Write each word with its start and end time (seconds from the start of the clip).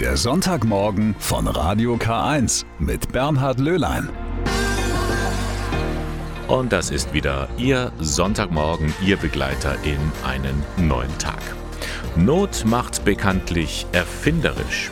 Der 0.00 0.18
Sonntagmorgen 0.18 1.16
von 1.18 1.46
Radio 1.46 1.94
K1 1.94 2.66
mit 2.78 3.12
Bernhard 3.12 3.58
Löhlein. 3.58 4.10
Und 6.48 6.70
das 6.70 6.90
ist 6.90 7.14
wieder 7.14 7.48
Ihr 7.56 7.90
Sonntagmorgen, 7.98 8.92
Ihr 9.00 9.16
Begleiter 9.16 9.74
in 9.84 9.98
einen 10.22 10.62
neuen 10.76 11.16
Tag. 11.16 11.40
Not 12.14 12.66
macht 12.66 13.06
bekanntlich 13.06 13.86
erfinderisch. 13.92 14.90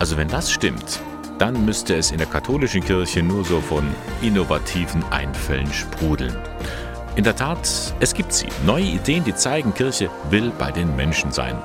Also 0.00 0.16
wenn 0.16 0.26
das 0.26 0.50
stimmt, 0.50 1.00
dann 1.38 1.64
müsste 1.64 1.94
es 1.94 2.10
in 2.10 2.18
der 2.18 2.26
katholischen 2.26 2.82
Kirche 2.82 3.22
nur 3.22 3.44
so 3.44 3.60
von 3.60 3.84
innovativen 4.22 5.04
Einfällen 5.12 5.72
sprudeln. 5.72 6.36
In 7.14 7.22
der 7.22 7.36
Tat, 7.36 7.94
es 8.00 8.12
gibt 8.12 8.32
sie. 8.32 8.48
Neue 8.66 8.86
Ideen, 8.86 9.22
die 9.22 9.36
zeigen, 9.36 9.72
Kirche 9.72 10.10
will 10.30 10.50
bei 10.58 10.72
den 10.72 10.96
Menschen 10.96 11.30
sein. 11.30 11.56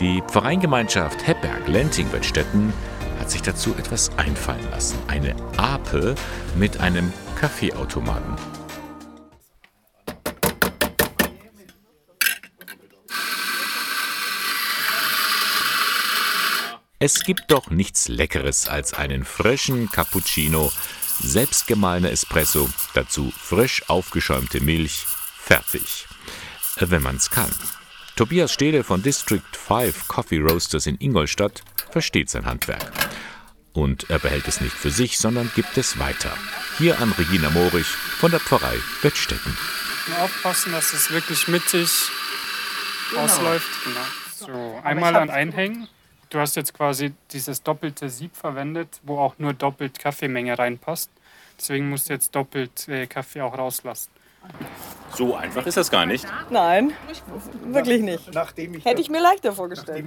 Die 0.00 0.22
Pfarreingemeinschaft 0.28 1.26
Hepberg-Lenting-Wettstetten 1.26 2.72
hat 3.18 3.30
sich 3.32 3.42
dazu 3.42 3.74
etwas 3.76 4.16
einfallen 4.16 4.70
lassen. 4.70 4.96
Eine 5.08 5.34
Ape 5.56 6.14
mit 6.56 6.78
einem 6.78 7.12
Kaffeeautomaten. 7.34 8.36
Es 17.00 17.24
gibt 17.24 17.44
doch 17.48 17.70
nichts 17.70 18.06
Leckeres 18.06 18.68
als 18.68 18.94
einen 18.94 19.24
frischen 19.24 19.90
Cappuccino 19.90 20.70
selbstgemahlener 21.20 22.12
Espresso, 22.12 22.68
dazu 22.94 23.32
frisch 23.36 23.82
aufgeschäumte 23.88 24.60
Milch, 24.60 25.06
fertig. 25.40 26.06
Wenn 26.76 27.02
man's 27.02 27.30
kann. 27.30 27.50
Tobias 28.18 28.52
Stehle 28.52 28.82
von 28.82 29.00
District 29.00 29.44
5 29.52 30.08
Coffee 30.08 30.40
Roasters 30.40 30.86
in 30.86 30.96
Ingolstadt 30.98 31.62
versteht 31.92 32.28
sein 32.28 32.46
Handwerk. 32.46 32.90
Und 33.72 34.10
er 34.10 34.18
behält 34.18 34.48
es 34.48 34.60
nicht 34.60 34.74
für 34.74 34.90
sich, 34.90 35.18
sondern 35.18 35.52
gibt 35.54 35.78
es 35.78 36.00
weiter. 36.00 36.32
Hier 36.78 37.00
an 37.00 37.12
Regina 37.12 37.48
Morich 37.50 37.86
von 37.86 38.32
der 38.32 38.40
Pfarrei 38.40 38.74
Wettstetten. 39.02 39.56
Aufpassen, 40.20 40.72
dass 40.72 40.92
es 40.94 41.12
wirklich 41.12 41.46
mittig 41.46 41.88
genau. 43.10 43.22
ausläuft. 43.22 43.68
Genau. 43.84 44.52
So, 44.52 44.80
einmal 44.82 45.14
an 45.14 45.30
einhängen. 45.30 45.86
Du 46.30 46.40
hast 46.40 46.56
jetzt 46.56 46.74
quasi 46.74 47.14
dieses 47.30 47.62
doppelte 47.62 48.10
Sieb 48.10 48.34
verwendet, 48.34 48.98
wo 49.04 49.20
auch 49.20 49.38
nur 49.38 49.52
doppelt 49.52 50.00
Kaffeemenge 50.00 50.58
reinpasst. 50.58 51.12
Deswegen 51.56 51.88
musst 51.88 52.08
du 52.08 52.14
jetzt 52.14 52.34
doppelt 52.34 52.88
äh, 52.88 53.06
Kaffee 53.06 53.42
auch 53.42 53.56
rauslassen. 53.56 54.10
So 55.18 55.34
einfach 55.34 55.66
ist 55.66 55.76
das 55.76 55.90
gar 55.90 56.06
nicht. 56.06 56.24
Nein, 56.48 56.92
wirklich 57.64 58.02
nicht. 58.02 58.24
Hätte 58.84 59.00
ich 59.00 59.10
mir 59.10 59.20
leichter 59.20 59.52
vorgestellt. 59.52 60.04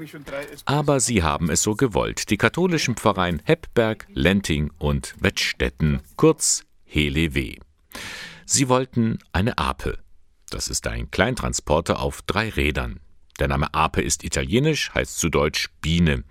Aber 0.63 1.01
sie 1.01 1.21
haben 1.21 1.49
es 1.49 1.61
so 1.61 1.75
gewollt. 1.75 2.29
Die 2.29 2.37
katholischen 2.37 2.95
Pfarreien 2.95 3.41
Heppberg, 3.43 4.07
Lenting 4.13 4.71
und 4.79 5.15
Wettstetten, 5.19 6.01
kurz 6.15 6.63
HLW. 6.85 7.57
Sie 8.45 8.69
wollten 8.69 9.19
eine 9.33 9.57
Ape. 9.57 9.97
Das 10.49 10.69
ist 10.69 10.87
ein 10.87 11.11
Kleintransporter 11.11 11.99
auf 11.99 12.21
drei 12.21 12.47
Rädern. 12.47 13.01
Der 13.37 13.49
Name 13.49 13.73
Ape 13.73 14.01
ist 14.01 14.23
italienisch, 14.23 14.93
heißt 14.93 15.19
zu 15.19 15.27
Deutsch 15.27 15.71
Biene. 15.81 16.23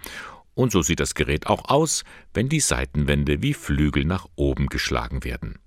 Und 0.55 0.73
so 0.73 0.81
sieht 0.81 1.01
das 1.01 1.15
Gerät 1.15 1.49
auch 1.49 1.69
aus, 1.69 2.03
wenn 2.33 2.49
die 2.49 2.61
Seitenwände 2.61 3.43
wie 3.43 3.53
Flügel 3.53 4.07
nach 4.07 4.27
oben 4.37 4.69
geschlagen 4.69 5.23
werden. 5.23 5.59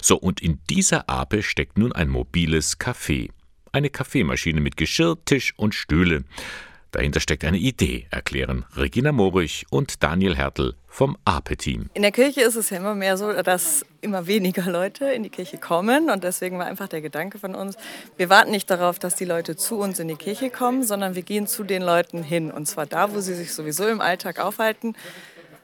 So, 0.00 0.16
und 0.16 0.40
in 0.40 0.60
dieser 0.68 1.08
Ape 1.08 1.42
steckt 1.42 1.78
nun 1.78 1.92
ein 1.92 2.08
mobiles 2.08 2.78
Café. 2.78 3.30
Eine 3.72 3.90
Kaffeemaschine 3.90 4.60
mit 4.60 4.76
Geschirr, 4.76 5.16
Tisch 5.24 5.54
und 5.56 5.74
Stühle. 5.74 6.24
Dahinter 6.92 7.20
steckt 7.20 7.44
eine 7.44 7.58
Idee, 7.58 8.06
erklären 8.10 8.64
Regina 8.76 9.12
Morich 9.12 9.64
und 9.70 10.02
Daniel 10.02 10.36
Hertel 10.36 10.74
vom 10.88 11.16
APE-Team. 11.24 11.88
In 11.94 12.02
der 12.02 12.10
Kirche 12.10 12.40
ist 12.40 12.56
es 12.56 12.70
ja 12.70 12.78
immer 12.78 12.96
mehr 12.96 13.16
so, 13.16 13.32
dass 13.32 13.86
immer 14.00 14.26
weniger 14.26 14.68
Leute 14.68 15.04
in 15.12 15.22
die 15.22 15.28
Kirche 15.28 15.58
kommen. 15.58 16.10
Und 16.10 16.24
deswegen 16.24 16.58
war 16.58 16.66
einfach 16.66 16.88
der 16.88 17.00
Gedanke 17.00 17.38
von 17.38 17.54
uns, 17.54 17.76
wir 18.16 18.28
warten 18.28 18.50
nicht 18.50 18.68
darauf, 18.68 18.98
dass 18.98 19.14
die 19.14 19.24
Leute 19.24 19.54
zu 19.54 19.78
uns 19.78 20.00
in 20.00 20.08
die 20.08 20.16
Kirche 20.16 20.50
kommen, 20.50 20.82
sondern 20.82 21.14
wir 21.14 21.22
gehen 21.22 21.46
zu 21.46 21.62
den 21.62 21.82
Leuten 21.82 22.24
hin. 22.24 22.50
Und 22.50 22.66
zwar 22.66 22.86
da, 22.86 23.14
wo 23.14 23.20
sie 23.20 23.34
sich 23.34 23.54
sowieso 23.54 23.86
im 23.86 24.00
Alltag 24.00 24.40
aufhalten. 24.40 24.96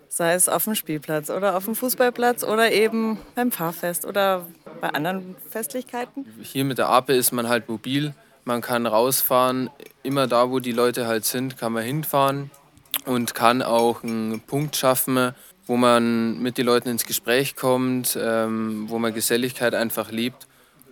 Sei 0.08 0.34
es 0.34 0.48
auf 0.48 0.64
dem 0.64 0.74
Spielplatz 0.74 1.30
oder 1.30 1.56
auf 1.56 1.64
dem 1.64 1.74
Fußballplatz 1.74 2.44
oder 2.44 2.72
eben 2.72 3.18
beim 3.34 3.52
Pfarrfest 3.52 4.04
oder 4.04 4.46
bei 4.80 4.90
anderen 4.90 5.36
Festlichkeiten. 5.50 6.26
Hier 6.42 6.64
mit 6.64 6.78
der 6.78 6.88
APE 6.88 7.14
ist 7.14 7.32
man 7.32 7.48
halt 7.48 7.68
mobil 7.68 8.14
man 8.46 8.60
kann 8.60 8.86
rausfahren, 8.86 9.70
immer 10.04 10.28
da, 10.28 10.50
wo 10.50 10.60
die 10.60 10.70
Leute 10.70 11.08
halt 11.08 11.24
sind, 11.24 11.58
kann 11.58 11.72
man 11.72 11.82
hinfahren 11.82 12.52
und 13.04 13.34
kann 13.34 13.60
auch 13.60 14.04
einen 14.04 14.40
Punkt 14.40 14.76
schaffen, 14.76 15.34
wo 15.66 15.76
man 15.76 16.40
mit 16.40 16.56
den 16.56 16.64
Leuten 16.64 16.88
ins 16.88 17.04
Gespräch 17.04 17.56
kommt, 17.56 18.16
ähm, 18.18 18.84
wo 18.88 19.00
man 19.00 19.12
Geselligkeit 19.12 19.74
einfach 19.74 20.12
liebt 20.12 20.46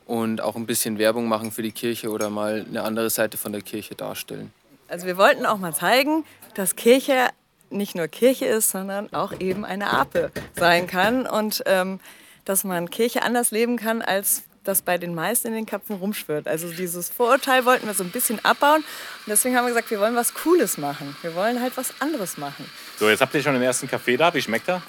und 0.05 0.41
auch 0.41 0.57
ein 0.57 0.67
bisschen 0.67 0.99
Werbung 0.99 1.29
machen 1.29 1.53
für 1.53 1.63
die 1.63 1.71
Kirche 1.71 2.11
oder 2.11 2.29
mal 2.29 2.67
eine 2.69 2.83
andere 2.83 3.09
Seite 3.09 3.39
von 3.39 3.53
der 3.53 3.63
Kirche 3.63 3.95
darstellen. 3.95 4.53
Also 4.89 5.07
wir 5.07 5.17
wollten 5.17 5.47
auch 5.47 5.59
mal 5.59 5.73
zeigen, 5.73 6.25
dass 6.57 6.75
Kirche 6.75 7.29
nicht 7.75 7.95
nur 7.95 8.09
Kirche 8.09 8.47
ist, 8.47 8.71
sondern 8.71 9.13
auch 9.13 9.39
eben 9.41 9.65
eine 9.65 9.91
Ape 9.91 10.31
sein 10.57 10.87
kann 10.87 11.27
und 11.27 11.63
ähm, 11.67 12.01
dass 12.45 12.65
man 12.65 12.91
Kirche 12.91 13.23
anders 13.23 13.51
leben 13.51 13.77
kann 13.77 14.03
als 14.03 14.45
das 14.65 14.83
bei 14.83 14.99
den 14.99 15.15
meisten 15.15 15.49
in 15.49 15.55
den 15.55 15.67
Köpfen 15.67 15.97
rumschwirrt. 15.97 16.49
Also 16.49 16.71
dieses 16.71 17.11
Vorurteil 17.11 17.65
wollten 17.65 17.87
wir 17.87 17.95
so 17.95 18.03
ein 18.03 18.11
bisschen 18.11 18.43
abbauen. 18.45 18.79
Und 18.81 19.29
deswegen 19.29 19.57
haben 19.57 19.65
wir 19.65 19.69
gesagt, 19.69 19.91
wir 19.91 20.01
wollen 20.01 20.17
was 20.17 20.35
Cooles 20.35 20.79
machen. 20.79 21.15
Wir 21.23 21.35
wollen 21.35 21.61
halt 21.61 21.77
was 21.77 22.01
anderes 22.01 22.39
machen. 22.39 22.65
So, 22.99 23.09
jetzt 23.09 23.21
habt 23.21 23.35
ihr 23.35 23.43
schon 23.43 23.53
den 23.53 23.63
ersten 23.63 23.89
Kaffee 23.89 24.17
da. 24.17 24.33
Wie 24.33 24.43
schmeckt 24.43 24.69
er? 24.69 24.83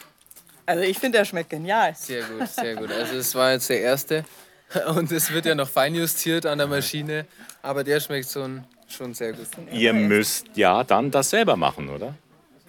Also 0.65 0.83
ich 0.83 0.97
finde, 0.97 1.19
der 1.19 1.25
schmeckt 1.25 1.49
genial. 1.49 1.93
Sehr 1.95 2.23
gut, 2.23 2.47
sehr 2.47 2.75
gut. 2.75 2.91
Also 2.91 3.15
es 3.15 3.35
war 3.35 3.51
jetzt 3.51 3.69
der 3.69 3.81
erste. 3.81 4.25
Und 4.95 5.11
es 5.11 5.31
wird 5.31 5.45
ja 5.45 5.53
noch 5.53 5.69
feinjustiert 5.69 6.45
an 6.45 6.57
der 6.57 6.67
Maschine. 6.67 7.25
Aber 7.61 7.83
der 7.83 7.99
schmeckt 7.99 8.31
schon, 8.31 8.63
schon 8.87 9.13
sehr 9.13 9.33
gut. 9.33 9.47
Ihr 9.71 9.93
müsst 9.93 10.47
ja 10.55 10.83
dann 10.83 11.11
das 11.11 11.29
selber 11.29 11.55
machen, 11.55 11.89
oder? 11.89 12.15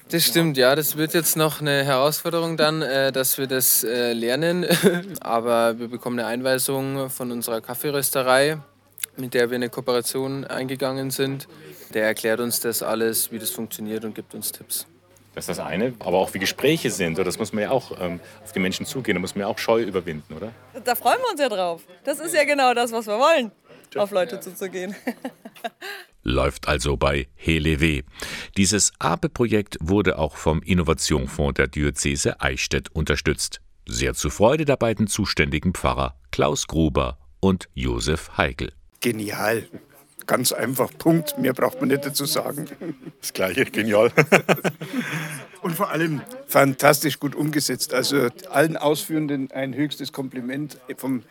Das 0.09 0.25
stimmt, 0.25 0.56
ja. 0.56 0.77
Das 0.77 0.97
wird 0.97 1.15
jetzt 1.15 1.37
noch 1.37 1.61
eine 1.61 1.84
Herausforderung 1.84 2.56
dann, 2.56 2.81
äh, 2.81 3.11
dass 3.11 3.39
wir 3.39 3.49
das 3.49 3.83
äh, 3.83 4.12
lernen. 4.12 4.65
Aber 5.21 5.78
wir 5.81 5.89
bekommen 5.89 6.21
eine 6.21 6.28
Einweisung 6.28 7.11
von 7.11 7.33
unserer 7.33 7.61
Kaffeerösterei, 7.61 8.59
mit 9.16 9.34
der 9.34 9.50
wir 9.50 9.56
eine 9.56 9.69
Kooperation 9.69 10.45
eingegangen 10.45 11.11
sind. 11.11 11.49
Der 11.93 12.05
erklärt 12.05 12.39
uns 12.39 12.61
das 12.61 12.83
alles, 12.83 13.33
wie 13.33 13.41
das 13.41 13.50
funktioniert 13.50 14.05
und 14.05 14.15
gibt 14.15 14.34
uns 14.34 14.53
Tipps. 14.53 14.87
Das 15.34 15.49
ist 15.49 15.59
das 15.59 15.66
eine, 15.66 15.93
aber 15.99 16.16
auch 16.16 16.33
wie 16.33 16.39
Gespräche 16.39 16.91
sind, 16.91 17.19
das 17.19 17.39
muss 17.39 17.53
man 17.53 17.65
ja 17.65 17.71
auch 17.71 18.00
ähm, 18.00 18.21
auf 18.43 18.53
die 18.53 18.59
Menschen 18.59 18.87
zugehen, 18.87 19.16
da 19.16 19.21
muss 19.21 19.34
man 19.34 19.43
ja 19.43 19.49
auch 19.49 19.59
Scheu 19.59 19.83
überwinden, 19.83 20.33
oder? 20.34 20.50
Da 20.83 20.95
freuen 20.95 21.19
wir 21.19 21.31
uns 21.31 21.41
ja 21.41 21.50
drauf. 21.50 21.83
Das 22.05 22.21
ist 22.21 22.34
ja 22.34 22.45
genau 22.45 22.72
das, 22.72 22.91
was 22.91 23.06
wir 23.06 23.19
wollen, 23.19 23.53
auf 23.97 24.12
Leute 24.12 24.41
zuzugehen. 24.41 24.97
läuft 26.27 26.69
also 26.69 26.97
bei 26.97 27.29
Helewe. 27.37 28.03
Dieses 28.57 28.93
APE-Projekt 28.99 29.79
wurde 29.81 30.19
auch 30.19 30.37
vom 30.37 30.61
Innovationsfonds 30.61 31.55
der 31.55 31.69
Diözese 31.69 32.41
Eichstätt 32.41 32.91
unterstützt. 32.93 33.61
Sehr 33.87 34.15
zur 34.15 34.33
Freude 34.33 34.65
der 34.65 34.77
beiden 34.77 35.07
zuständigen 35.07 35.73
Pfarrer 35.73 36.17
Klaus 36.33 36.67
Gruber 36.67 37.19
und 37.41 37.69
Josef 37.75 38.37
Heigl. 38.37 38.73
Genial. 39.01 39.69
Ganz 40.27 40.51
einfach, 40.51 40.91
Punkt. 40.99 41.39
Mehr 41.39 41.53
braucht 41.53 41.79
man 41.81 41.89
nicht 41.89 42.05
dazu 42.05 42.27
sagen. 42.27 42.67
Das 43.21 43.33
gleiche, 43.33 43.65
genial. 43.65 44.13
Und 45.63 45.75
vor 45.75 45.91
allem 45.91 46.21
fantastisch 46.47 47.19
gut 47.19 47.35
umgesetzt. 47.35 47.93
Also 47.93 48.29
allen 48.51 48.77
Ausführenden 48.77 49.51
ein 49.51 49.75
höchstes 49.75 50.13
Kompliment 50.13 50.79
vom, 50.97 51.23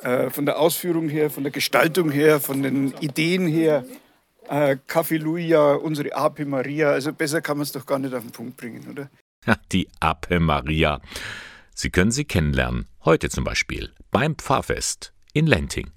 äh, 0.00 0.30
von 0.30 0.44
der 0.44 0.58
Ausführung 0.58 1.08
her, 1.08 1.30
von 1.30 1.44
der 1.44 1.52
Gestaltung 1.52 2.10
her, 2.10 2.40
von 2.40 2.62
den 2.62 2.94
Ideen 3.00 3.46
her 3.46 3.84
äh, 4.48 5.16
Luia, 5.16 5.74
unsere 5.74 6.14
Ape 6.14 6.44
Maria. 6.44 6.90
Also 6.90 7.12
besser 7.12 7.40
kann 7.40 7.58
man 7.58 7.62
es 7.64 7.72
doch 7.72 7.86
gar 7.86 7.98
nicht 7.98 8.14
auf 8.14 8.22
den 8.22 8.32
Punkt 8.32 8.56
bringen, 8.56 8.86
oder? 8.90 9.08
Die 9.72 9.88
Ape 10.00 10.40
Maria. 10.40 11.00
Sie 11.74 11.90
können 11.90 12.10
sie 12.10 12.24
kennenlernen. 12.24 12.86
Heute 13.04 13.28
zum 13.28 13.44
Beispiel 13.44 13.92
beim 14.10 14.34
Pfarrfest 14.36 15.12
in 15.32 15.46
Lenting. 15.46 15.90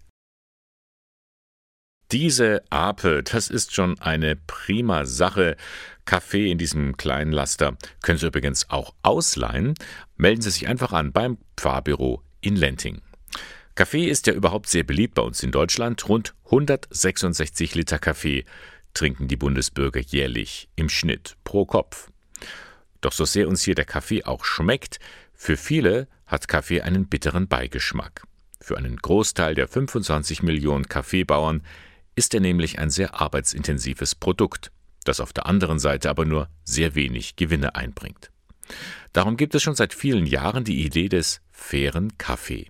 Diese 2.12 2.64
Ape, 2.72 3.24
das 3.24 3.50
ist 3.50 3.74
schon 3.74 4.00
eine 4.00 4.36
prima 4.36 5.06
Sache. 5.06 5.56
Kaffee 6.06 6.50
in 6.50 6.58
diesem 6.58 6.98
kleinen 6.98 7.32
Laster 7.32 7.78
können 8.02 8.18
Sie 8.18 8.26
übrigens 8.26 8.70
auch 8.72 8.96
ausleihen. 9.04 9.76
Melden 10.18 10.42
Sie 10.42 10.50
sich 10.50 10.68
einfach 10.68 10.92
an 10.92 11.12
beim 11.12 11.38
Pfarrbüro 11.56 12.24
in 12.42 12.56
Lenting. 12.56 13.02
Kaffee 13.80 14.10
ist 14.10 14.28
ja 14.28 14.34
überhaupt 14.34 14.68
sehr 14.68 14.84
beliebt 14.84 15.14
bei 15.14 15.22
uns 15.22 15.42
in 15.42 15.54
Deutschland. 15.54 16.10
Rund 16.10 16.36
166 16.48 17.76
Liter 17.76 17.98
Kaffee 17.98 18.44
trinken 18.94 19.30
die 19.30 19.38
Bundesbürger 19.38 20.02
jährlich 20.02 20.68
im 20.76 20.90
Schnitt 20.90 21.38
pro 21.46 21.66
Kopf. 21.66 22.12
Doch 23.00 23.14
so 23.14 23.24
sehr 23.24 23.48
uns 23.48 23.64
hier 23.64 23.76
der 23.76 23.86
Kaffee 23.86 24.26
auch 24.26 24.44
schmeckt, 24.44 25.00
für 25.34 25.56
viele 25.56 26.10
hat 26.26 26.50
Kaffee 26.50 26.82
einen 26.82 27.08
bitteren 27.08 27.48
Beigeschmack. 27.48 28.24
Für 28.60 28.78
einen 28.78 28.98
Großteil 28.98 29.56
der 29.56 29.70
25 29.70 30.44
Millionen 30.44 30.90
Kaffeebauern 30.90 31.64
ist 32.16 32.34
er 32.34 32.42
nämlich 32.42 32.80
ein 32.80 32.90
sehr 32.90 33.22
arbeitsintensives 33.22 34.14
Produkt. 34.14 34.74
das 35.06 35.22
auf 35.22 35.32
der 35.32 35.46
anderen 35.46 35.80
Seite 35.80 36.10
aber 36.10 36.26
nur 36.26 36.50
sehr 36.66 36.96
wenig 36.96 37.38
Gewinne 37.38 37.76
einbringt. 37.76 38.30
Darum 39.14 39.38
gibt 39.38 39.56
es 39.56 39.64
schon 39.64 39.76
seit 39.76 39.94
vielen 39.94 40.26
Jahren 40.26 40.66
die 40.66 40.84
Idee 40.86 41.08
des 41.08 41.40
fairen 41.50 42.18
Kaffee. 42.18 42.68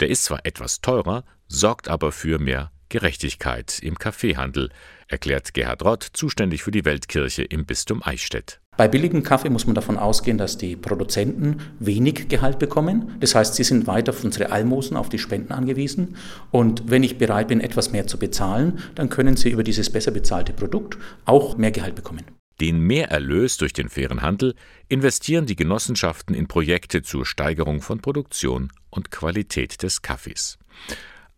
Der 0.00 0.08
ist 0.08 0.24
zwar 0.24 0.44
etwas 0.44 0.80
teurer, 0.80 1.24
sorgt 1.48 1.88
aber 1.88 2.12
für 2.12 2.38
mehr 2.38 2.70
Gerechtigkeit 2.88 3.80
im 3.82 3.98
Kaffeehandel, 3.98 4.70
erklärt 5.08 5.54
Gerhard 5.54 5.84
Rott, 5.84 6.06
zuständig 6.12 6.62
für 6.62 6.70
die 6.70 6.84
Weltkirche 6.84 7.42
im 7.42 7.66
Bistum 7.66 8.02
Eichstätt. 8.02 8.60
Bei 8.76 8.88
billigem 8.88 9.22
Kaffee 9.22 9.50
muss 9.50 9.66
man 9.66 9.74
davon 9.76 9.98
ausgehen, 9.98 10.38
dass 10.38 10.58
die 10.58 10.74
Produzenten 10.74 11.58
wenig 11.78 12.28
Gehalt 12.28 12.58
bekommen. 12.58 13.16
Das 13.20 13.34
heißt, 13.34 13.54
sie 13.54 13.62
sind 13.62 13.86
weiter 13.86 14.10
auf 14.10 14.24
unsere 14.24 14.50
Almosen, 14.50 14.96
auf 14.96 15.08
die 15.08 15.18
Spenden 15.18 15.52
angewiesen. 15.52 16.16
Und 16.50 16.90
wenn 16.90 17.04
ich 17.04 17.18
bereit 17.18 17.48
bin, 17.48 17.60
etwas 17.60 17.92
mehr 17.92 18.08
zu 18.08 18.18
bezahlen, 18.18 18.80
dann 18.96 19.10
können 19.10 19.36
sie 19.36 19.50
über 19.50 19.62
dieses 19.62 19.90
besser 19.90 20.10
bezahlte 20.10 20.52
Produkt 20.52 20.98
auch 21.24 21.56
mehr 21.56 21.70
Gehalt 21.70 21.94
bekommen. 21.94 22.24
Den 22.60 22.80
Mehrerlös 22.80 23.56
durch 23.56 23.72
den 23.72 23.88
fairen 23.88 24.22
Handel 24.22 24.54
investieren 24.88 25.46
die 25.46 25.56
Genossenschaften 25.56 26.34
in 26.34 26.46
Projekte 26.46 27.02
zur 27.02 27.26
Steigerung 27.26 27.80
von 27.80 28.00
Produktion 28.00 28.70
und 28.94 29.10
Qualität 29.10 29.82
des 29.82 30.02
Kaffees. 30.02 30.58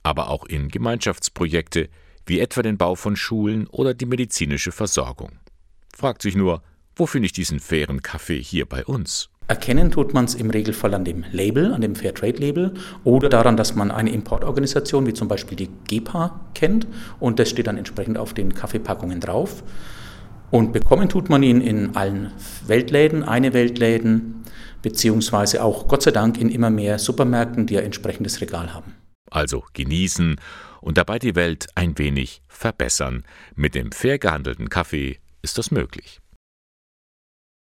Aber 0.02 0.30
auch 0.30 0.44
in 0.46 0.68
Gemeinschaftsprojekte, 0.68 1.88
wie 2.26 2.40
etwa 2.40 2.62
den 2.62 2.76
Bau 2.76 2.94
von 2.94 3.16
Schulen 3.16 3.66
oder 3.68 3.94
die 3.94 4.06
medizinische 4.06 4.72
Versorgung. 4.72 5.38
Fragt 5.94 6.22
sich 6.22 6.36
nur, 6.36 6.62
wo 6.94 7.06
finde 7.06 7.26
ich 7.26 7.32
diesen 7.32 7.60
fairen 7.60 8.02
Kaffee 8.02 8.40
hier 8.40 8.66
bei 8.66 8.84
uns? 8.84 9.30
Erkennen 9.48 9.92
tut 9.92 10.12
man 10.12 10.24
es 10.24 10.34
im 10.34 10.50
Regelfall 10.50 10.92
an 10.94 11.04
dem 11.04 11.24
Label, 11.30 11.72
an 11.72 11.80
dem 11.80 11.94
Fairtrade-Label 11.94 12.74
oder 13.04 13.28
daran, 13.28 13.56
dass 13.56 13.76
man 13.76 13.92
eine 13.92 14.10
Importorganisation 14.10 15.06
wie 15.06 15.14
zum 15.14 15.28
Beispiel 15.28 15.56
die 15.56 15.70
GEPA 15.86 16.40
kennt 16.54 16.88
und 17.20 17.38
das 17.38 17.50
steht 17.50 17.68
dann 17.68 17.78
entsprechend 17.78 18.18
auf 18.18 18.34
den 18.34 18.54
Kaffeepackungen 18.54 19.20
drauf. 19.20 19.62
Und 20.50 20.72
bekommen 20.72 21.08
tut 21.08 21.28
man 21.28 21.44
ihn 21.44 21.60
in 21.60 21.94
allen 21.94 22.32
Weltläden, 22.66 23.22
eine 23.22 23.52
Weltläden, 23.52 24.42
beziehungsweise 24.82 25.62
auch 25.62 25.88
Gott 25.88 26.02
sei 26.02 26.10
Dank 26.10 26.38
in 26.38 26.48
immer 26.48 26.70
mehr 26.70 26.98
Supermärkten, 26.98 27.66
die 27.66 27.78
ein 27.78 27.84
entsprechendes 27.84 28.40
Regal 28.40 28.72
haben. 28.72 28.94
Also 29.30 29.64
genießen 29.72 30.40
und 30.80 30.98
dabei 30.98 31.18
die 31.18 31.34
Welt 31.34 31.66
ein 31.74 31.98
wenig 31.98 32.42
verbessern. 32.48 33.24
Mit 33.54 33.74
dem 33.74 33.92
fair 33.92 34.18
gehandelten 34.18 34.68
Kaffee 34.68 35.18
ist 35.42 35.58
das 35.58 35.70
möglich. 35.70 36.20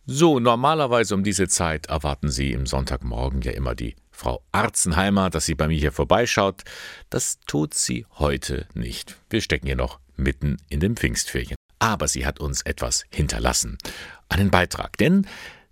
So, 0.09 0.39
normalerweise 0.39 1.15
um 1.15 1.25
diese 1.25 1.49
Zeit 1.49 1.87
erwarten 1.87 2.31
Sie 2.31 2.53
im 2.53 2.67
Sonntagmorgen 2.67 3.43
ja 3.43 3.53
immer 3.53 3.75
die 3.75 3.97
Frau 4.17 4.43
Arzenheimer, 4.51 5.31
dass 5.31 5.47
sie 5.47 5.55
bei 5.55 5.69
mir 5.69 5.79
hier 5.79 5.93
vorbeischaut. 5.93 6.63
Das 7.11 7.39
tut 7.47 7.75
sie 7.75 8.07
heute 8.19 8.67
nicht. 8.73 9.17
Wir 9.29 9.43
stecken 9.43 9.67
hier 9.67 9.77
noch 9.77 9.99
mitten 10.17 10.57
in 10.71 10.81
den 10.81 10.97
Pfingstferien. 10.97 11.57
Aber 11.81 12.09
sie 12.09 12.25
hat 12.25 12.41
uns 12.41 12.63
etwas 12.63 13.05
hinterlassen. 13.11 13.77
Einen 14.29 14.51
Beitrag, 14.51 14.97
denn 14.97 15.27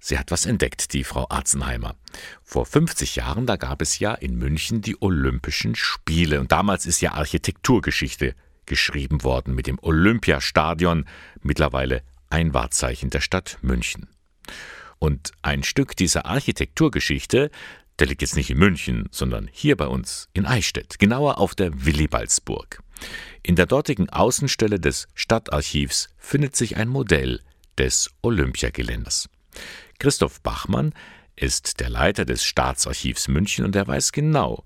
sie 0.04 0.18
hat 0.18 0.30
was 0.30 0.44
entdeckt, 0.46 0.92
die 0.92 1.02
Frau 1.02 1.26
Arzenheimer. 1.30 1.96
Vor 2.42 2.66
50 2.66 3.16
Jahren, 3.16 3.46
da 3.46 3.56
gab 3.56 3.80
es 3.80 3.98
ja 3.98 4.14
in 4.14 4.36
München 4.36 4.82
die 4.82 5.00
Olympischen 5.00 5.74
Spiele. 5.74 6.40
Und 6.40 6.52
damals 6.52 6.84
ist 6.86 7.00
ja 7.00 7.12
Architekturgeschichte 7.12 8.34
geschrieben 8.66 9.24
worden 9.24 9.54
mit 9.54 9.66
dem 9.66 9.78
Olympiastadion, 9.80 11.06
mittlerweile 11.42 12.02
ein 12.28 12.52
Wahrzeichen 12.52 13.10
der 13.10 13.20
Stadt 13.20 13.58
München. 13.62 14.08
Und 14.98 15.32
ein 15.42 15.62
Stück 15.62 15.96
dieser 15.96 16.26
Architekturgeschichte, 16.26 17.50
der 17.98 18.06
liegt 18.06 18.22
jetzt 18.22 18.36
nicht 18.36 18.50
in 18.50 18.58
München, 18.58 19.08
sondern 19.10 19.48
hier 19.52 19.76
bei 19.76 19.86
uns 19.86 20.28
in 20.32 20.46
Eichstätt, 20.46 20.98
genauer 20.98 21.38
auf 21.38 21.54
der 21.54 21.84
Willibaldsburg. 21.84 22.80
In 23.42 23.56
der 23.56 23.66
dortigen 23.66 24.08
Außenstelle 24.10 24.80
des 24.80 25.08
Stadtarchivs 25.14 26.08
findet 26.18 26.56
sich 26.56 26.76
ein 26.76 26.88
Modell 26.88 27.40
des 27.78 28.10
Olympiageländers. 28.22 29.28
Christoph 29.98 30.40
Bachmann 30.40 30.94
ist 31.36 31.80
der 31.80 31.90
Leiter 31.90 32.24
des 32.24 32.44
Staatsarchivs 32.44 33.28
München 33.28 33.64
und 33.64 33.74
er 33.76 33.86
weiß 33.86 34.12
genau, 34.12 34.64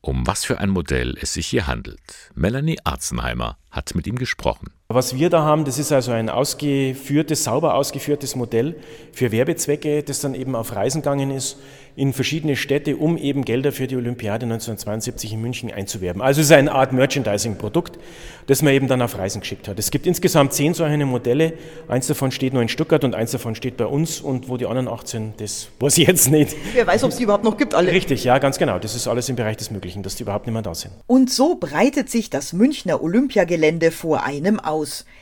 um 0.00 0.26
was 0.26 0.44
für 0.44 0.58
ein 0.58 0.70
Modell 0.70 1.16
es 1.20 1.34
sich 1.34 1.46
hier 1.46 1.66
handelt. 1.66 2.30
Melanie 2.34 2.78
Arzenheimer 2.84 3.58
hat 3.70 3.94
mit 3.94 4.06
ihm 4.06 4.16
gesprochen. 4.16 4.72
Was 4.90 5.14
wir 5.14 5.28
da 5.28 5.42
haben, 5.42 5.66
das 5.66 5.78
ist 5.78 5.92
also 5.92 6.12
ein 6.12 6.30
ausgeführtes, 6.30 7.44
sauber 7.44 7.74
ausgeführtes 7.74 8.36
Modell 8.36 8.74
für 9.12 9.30
Werbezwecke, 9.32 10.02
das 10.02 10.22
dann 10.22 10.34
eben 10.34 10.56
auf 10.56 10.74
Reisen 10.74 11.02
gegangen 11.02 11.30
ist 11.30 11.58
in 11.98 12.12
verschiedene 12.12 12.54
Städte, 12.54 12.96
um 12.96 13.18
eben 13.18 13.44
Gelder 13.44 13.72
für 13.72 13.88
die 13.88 13.96
Olympiade 13.96 14.46
1972 14.46 15.32
in 15.32 15.42
München 15.42 15.72
einzuwerben. 15.72 16.22
Also 16.22 16.40
es 16.40 16.46
ist 16.46 16.52
eine 16.52 16.70
Art 16.70 16.92
Merchandising-Produkt, 16.92 17.98
das 18.46 18.62
man 18.62 18.72
eben 18.72 18.86
dann 18.86 19.02
auf 19.02 19.18
Reisen 19.18 19.40
geschickt 19.40 19.66
hat. 19.66 19.80
Es 19.80 19.90
gibt 19.90 20.06
insgesamt 20.06 20.52
zehn 20.52 20.74
solche 20.74 21.04
Modelle. 21.04 21.54
Eins 21.88 22.06
davon 22.06 22.30
steht 22.30 22.52
nur 22.52 22.62
in 22.62 22.68
Stuttgart 22.68 23.02
und 23.02 23.16
eins 23.16 23.32
davon 23.32 23.56
steht 23.56 23.76
bei 23.76 23.84
uns. 23.84 24.20
Und 24.20 24.48
wo 24.48 24.56
die 24.56 24.66
anderen 24.66 24.86
18, 24.86 25.34
das 25.38 25.68
weiß 25.80 25.98
ich 25.98 26.06
jetzt 26.06 26.30
nicht. 26.30 26.54
Wer 26.72 26.86
weiß, 26.86 27.02
ob 27.02 27.10
es 27.10 27.16
die 27.16 27.24
überhaupt 27.24 27.42
noch 27.42 27.56
gibt, 27.56 27.74
alle. 27.74 27.90
Richtig, 27.90 28.22
ja, 28.22 28.38
ganz 28.38 28.58
genau. 28.58 28.78
Das 28.78 28.94
ist 28.94 29.08
alles 29.08 29.28
im 29.28 29.34
Bereich 29.34 29.56
des 29.56 29.72
Möglichen, 29.72 30.04
dass 30.04 30.14
die 30.14 30.22
überhaupt 30.22 30.46
nicht 30.46 30.54
mehr 30.54 30.62
da 30.62 30.76
sind. 30.76 30.92
Und 31.08 31.30
so 31.30 31.56
breitet 31.56 32.10
sich 32.10 32.30
das 32.30 32.52
Münchner 32.52 33.02
Olympiagelände 33.02 33.90
vor 33.90 34.22
einem 34.22 34.60
aus. 34.60 34.77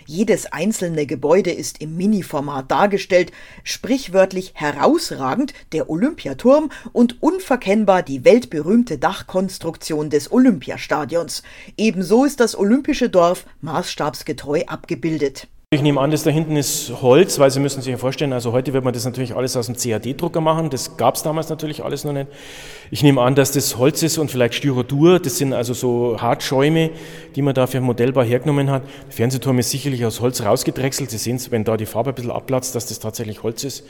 Jedes 0.06 0.46
einzelne 0.52 1.06
Gebäude 1.06 1.50
ist 1.50 1.80
im 1.80 1.96
Mini-Format 1.96 2.70
dargestellt, 2.70 3.32
sprichwörtlich 3.64 4.52
herausragend 4.54 5.52
der 5.72 5.90
Olympiaturm 5.90 6.70
und 6.92 7.22
unverkennbar 7.22 8.02
die 8.02 8.24
weltberühmte 8.24 8.98
Dachkonstruktion 8.98 10.10
des 10.10 10.30
Olympiastadions. 10.30 11.42
Ebenso 11.76 12.24
ist 12.24 12.40
das 12.40 12.56
Olympische 12.56 13.08
Dorf 13.08 13.46
maßstabsgetreu 13.60 14.64
abgebildet. 14.66 15.48
Ich 15.74 15.82
nehme 15.82 16.00
an, 16.00 16.12
das 16.12 16.22
da 16.22 16.30
hinten 16.30 16.54
ist 16.54 16.92
Holz, 17.02 17.40
weil 17.40 17.50
Sie 17.50 17.58
müssen 17.58 17.82
sich 17.82 17.90
ja 17.90 17.98
vorstellen, 17.98 18.32
also 18.32 18.52
heute 18.52 18.72
wird 18.72 18.84
man 18.84 18.94
das 18.94 19.04
natürlich 19.04 19.34
alles 19.34 19.56
aus 19.56 19.66
dem 19.66 19.74
CAD-Drucker 19.74 20.40
machen. 20.40 20.70
Das 20.70 20.96
gab 20.96 21.16
es 21.16 21.24
damals 21.24 21.48
natürlich 21.48 21.82
alles 21.82 22.04
noch 22.04 22.12
nicht. 22.12 22.28
Ich 22.92 23.02
nehme 23.02 23.20
an, 23.20 23.34
dass 23.34 23.50
das 23.50 23.76
Holz 23.76 24.00
ist 24.04 24.16
und 24.18 24.30
vielleicht 24.30 24.54
Styrodur. 24.54 25.18
Das 25.18 25.38
sind 25.38 25.52
also 25.52 25.74
so 25.74 26.18
Hartschäume, 26.20 26.90
die 27.34 27.42
man 27.42 27.52
da 27.52 27.66
für 27.66 27.80
modellbar 27.80 28.24
hergenommen 28.24 28.70
hat. 28.70 28.84
Der 29.06 29.12
Fernsehturm 29.12 29.58
ist 29.58 29.70
sicherlich 29.70 30.04
aus 30.04 30.20
Holz 30.20 30.40
rausgedrechselt. 30.40 31.10
Sie 31.10 31.18
sehen 31.18 31.34
es, 31.34 31.50
wenn 31.50 31.64
da 31.64 31.76
die 31.76 31.86
Farbe 31.86 32.10
ein 32.10 32.14
bisschen 32.14 32.30
abplatzt, 32.30 32.76
dass 32.76 32.86
das 32.86 33.00
tatsächlich 33.00 33.42
Holz 33.42 33.64
ist. 33.64 33.84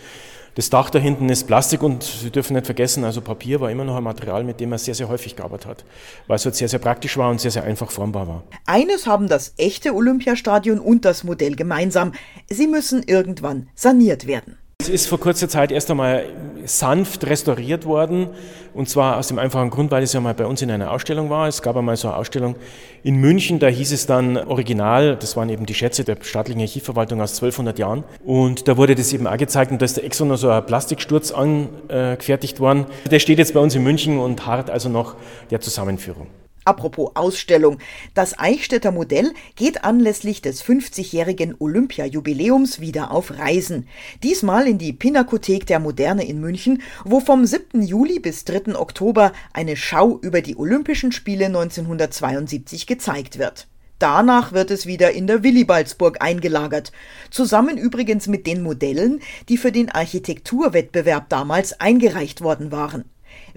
Das 0.56 0.70
Dach 0.70 0.88
da 0.88 0.98
hinten 0.98 1.28
ist 1.28 1.46
Plastik 1.46 1.82
und 1.82 2.02
Sie 2.02 2.30
dürfen 2.30 2.54
nicht 2.54 2.64
vergessen, 2.64 3.04
also 3.04 3.20
Papier 3.20 3.60
war 3.60 3.70
immer 3.70 3.84
noch 3.84 3.94
ein 3.94 4.02
Material, 4.02 4.42
mit 4.42 4.58
dem 4.58 4.70
man 4.70 4.78
sehr, 4.78 4.94
sehr 4.94 5.06
häufig 5.10 5.36
gearbeitet 5.36 5.66
hat, 5.66 5.84
weil 6.28 6.36
es 6.36 6.46
halt 6.46 6.54
sehr, 6.54 6.68
sehr 6.68 6.78
praktisch 6.78 7.18
war 7.18 7.30
und 7.30 7.42
sehr, 7.42 7.50
sehr 7.50 7.64
einfach 7.64 7.90
formbar 7.90 8.26
war. 8.26 8.42
Eines 8.64 9.06
haben 9.06 9.28
das 9.28 9.52
echte 9.58 9.94
Olympiastadion 9.94 10.78
und 10.78 11.04
das 11.04 11.24
Modell 11.24 11.56
gemeinsam. 11.56 12.12
Sie 12.48 12.68
müssen 12.68 13.02
irgendwann 13.02 13.68
saniert 13.74 14.26
werden. 14.26 14.56
Es 14.86 15.02
ist 15.02 15.08
vor 15.08 15.18
kurzer 15.18 15.48
Zeit 15.48 15.72
erst 15.72 15.90
einmal 15.90 16.26
sanft 16.64 17.26
restauriert 17.26 17.86
worden. 17.86 18.28
Und 18.72 18.88
zwar 18.88 19.16
aus 19.16 19.26
dem 19.26 19.36
einfachen 19.40 19.68
Grund, 19.70 19.90
weil 19.90 20.04
es 20.04 20.12
ja 20.12 20.20
mal 20.20 20.32
bei 20.32 20.46
uns 20.46 20.62
in 20.62 20.70
einer 20.70 20.92
Ausstellung 20.92 21.28
war. 21.28 21.48
Es 21.48 21.60
gab 21.60 21.76
einmal 21.76 21.96
so 21.96 22.06
eine 22.06 22.16
Ausstellung 22.16 22.54
in 23.02 23.16
München, 23.16 23.58
da 23.58 23.66
hieß 23.66 23.90
es 23.90 24.06
dann 24.06 24.36
Original, 24.36 25.16
das 25.16 25.36
waren 25.36 25.48
eben 25.48 25.66
die 25.66 25.74
Schätze 25.74 26.04
der 26.04 26.18
staatlichen 26.20 26.60
Archivverwaltung 26.60 27.20
aus 27.20 27.32
1200 27.32 27.80
Jahren. 27.80 28.04
Und 28.24 28.68
da 28.68 28.76
wurde 28.76 28.94
das 28.94 29.12
eben 29.12 29.26
auch 29.26 29.36
gezeigt 29.36 29.72
und 29.72 29.82
da 29.82 29.86
ist 29.86 29.96
da 29.96 30.02
extra 30.02 30.24
noch 30.24 30.36
so 30.36 30.50
ein 30.50 30.64
Plastiksturz 30.64 31.32
angefertigt 31.32 32.60
worden. 32.60 32.86
Der 33.10 33.18
steht 33.18 33.38
jetzt 33.38 33.54
bei 33.54 33.60
uns 33.60 33.74
in 33.74 33.82
München 33.82 34.20
und 34.20 34.46
harrt 34.46 34.70
also 34.70 34.88
noch 34.88 35.16
der 35.50 35.60
Zusammenführung. 35.60 36.28
Apropos 36.66 37.12
Ausstellung. 37.14 37.78
Das 38.14 38.40
Eichstätter 38.40 38.90
Modell 38.90 39.32
geht 39.54 39.84
anlässlich 39.84 40.42
des 40.42 40.64
50-jährigen 40.64 41.54
Olympiajubiläums 41.60 42.80
wieder 42.80 43.12
auf 43.12 43.38
Reisen. 43.38 43.86
Diesmal 44.24 44.66
in 44.66 44.76
die 44.76 44.92
Pinakothek 44.92 45.64
der 45.66 45.78
Moderne 45.78 46.26
in 46.26 46.40
München, 46.40 46.82
wo 47.04 47.20
vom 47.20 47.46
7. 47.46 47.82
Juli 47.82 48.18
bis 48.18 48.44
3. 48.44 48.74
Oktober 48.74 49.32
eine 49.52 49.76
Schau 49.76 50.18
über 50.18 50.40
die 50.40 50.56
Olympischen 50.56 51.12
Spiele 51.12 51.46
1972 51.46 52.88
gezeigt 52.88 53.38
wird. 53.38 53.68
Danach 54.00 54.52
wird 54.52 54.72
es 54.72 54.86
wieder 54.86 55.12
in 55.12 55.28
der 55.28 55.44
Willibaldsburg 55.44 56.20
eingelagert. 56.20 56.90
Zusammen 57.30 57.78
übrigens 57.78 58.26
mit 58.26 58.44
den 58.48 58.64
Modellen, 58.64 59.20
die 59.48 59.56
für 59.56 59.70
den 59.70 59.88
Architekturwettbewerb 59.88 61.28
damals 61.28 61.80
eingereicht 61.80 62.40
worden 62.40 62.72
waren. 62.72 63.04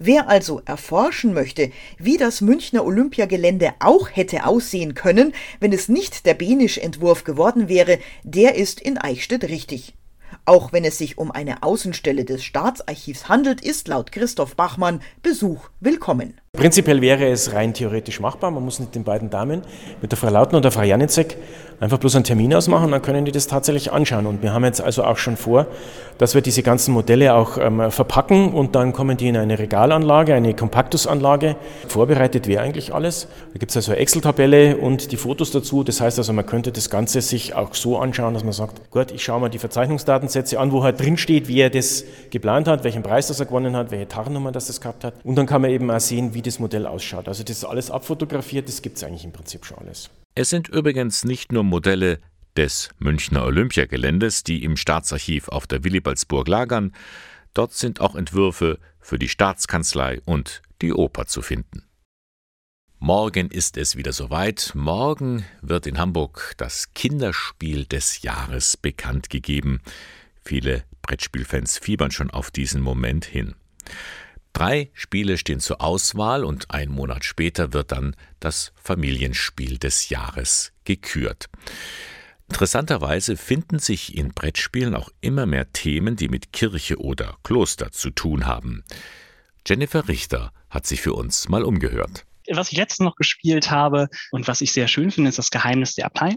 Wer 0.01 0.29
also 0.29 0.61
erforschen 0.63 1.33
möchte, 1.33 1.71
wie 1.97 2.15
das 2.15 2.39
Münchner 2.39 2.85
Olympiagelände 2.85 3.73
auch 3.79 4.07
hätte 4.09 4.45
aussehen 4.45 4.93
können, 4.93 5.33
wenn 5.59 5.73
es 5.73 5.89
nicht 5.89 6.25
der 6.25 6.35
Benisch-Entwurf 6.35 7.25
geworden 7.25 7.67
wäre, 7.67 7.99
der 8.23 8.55
ist 8.55 8.79
in 8.79 8.97
Eichstätt 8.97 9.43
richtig. 9.43 9.97
Auch 10.45 10.71
wenn 10.71 10.85
es 10.85 10.97
sich 10.97 11.17
um 11.17 11.31
eine 11.31 11.63
Außenstelle 11.63 12.23
des 12.23 12.45
Staatsarchivs 12.45 13.27
handelt, 13.27 13.59
ist 13.59 13.89
laut 13.89 14.13
Christoph 14.13 14.55
Bachmann 14.55 15.01
Besuch 15.21 15.69
willkommen. 15.81 16.39
Prinzipiell 16.53 17.01
wäre 17.01 17.27
es 17.27 17.53
rein 17.53 17.73
theoretisch 17.73 18.19
machbar. 18.19 18.49
Man 18.49 18.65
muss 18.65 18.79
mit 18.79 18.95
den 18.95 19.03
beiden 19.03 19.29
Damen, 19.29 19.61
mit 20.01 20.11
der 20.11 20.17
Frau 20.17 20.29
Lauten 20.29 20.55
und 20.55 20.63
der 20.63 20.71
Frau 20.71 20.81
Janicek, 20.81 21.37
einfach 21.79 21.97
bloß 21.97 22.15
einen 22.15 22.23
Termin 22.23 22.53
ausmachen, 22.53 22.91
dann 22.91 23.01
können 23.01 23.25
die 23.25 23.31
das 23.31 23.47
tatsächlich 23.47 23.91
anschauen. 23.91 24.25
Und 24.25 24.41
wir 24.43 24.53
haben 24.53 24.65
jetzt 24.65 24.81
also 24.81 25.03
auch 25.03 25.17
schon 25.17 25.37
vor, 25.37 25.67
dass 26.17 26.35
wir 26.35 26.41
diese 26.41 26.61
ganzen 26.61 26.93
Modelle 26.93 27.33
auch 27.33 27.57
ähm, 27.57 27.91
verpacken 27.91 28.51
und 28.51 28.75
dann 28.75 28.91
kommen 28.91 29.15
die 29.15 29.29
in 29.29 29.37
eine 29.37 29.57
Regalanlage, 29.57 30.33
eine 30.33 30.53
Kompaktusanlage. 30.53 31.55
Vorbereitet 31.87 32.47
wäre 32.47 32.61
eigentlich 32.61 32.93
alles. 32.93 33.27
Da 33.53 33.59
gibt 33.59 33.71
es 33.71 33.77
also 33.77 33.93
eine 33.93 34.01
Excel-Tabelle 34.01 34.77
und 34.77 35.13
die 35.13 35.17
Fotos 35.17 35.51
dazu. 35.51 35.83
Das 35.83 36.01
heißt 36.01 36.17
also, 36.17 36.33
man 36.33 36.45
könnte 36.45 36.71
das 36.71 36.89
Ganze 36.89 37.21
sich 37.21 37.55
auch 37.55 37.73
so 37.73 37.97
anschauen, 37.97 38.33
dass 38.33 38.43
man 38.43 38.51
sagt, 38.51 38.91
gut, 38.91 39.11
ich 39.11 39.23
schaue 39.23 39.39
mal 39.39 39.49
die 39.49 39.59
Verzeichnungsdatensätze 39.59 40.59
an, 40.59 40.73
wo 40.73 40.83
halt 40.83 40.99
drin 40.99 41.15
steht, 41.15 41.47
wie 41.47 41.61
er 41.61 41.69
das 41.69 42.03
geplant 42.31 42.67
hat, 42.67 42.83
welchen 42.83 43.03
Preis 43.03 43.27
das 43.27 43.39
er 43.39 43.45
gewonnen 43.45 43.77
hat, 43.77 43.91
welche 43.91 44.09
Tarnnummer 44.09 44.51
das 44.51 44.67
das 44.67 44.81
gehabt 44.81 45.05
hat. 45.05 45.13
Und 45.23 45.35
dann 45.35 45.45
kann 45.45 45.61
man 45.61 45.71
eben 45.71 45.89
auch 45.89 46.01
sehen, 46.01 46.33
wie 46.33 46.38
das 46.41 46.59
Modell 46.59 46.85
ausschaut. 46.85 47.27
Also 47.27 47.43
das 47.43 47.57
ist 47.57 47.65
alles 47.65 47.91
abfotografiert, 47.91 48.67
das 48.67 48.81
gibt 48.81 48.97
es 48.97 49.03
eigentlich 49.03 49.25
im 49.25 49.31
Prinzip 49.31 49.65
schon 49.65 49.77
alles. 49.79 50.09
Es 50.35 50.49
sind 50.49 50.69
übrigens 50.69 51.23
nicht 51.23 51.51
nur 51.51 51.63
Modelle 51.63 52.19
des 52.55 52.89
Münchner 52.99 53.45
Olympiageländes, 53.45 54.43
die 54.43 54.63
im 54.63 54.77
Staatsarchiv 54.77 55.47
auf 55.49 55.67
der 55.67 55.83
Willibaldsburg 55.83 56.47
lagern, 56.47 56.93
dort 57.53 57.73
sind 57.73 58.01
auch 58.01 58.15
Entwürfe 58.15 58.79
für 58.99 59.19
die 59.19 59.29
Staatskanzlei 59.29 60.21
und 60.25 60.61
die 60.81 60.93
Oper 60.93 61.25
zu 61.25 61.41
finden. 61.41 61.83
Morgen 63.01 63.49
ist 63.49 63.77
es 63.77 63.95
wieder 63.95 64.11
soweit. 64.11 64.73
Morgen 64.75 65.45
wird 65.61 65.87
in 65.87 65.97
Hamburg 65.97 66.53
das 66.57 66.93
Kinderspiel 66.93 67.85
des 67.85 68.23
Jahres 68.23 68.75
bekannt 68.75 69.29
gegeben. 69.29 69.79
Viele 70.43 70.83
Brettspielfans 71.01 71.77
fiebern 71.77 72.11
schon 72.11 72.29
auf 72.29 72.51
diesen 72.51 72.81
Moment 72.81 73.23
hin. 73.23 73.55
Drei 74.53 74.89
Spiele 74.93 75.37
stehen 75.37 75.59
zur 75.59 75.81
Auswahl 75.81 76.43
und 76.43 76.71
ein 76.71 76.89
Monat 76.89 77.23
später 77.23 77.73
wird 77.73 77.91
dann 77.91 78.15
das 78.39 78.73
Familienspiel 78.75 79.77
des 79.77 80.09
Jahres 80.09 80.73
gekürt. 80.83 81.49
Interessanterweise 82.49 83.37
finden 83.37 83.79
sich 83.79 84.17
in 84.17 84.33
Brettspielen 84.33 84.95
auch 84.95 85.09
immer 85.21 85.45
mehr 85.45 85.71
Themen, 85.71 86.15
die 86.15 86.29
mit 86.29 86.51
Kirche 86.51 86.99
oder 86.99 87.37
Kloster 87.43 87.91
zu 87.91 88.09
tun 88.09 88.47
haben. 88.47 88.83
Jennifer 89.67 90.07
Richter 90.07 90.51
hat 90.69 90.87
sich 90.87 91.01
für 91.01 91.13
uns 91.13 91.47
mal 91.47 91.63
umgehört 91.63 92.25
was 92.51 92.71
ich 92.71 92.77
letztens 92.77 93.05
noch 93.05 93.15
gespielt 93.15 93.71
habe 93.71 94.07
und 94.31 94.47
was 94.47 94.61
ich 94.61 94.71
sehr 94.71 94.87
schön 94.87 95.11
finde, 95.11 95.29
ist 95.29 95.39
das 95.39 95.51
Geheimnis 95.51 95.95
der 95.95 96.05
Abtei. 96.05 96.35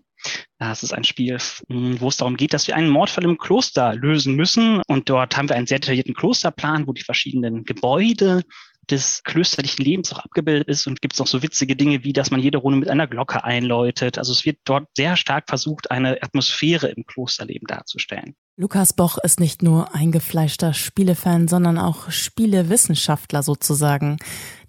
Das 0.59 0.83
ist 0.83 0.93
ein 0.93 1.05
Spiel, 1.05 1.39
wo 1.69 2.09
es 2.09 2.17
darum 2.17 2.37
geht, 2.37 2.53
dass 2.53 2.67
wir 2.67 2.77
einen 2.77 2.91
Mordfall 2.91 3.25
im 3.25 3.39
Kloster 3.39 3.95
lösen 3.95 4.35
müssen. 4.35 4.81
Und 4.87 5.09
dort 5.09 5.37
haben 5.37 5.49
wir 5.49 5.57
einen 5.57 5.67
sehr 5.67 5.81
detaillierten 5.81 6.15
Klosterplan, 6.15 6.87
wo 6.87 6.93
die 6.93 7.03
verschiedenen 7.03 7.65
Gebäude 7.65 8.43
des 8.91 9.23
klösterlichen 9.23 9.85
Lebens 9.85 10.13
auch 10.13 10.19
abgebildet 10.19 10.69
ist 10.69 10.87
und 10.87 11.01
gibt 11.01 11.15
es 11.15 11.21
noch 11.21 11.27
so 11.27 11.43
witzige 11.43 11.77
Dinge 11.77 12.03
wie, 12.05 12.13
dass 12.13 12.31
man 12.31 12.41
jede 12.41 12.59
Runde 12.59 12.79
mit 12.79 12.89
einer 12.89 13.07
Glocke 13.07 13.45
einläutet. 13.45 14.19
Also 14.19 14.33
es 14.33 14.45
wird 14.45 14.59
dort 14.65 14.89
sehr 14.97 15.17
stark 15.17 15.49
versucht, 15.49 15.91
eine 15.91 16.21
Atmosphäre 16.21 16.89
im 16.89 17.05
Klosterleben 17.07 17.67
darzustellen. 17.67 18.35
Lukas 18.57 18.93
Boch 18.93 19.19
ist 19.23 19.41
nicht 19.41 19.63
nur 19.63 19.95
eingefleischter 19.95 20.75
Spielefan, 20.75 21.49
sondern 21.49 21.79
auch 21.79 22.11
Spielewissenschaftler 22.11 23.43
sozusagen. 23.43 24.19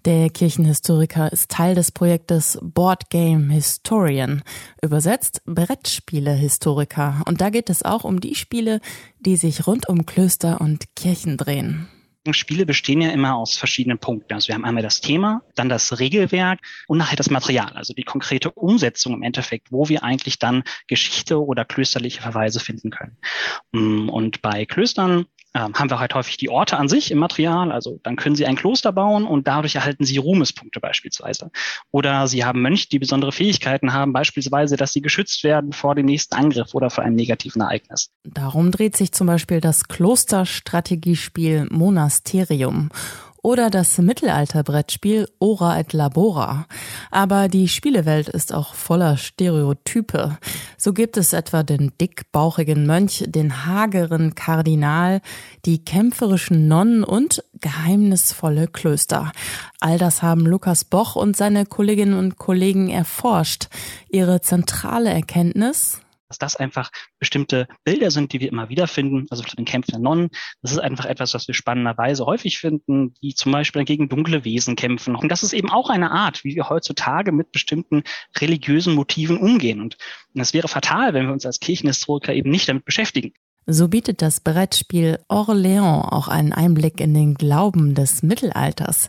Der 0.04 0.28
Kirchenhistoriker 0.28 1.32
ist 1.32 1.50
Teil 1.50 1.74
des 1.74 1.90
Projektes 1.90 2.58
Board 2.60 3.08
Game 3.08 3.48
Historian, 3.48 4.42
übersetzt 4.82 5.40
Brettspiele-Historiker. 5.46 7.22
Und 7.26 7.40
da 7.40 7.48
geht 7.48 7.70
es 7.70 7.82
auch 7.82 8.04
um 8.04 8.20
die 8.20 8.34
Spiele, 8.34 8.82
die 9.18 9.36
sich 9.36 9.66
rund 9.66 9.88
um 9.88 10.04
Klöster 10.04 10.60
und 10.60 10.94
Kirchen 10.94 11.38
drehen. 11.38 11.88
Spiele 12.32 12.66
bestehen 12.66 13.00
ja 13.00 13.10
immer 13.10 13.36
aus 13.36 13.56
verschiedenen 13.56 13.98
Punkten. 13.98 14.34
Also 14.34 14.48
wir 14.48 14.54
haben 14.54 14.64
einmal 14.64 14.82
das 14.82 15.00
Thema, 15.00 15.42
dann 15.54 15.68
das 15.68 15.98
Regelwerk 15.98 16.60
und 16.86 16.98
nachher 16.98 17.16
das 17.16 17.30
Material, 17.30 17.72
also 17.74 17.92
die 17.92 18.04
konkrete 18.04 18.50
Umsetzung 18.50 19.14
im 19.14 19.22
Endeffekt, 19.22 19.72
wo 19.72 19.88
wir 19.88 20.02
eigentlich 20.02 20.38
dann 20.38 20.64
Geschichte 20.86 21.42
oder 21.42 21.64
klösterliche 21.64 22.22
Verweise 22.22 22.60
finden 22.60 22.90
können. 22.90 23.18
Mm, 23.72 24.08
und 24.08 24.40
bei 24.40 24.64
Klöstern 24.64 25.26
ähm, 25.54 25.72
haben 25.74 25.90
wir 25.90 26.00
halt 26.00 26.14
häufig 26.14 26.36
die 26.36 26.50
Orte 26.50 26.76
an 26.76 26.88
sich 26.88 27.10
im 27.10 27.18
Material. 27.18 27.70
Also 27.70 28.00
dann 28.02 28.16
können 28.16 28.36
Sie 28.36 28.46
ein 28.46 28.56
Kloster 28.56 28.92
bauen 28.92 29.24
und 29.24 29.46
dadurch 29.46 29.76
erhalten 29.76 30.04
Sie 30.04 30.16
Ruhmespunkte 30.16 30.80
beispielsweise. 30.80 31.50
Oder 31.90 32.26
Sie 32.26 32.44
haben 32.44 32.60
Mönche, 32.60 32.88
die 32.88 32.98
besondere 32.98 33.32
Fähigkeiten 33.32 33.92
haben, 33.92 34.12
beispielsweise, 34.12 34.76
dass 34.76 34.92
sie 34.92 35.00
geschützt 35.00 35.44
werden 35.44 35.72
vor 35.72 35.94
dem 35.94 36.06
nächsten 36.06 36.34
Angriff 36.34 36.74
oder 36.74 36.90
vor 36.90 37.04
einem 37.04 37.16
negativen 37.16 37.62
Ereignis. 37.62 38.10
Darum 38.24 38.70
dreht 38.70 38.96
sich 38.96 39.12
zum 39.12 39.26
Beispiel 39.26 39.60
das 39.60 39.88
Klosterstrategiespiel 39.88 41.68
Monasterium 41.70 42.90
oder 43.44 43.68
das 43.68 43.98
Mittelalterbrettspiel 43.98 45.28
Ora 45.38 45.78
et 45.78 45.92
Labora. 45.92 46.66
Aber 47.10 47.48
die 47.48 47.68
Spielewelt 47.68 48.30
ist 48.30 48.54
auch 48.54 48.72
voller 48.72 49.18
Stereotype. 49.18 50.38
So 50.78 50.94
gibt 50.94 51.18
es 51.18 51.34
etwa 51.34 51.62
den 51.62 51.92
dickbauchigen 52.00 52.86
Mönch, 52.86 53.22
den 53.26 53.66
hageren 53.66 54.34
Kardinal, 54.34 55.20
die 55.66 55.84
kämpferischen 55.84 56.68
Nonnen 56.68 57.04
und 57.04 57.44
geheimnisvolle 57.60 58.66
Klöster. 58.66 59.30
All 59.78 59.98
das 59.98 60.22
haben 60.22 60.46
Lukas 60.46 60.86
Boch 60.86 61.14
und 61.14 61.36
seine 61.36 61.66
Kolleginnen 61.66 62.18
und 62.18 62.38
Kollegen 62.38 62.88
erforscht. 62.88 63.68
Ihre 64.08 64.40
zentrale 64.40 65.10
Erkenntnis? 65.10 66.00
Dass 66.28 66.38
das 66.38 66.56
einfach 66.56 66.90
bestimmte 67.18 67.68
Bilder 67.84 68.10
sind, 68.10 68.32
die 68.32 68.40
wir 68.40 68.48
immer 68.48 68.68
wieder 68.68 68.86
finden, 68.86 69.26
also 69.30 69.42
von 69.42 69.56
den 69.56 69.64
Kämpfen 69.64 69.92
der 69.92 70.00
Nonnen. 70.00 70.30
Das 70.62 70.72
ist 70.72 70.78
einfach 70.78 71.04
etwas, 71.04 71.34
was 71.34 71.46
wir 71.46 71.54
spannenderweise 71.54 72.26
häufig 72.26 72.58
finden, 72.58 73.14
die 73.22 73.34
zum 73.34 73.52
Beispiel 73.52 73.84
gegen 73.84 74.08
dunkle 74.08 74.44
Wesen 74.44 74.76
kämpfen. 74.76 75.14
Und 75.16 75.30
das 75.30 75.42
ist 75.42 75.52
eben 75.52 75.70
auch 75.70 75.90
eine 75.90 76.10
Art, 76.10 76.44
wie 76.44 76.54
wir 76.54 76.68
heutzutage 76.68 77.32
mit 77.32 77.52
bestimmten 77.52 78.02
religiösen 78.38 78.94
Motiven 78.94 79.38
umgehen. 79.38 79.80
Und 79.80 79.96
es 80.34 80.54
wäre 80.54 80.68
fatal, 80.68 81.14
wenn 81.14 81.26
wir 81.26 81.32
uns 81.32 81.46
als 81.46 81.60
Kirchenhistoriker 81.60 82.34
eben 82.34 82.50
nicht 82.50 82.68
damit 82.68 82.84
beschäftigen. 82.84 83.32
So 83.66 83.88
bietet 83.88 84.20
das 84.20 84.40
Brettspiel 84.40 85.18
Orléans 85.28 86.12
auch 86.12 86.28
einen 86.28 86.52
Einblick 86.52 87.00
in 87.00 87.14
den 87.14 87.34
Glauben 87.34 87.94
des 87.94 88.22
Mittelalters. 88.22 89.08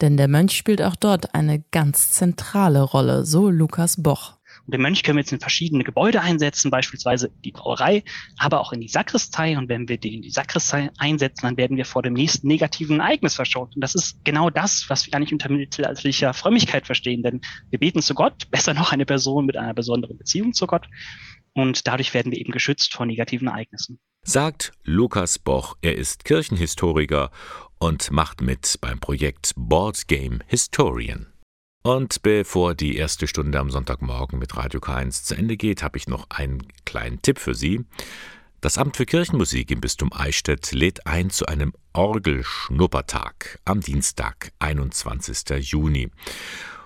Denn 0.00 0.16
der 0.16 0.28
Mönch 0.28 0.56
spielt 0.56 0.80
auch 0.80 0.96
dort 0.96 1.34
eine 1.34 1.62
ganz 1.70 2.12
zentrale 2.12 2.80
Rolle, 2.80 3.26
so 3.26 3.50
Lukas 3.50 4.02
Boch. 4.02 4.39
Und 4.66 4.74
den 4.74 4.82
Mönch 4.82 5.02
können 5.02 5.16
wir 5.16 5.22
jetzt 5.22 5.32
in 5.32 5.40
verschiedene 5.40 5.84
Gebäude 5.84 6.20
einsetzen, 6.20 6.70
beispielsweise 6.70 7.30
die 7.44 7.52
Brauerei, 7.52 8.04
aber 8.38 8.60
auch 8.60 8.72
in 8.72 8.80
die 8.80 8.88
Sakristei. 8.88 9.56
Und 9.56 9.68
wenn 9.68 9.88
wir 9.88 9.98
den 9.98 10.14
in 10.14 10.22
die 10.22 10.30
Sakristei 10.30 10.90
einsetzen, 10.98 11.42
dann 11.42 11.56
werden 11.56 11.76
wir 11.76 11.84
vor 11.84 12.02
dem 12.02 12.14
nächsten 12.14 12.46
negativen 12.46 13.00
Ereignis 13.00 13.34
verschont. 13.34 13.74
Und 13.74 13.80
das 13.82 13.94
ist 13.94 14.24
genau 14.24 14.50
das, 14.50 14.86
was 14.88 15.06
wir 15.06 15.14
eigentlich 15.14 15.32
unter 15.32 15.50
mittelalterlicher 15.50 16.32
Frömmigkeit 16.34 16.86
verstehen. 16.86 17.22
Denn 17.22 17.40
wir 17.70 17.78
beten 17.78 18.02
zu 18.02 18.14
Gott, 18.14 18.50
besser 18.50 18.74
noch 18.74 18.92
eine 18.92 19.06
Person 19.06 19.46
mit 19.46 19.56
einer 19.56 19.74
besonderen 19.74 20.18
Beziehung 20.18 20.52
zu 20.52 20.66
Gott. 20.66 20.86
Und 21.52 21.86
dadurch 21.86 22.14
werden 22.14 22.32
wir 22.32 22.38
eben 22.38 22.52
geschützt 22.52 22.94
vor 22.94 23.06
negativen 23.06 23.48
Ereignissen. 23.48 23.98
Sagt 24.22 24.72
Lukas 24.84 25.38
Boch, 25.38 25.76
er 25.80 25.96
ist 25.96 26.24
Kirchenhistoriker 26.24 27.30
und 27.78 28.10
macht 28.10 28.42
mit 28.42 28.76
beim 28.80 29.00
Projekt 29.00 29.52
Board 29.56 30.06
Game 30.06 30.40
Historian. 30.46 31.32
Und 31.82 32.20
bevor 32.20 32.74
die 32.74 32.96
erste 32.96 33.26
Stunde 33.26 33.58
am 33.58 33.70
Sonntagmorgen 33.70 34.38
mit 34.38 34.54
Radio 34.54 34.80
K1 34.80 35.24
zu 35.24 35.34
Ende 35.34 35.56
geht, 35.56 35.82
habe 35.82 35.96
ich 35.96 36.08
noch 36.08 36.28
einen 36.28 36.62
kleinen 36.84 37.22
Tipp 37.22 37.38
für 37.38 37.54
Sie. 37.54 37.86
Das 38.60 38.76
Amt 38.76 38.98
für 38.98 39.06
Kirchenmusik 39.06 39.70
im 39.70 39.80
Bistum 39.80 40.12
Eichstätt 40.12 40.72
lädt 40.72 41.06
ein 41.06 41.30
zu 41.30 41.46
einem 41.46 41.72
Orgelschnuppertag 41.94 43.60
am 43.64 43.80
Dienstag, 43.80 44.52
21. 44.58 45.70
Juni. 45.70 46.10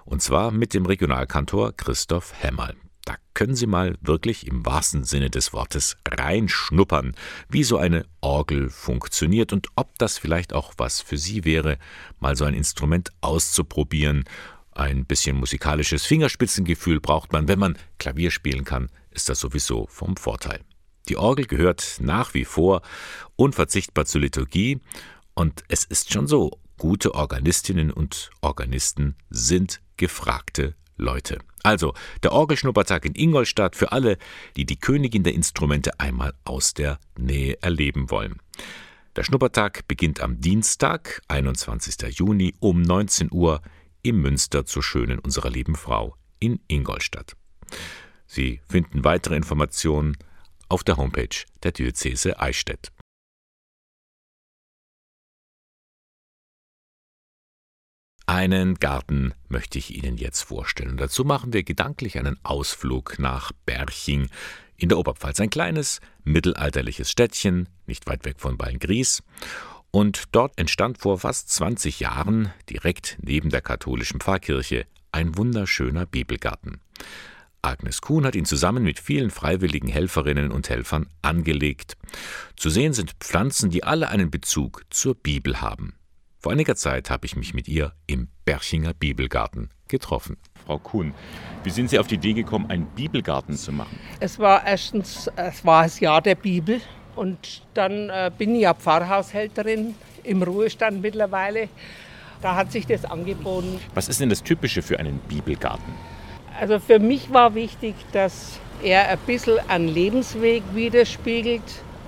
Und 0.04 0.22
zwar 0.22 0.52
mit 0.52 0.74
dem 0.74 0.86
Regionalkantor 0.86 1.72
Christoph 1.76 2.32
Hämmerl. 2.40 2.76
Da 3.04 3.16
können 3.34 3.56
Sie 3.56 3.66
mal 3.66 3.98
wirklich 4.00 4.46
im 4.46 4.64
wahrsten 4.64 5.02
Sinne 5.02 5.28
des 5.28 5.52
Wortes 5.52 5.96
reinschnuppern, 6.08 7.16
wie 7.48 7.64
so 7.64 7.78
eine 7.78 8.06
Orgel 8.20 8.70
funktioniert 8.70 9.52
und 9.52 9.66
ob 9.74 9.98
das 9.98 10.18
vielleicht 10.18 10.52
auch 10.52 10.74
was 10.78 11.00
für 11.00 11.18
Sie 11.18 11.44
wäre, 11.44 11.78
mal 12.20 12.36
so 12.36 12.44
ein 12.44 12.54
Instrument 12.54 13.10
auszuprobieren 13.20 14.24
ein 14.74 15.04
bisschen 15.04 15.36
musikalisches 15.36 16.04
Fingerspitzengefühl 16.04 17.00
braucht 17.00 17.32
man. 17.32 17.48
Wenn 17.48 17.58
man 17.58 17.78
Klavier 17.98 18.30
spielen 18.30 18.64
kann, 18.64 18.90
ist 19.10 19.28
das 19.28 19.40
sowieso 19.40 19.86
vom 19.88 20.16
Vorteil. 20.16 20.60
Die 21.08 21.16
Orgel 21.16 21.46
gehört 21.46 21.98
nach 22.00 22.34
wie 22.34 22.44
vor 22.44 22.82
unverzichtbar 23.36 24.06
zur 24.06 24.22
Liturgie 24.22 24.80
und 25.34 25.64
es 25.68 25.84
ist 25.84 26.12
schon 26.12 26.26
so, 26.26 26.58
gute 26.78 27.14
Organistinnen 27.14 27.90
und 27.90 28.30
Organisten 28.40 29.16
sind 29.30 29.80
gefragte 29.96 30.74
Leute. 30.96 31.38
Also, 31.62 31.94
der 32.22 32.32
Orgelschnuppertag 32.32 33.04
in 33.04 33.14
Ingolstadt 33.14 33.74
für 33.76 33.92
alle, 33.92 34.18
die 34.56 34.66
die 34.66 34.78
Königin 34.78 35.24
der 35.24 35.34
Instrumente 35.34 35.98
einmal 35.98 36.34
aus 36.44 36.74
der 36.74 36.98
Nähe 37.18 37.60
erleben 37.62 38.10
wollen. 38.10 38.40
Der 39.16 39.24
Schnuppertag 39.24 39.86
beginnt 39.86 40.20
am 40.20 40.40
Dienstag, 40.40 41.22
21. 41.28 42.18
Juni 42.18 42.54
um 42.60 42.82
19 42.82 43.28
Uhr 43.32 43.62
im 44.04 44.20
Münster 44.20 44.64
zur 44.64 44.84
Schönen 44.84 45.18
unserer 45.18 45.50
lieben 45.50 45.74
Frau 45.74 46.14
in 46.38 46.60
Ingolstadt. 46.68 47.36
Sie 48.26 48.60
finden 48.68 49.02
weitere 49.02 49.34
Informationen 49.34 50.16
auf 50.68 50.84
der 50.84 50.96
Homepage 50.96 51.44
der 51.62 51.72
Diözese 51.72 52.38
Eichstätt. 52.38 52.92
Einen 58.26 58.76
Garten 58.76 59.34
möchte 59.48 59.78
ich 59.78 59.94
Ihnen 59.94 60.16
jetzt 60.16 60.42
vorstellen. 60.42 60.96
Dazu 60.96 61.24
machen 61.24 61.52
wir 61.52 61.62
gedanklich 61.62 62.18
einen 62.18 62.38
Ausflug 62.42 63.18
nach 63.18 63.52
Berching 63.66 64.28
in 64.76 64.88
der 64.88 64.98
Oberpfalz. 64.98 65.40
Ein 65.40 65.50
kleines, 65.50 66.00
mittelalterliches 66.24 67.10
Städtchen, 67.10 67.68
nicht 67.86 68.06
weit 68.06 68.24
weg 68.24 68.40
von 68.40 68.56
Beilngries. 68.56 69.22
Und 69.94 70.24
dort 70.32 70.58
entstand 70.58 70.98
vor 70.98 71.20
fast 71.20 71.50
20 71.50 72.00
Jahren, 72.00 72.52
direkt 72.68 73.16
neben 73.22 73.50
der 73.50 73.60
katholischen 73.60 74.18
Pfarrkirche, 74.18 74.86
ein 75.12 75.38
wunderschöner 75.38 76.04
Bibelgarten. 76.04 76.80
Agnes 77.62 78.00
Kuhn 78.00 78.26
hat 78.26 78.34
ihn 78.34 78.44
zusammen 78.44 78.82
mit 78.82 78.98
vielen 78.98 79.30
freiwilligen 79.30 79.86
Helferinnen 79.86 80.50
und 80.50 80.68
Helfern 80.68 81.06
angelegt. 81.22 81.96
Zu 82.56 82.70
sehen 82.70 82.92
sind 82.92 83.12
Pflanzen, 83.20 83.70
die 83.70 83.84
alle 83.84 84.08
einen 84.08 84.32
Bezug 84.32 84.82
zur 84.90 85.14
Bibel 85.14 85.60
haben. 85.60 85.94
Vor 86.40 86.50
einiger 86.50 86.74
Zeit 86.74 87.08
habe 87.08 87.26
ich 87.26 87.36
mich 87.36 87.54
mit 87.54 87.68
ihr 87.68 87.92
im 88.08 88.26
Berchinger 88.44 88.94
Bibelgarten 88.94 89.70
getroffen. 89.86 90.38
Frau 90.66 90.80
Kuhn, 90.80 91.14
wie 91.62 91.70
sind 91.70 91.88
Sie 91.88 92.00
auf 92.00 92.08
die 92.08 92.16
Idee 92.16 92.32
gekommen, 92.32 92.68
einen 92.68 92.86
Bibelgarten 92.96 93.54
zu 93.54 93.70
machen? 93.70 93.96
Es 94.18 94.40
war 94.40 94.66
erstens, 94.66 95.30
es 95.36 95.64
war 95.64 95.84
das 95.84 96.00
Jahr 96.00 96.20
der 96.20 96.34
Bibel 96.34 96.80
und 97.16 97.62
dann 97.74 98.10
äh, 98.10 98.30
bin 98.36 98.54
ich 98.54 98.62
ja 98.62 98.74
Pfarrhaushälterin 98.74 99.94
im 100.22 100.42
Ruhestand 100.42 101.02
mittlerweile. 101.02 101.68
Da 102.42 102.54
hat 102.56 102.72
sich 102.72 102.86
das 102.86 103.04
angeboten. 103.04 103.80
Was 103.94 104.08
ist 104.08 104.20
denn 104.20 104.28
das 104.28 104.42
Typische 104.42 104.82
für 104.82 104.98
einen 104.98 105.18
Bibelgarten? 105.18 105.94
Also 106.60 106.78
für 106.78 106.98
mich 106.98 107.32
war 107.32 107.54
wichtig, 107.54 107.94
dass 108.12 108.60
er 108.82 109.08
ein 109.08 109.18
bisschen 109.26 109.58
einen 109.68 109.88
Lebensweg 109.88 110.62
widerspiegelt 110.72 111.62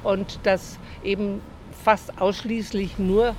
und 0.05 0.39
dass 0.45 0.79
eben 1.03 1.41
fast 1.85 2.21
ausschließlich 2.21 2.99
nur 2.99 3.35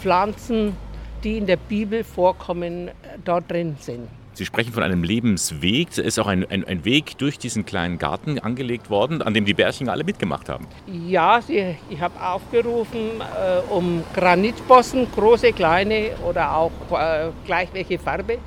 Pflanzen, 0.00 0.76
die 1.22 1.38
in 1.38 1.46
der 1.46 1.56
Bibel 1.56 2.04
vorkommen, 2.04 2.90
dort 3.24 3.50
drin 3.50 3.76
sind. 3.80 4.08
Sie 4.34 4.44
sprechen 4.44 4.72
von 4.72 4.82
einem 4.82 5.04
Lebensweg. 5.04 5.90
Es 5.92 5.98
ist 5.98 6.18
auch 6.18 6.26
ein, 6.26 6.44
ein, 6.50 6.64
ein, 6.64 6.84
Weg 6.84 7.16
durch 7.18 7.38
diesen 7.38 7.64
kleinen 7.64 7.98
Garten 7.98 8.40
angelegt 8.40 8.90
worden, 8.90 9.22
an 9.22 9.32
dem 9.32 9.44
die 9.44 9.54
Bärchen 9.54 9.88
alle 9.88 10.02
mitgemacht 10.02 10.48
haben. 10.48 10.66
Ja, 10.86 11.40
sie, 11.40 11.76
ich 11.88 12.00
habe 12.00 12.20
aufgerufen, 12.20 13.20
äh, 13.20 13.72
um 13.72 14.02
Granitbossen, 14.12 15.06
große, 15.12 15.52
kleine 15.52 16.10
oder 16.28 16.56
auch 16.56 16.72
äh, 16.90 17.30
gleich 17.46 17.68
welche 17.72 17.96
Farbe. 18.00 18.38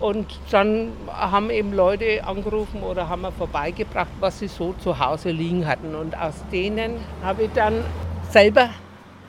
Und 0.00 0.26
dann 0.50 0.88
haben 1.06 1.50
eben 1.50 1.72
Leute 1.72 2.24
angerufen 2.24 2.82
oder 2.82 3.08
haben 3.08 3.22
mir 3.22 3.30
vorbeigebracht, 3.30 4.10
was 4.18 4.40
sie 4.40 4.48
so 4.48 4.74
zu 4.82 4.98
Hause 4.98 5.30
liegen 5.30 5.68
hatten. 5.68 5.94
Und 5.94 6.18
aus 6.18 6.34
denen 6.50 6.96
habe 7.22 7.44
ich 7.44 7.50
dann 7.52 7.84
selber 8.28 8.70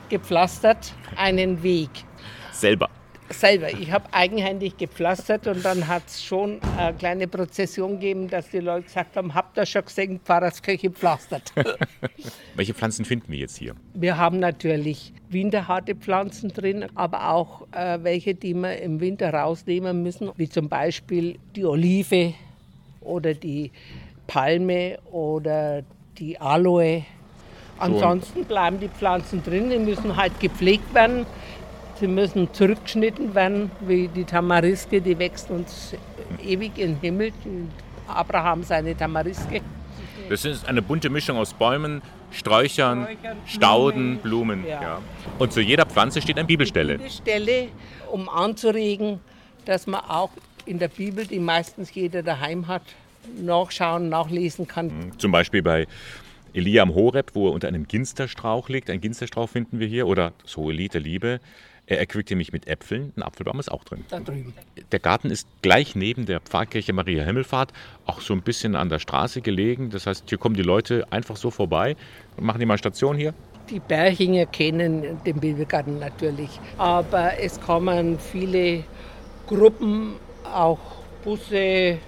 gepflastert 0.08 0.92
einen 1.14 1.62
Weg. 1.62 1.90
Selber? 2.50 2.88
Selber. 3.34 3.70
Ich 3.70 3.90
habe 3.90 4.06
eigenhändig 4.12 4.76
gepflastert 4.76 5.46
und 5.46 5.64
dann 5.64 5.86
hat 5.86 6.02
es 6.06 6.22
schon 6.24 6.60
eine 6.76 6.96
kleine 6.96 7.28
Prozession 7.28 7.92
gegeben, 7.92 8.28
dass 8.28 8.50
die 8.50 8.60
Leute 8.60 8.84
gesagt 8.84 9.16
haben, 9.16 9.34
habt 9.34 9.56
ihr 9.58 9.66
schon 9.66 9.84
gesehen, 9.84 10.20
Pfarrerskirche 10.24 10.90
pflastert. 10.90 11.52
Welche 12.54 12.74
Pflanzen 12.74 13.04
finden 13.04 13.30
wir 13.32 13.38
jetzt 13.38 13.56
hier? 13.56 13.74
Wir 13.94 14.16
haben 14.16 14.38
natürlich 14.38 15.12
winterharte 15.28 15.94
Pflanzen 15.94 16.50
drin, 16.50 16.86
aber 16.94 17.30
auch 17.30 17.66
äh, 17.72 17.98
welche, 18.02 18.34
die 18.34 18.54
wir 18.54 18.80
im 18.80 19.00
Winter 19.00 19.34
rausnehmen 19.34 20.02
müssen, 20.02 20.30
wie 20.36 20.48
zum 20.48 20.68
Beispiel 20.68 21.38
die 21.56 21.64
Olive 21.64 22.34
oder 23.00 23.34
die 23.34 23.72
Palme 24.26 24.98
oder 25.10 25.82
die 26.18 26.40
Aloe. 26.40 27.04
Ansonsten 27.78 28.44
bleiben 28.44 28.78
die 28.78 28.88
Pflanzen 28.88 29.42
drin, 29.42 29.70
die 29.70 29.78
müssen 29.78 30.16
halt 30.16 30.38
gepflegt 30.40 30.94
werden. 30.94 31.26
Sie 32.00 32.08
müssen 32.08 32.52
zurückgeschnitten 32.52 33.34
werden, 33.34 33.70
wie 33.80 34.08
die 34.08 34.24
Tamariske, 34.24 35.00
die 35.00 35.18
wächst 35.18 35.50
uns 35.50 35.94
ewig 36.44 36.78
in 36.78 36.94
den 36.94 37.00
Himmel. 37.00 37.32
Abraham 38.08 38.62
seine 38.62 38.96
Tamariske. 38.96 39.60
Das 40.28 40.44
ist 40.44 40.66
eine 40.66 40.82
bunte 40.82 41.10
Mischung 41.10 41.36
aus 41.36 41.54
Bäumen, 41.54 42.02
Sträuchern, 42.30 43.04
Sträuchern 43.04 43.36
Stauden, 43.46 44.18
Blumen. 44.18 44.62
Blumen 44.62 44.66
ja. 44.66 44.82
Ja. 44.82 45.02
Und 45.38 45.52
zu 45.52 45.60
jeder 45.60 45.86
Pflanze 45.86 46.20
steht 46.20 46.36
eine 46.36 46.46
Bibelstelle. 46.46 46.94
Bibelstelle, 46.94 47.68
um 48.10 48.28
anzuregen, 48.28 49.20
dass 49.64 49.86
man 49.86 50.00
auch 50.00 50.30
in 50.66 50.78
der 50.78 50.88
Bibel, 50.88 51.26
die 51.26 51.38
meistens 51.38 51.94
jeder 51.94 52.22
daheim 52.22 52.66
hat, 52.66 52.82
nachschauen, 53.40 54.08
nachlesen 54.08 54.66
kann. 54.66 54.86
Mhm. 54.86 55.18
Zum 55.18 55.30
Beispiel 55.30 55.62
bei 55.62 55.86
Elia 56.52 56.82
am 56.82 56.94
Horeb, 56.94 57.30
wo 57.34 57.48
er 57.48 57.52
unter 57.52 57.68
einem 57.68 57.86
Ginsterstrauch 57.86 58.68
liegt. 58.68 58.90
Ein 58.90 59.00
Ginsterstrauch 59.00 59.48
finden 59.48 59.80
wir 59.80 59.86
hier. 59.86 60.06
Oder 60.06 60.32
das 60.42 60.56
hohe 60.56 60.72
Lied 60.72 60.94
der 60.94 61.00
Liebe. 61.00 61.40
Er 61.86 61.98
erquickte 61.98 62.34
mich 62.34 62.52
mit 62.52 62.66
Äpfeln. 62.66 63.12
Ein 63.16 63.22
Apfelbaum 63.22 63.60
ist 63.60 63.70
auch 63.70 63.84
drin. 63.84 64.04
Da 64.08 64.20
drüben. 64.20 64.54
Der 64.90 64.98
Garten 64.98 65.30
ist 65.30 65.46
gleich 65.60 65.94
neben 65.94 66.24
der 66.24 66.40
Pfarrkirche 66.40 66.94
Maria 66.94 67.24
Himmelfahrt, 67.24 67.72
auch 68.06 68.20
so 68.20 68.32
ein 68.32 68.42
bisschen 68.42 68.74
an 68.74 68.88
der 68.88 68.98
Straße 68.98 69.42
gelegen. 69.42 69.90
Das 69.90 70.06
heißt, 70.06 70.24
hier 70.28 70.38
kommen 70.38 70.54
die 70.54 70.62
Leute 70.62 71.06
einfach 71.10 71.36
so 71.36 71.50
vorbei 71.50 71.96
und 72.36 72.44
machen 72.44 72.58
die 72.58 72.66
mal 72.66 72.78
Station 72.78 73.16
hier. 73.16 73.34
Die 73.68 73.80
Berchinger 73.80 74.46
kennen 74.46 75.18
den 75.24 75.40
Bibelgarten 75.40 75.98
natürlich, 75.98 76.60
aber 76.76 77.38
es 77.38 77.60
kommen 77.60 78.18
viele 78.18 78.84
Gruppen, 79.46 80.14
auch 80.44 80.78
Busse, 81.22 81.98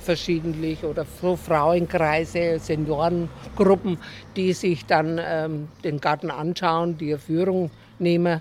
verschiedentlich 0.00 0.82
oder 0.84 1.06
so 1.20 1.36
Frauenkreise, 1.36 2.58
Seniorengruppen, 2.58 3.98
die 4.36 4.52
sich 4.52 4.86
dann 4.86 5.20
ähm, 5.22 5.68
den 5.84 6.00
Garten 6.00 6.30
anschauen, 6.30 6.96
die 6.98 7.16
Führung 7.16 7.70
nehmen. 7.98 8.40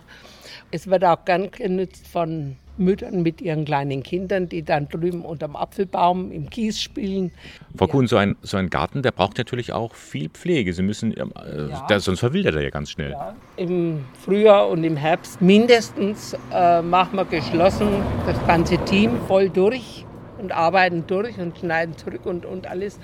Es 0.71 0.87
wird 0.87 1.03
auch 1.03 1.25
gern 1.25 1.49
genutzt 1.51 2.07
von 2.07 2.55
Müttern 2.79 3.21
mit 3.21 3.41
ihren 3.41 3.65
kleinen 3.65 4.03
Kindern, 4.03 4.47
die 4.47 4.63
dann 4.63 4.87
drüben 4.87 5.23
unterm 5.23 5.55
Apfelbaum 5.55 6.31
im 6.31 6.49
Kies 6.49 6.81
spielen. 6.81 7.31
Frau 7.75 7.87
Kuhn, 7.87 8.07
so, 8.07 8.15
ein, 8.15 8.35
so 8.41 8.57
ein 8.57 8.69
Garten, 8.69 9.01
der 9.01 9.11
braucht 9.11 9.37
natürlich 9.37 9.73
auch 9.73 9.93
viel 9.93 10.29
Pflege. 10.29 10.73
Sie 10.73 10.81
müssen, 10.81 11.15
äh, 11.15 11.25
ja. 11.69 11.85
der, 11.89 11.99
sonst 11.99 12.19
verwildert 12.21 12.55
er 12.55 12.61
ja 12.61 12.69
ganz 12.69 12.91
schnell. 12.91 13.11
Ja. 13.11 13.35
Im 13.57 14.05
Frühjahr 14.23 14.69
und 14.69 14.83
im 14.83 14.95
Herbst 14.95 15.41
mindestens 15.41 16.35
äh, 16.53 16.81
machen 16.81 17.17
wir 17.17 17.25
geschlossen 17.25 17.89
das 18.25 18.37
ganze 18.47 18.77
Team 18.85 19.11
voll 19.27 19.49
durch 19.49 20.05
und 20.37 20.51
arbeiten 20.51 21.03
durch 21.05 21.37
und 21.37 21.57
schneiden 21.57 21.97
zurück 21.97 22.25
und, 22.25 22.45
und 22.45 22.67
alles. 22.67 22.99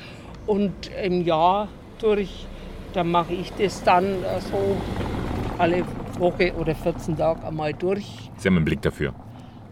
Und 0.46 0.74
im 1.04 1.26
Jahr 1.26 1.68
durch, 2.00 2.46
da 2.94 3.04
mache 3.04 3.34
ich 3.34 3.52
das 3.54 3.84
dann 3.84 4.06
äh, 4.06 4.40
so 4.40 4.78
alle 5.58 5.84
Woche 6.20 6.54
oder 6.56 6.76
14 6.76 7.18
Tage 7.18 7.46
einmal 7.46 7.74
durch. 7.74 8.30
Sie 8.38 8.48
haben 8.48 8.56
einen 8.58 8.66
Blick 8.66 8.82
dafür? 8.82 9.14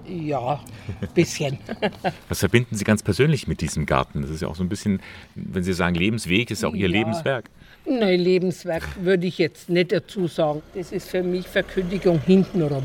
Ja, 0.06 0.60
ein 1.02 1.08
bisschen. 1.14 1.58
Was 2.30 2.40
verbinden 2.40 2.76
Sie 2.76 2.84
ganz 2.84 3.04
persönlich 3.04 3.48
mit 3.48 3.62
diesem 3.62 3.86
Garten? 3.86 4.22
Das 4.22 4.32
ist 4.32 4.42
ja 4.42 4.48
auch 4.48 4.56
so 4.56 4.64
ein 4.64 4.70
bisschen, 4.70 5.02
wenn 5.36 5.64
Sie 5.64 5.74
sagen 5.74 5.96
Lebensweg, 5.96 6.52
ist 6.52 6.66
auch 6.66 6.74
Ihr 6.74 6.88
ja. 6.88 6.94
Lebenswerk. 6.94 7.50
Nein, 7.86 8.20
Lebenswerk 8.20 8.84
würde 9.02 9.28
ich 9.28 9.38
jetzt 9.38 9.70
nicht 9.70 9.92
dazu 9.92 10.28
sagen. 10.28 10.62
Das 10.74 10.92
ist 10.92 11.10
für 11.10 11.24
mich 11.24 11.48
Verkündigung 11.48 12.20
hintenrum. 12.20 12.84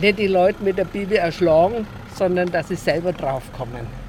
Nicht 0.00 0.18
die 0.18 0.26
Leute 0.26 0.62
mit 0.62 0.78
der 0.78 0.84
Bibel 0.84 1.16
erschlagen, 1.16 1.86
sondern 2.14 2.50
dass 2.50 2.68
sie 2.68 2.76
selber 2.76 3.12
draufkommen. 3.12 4.01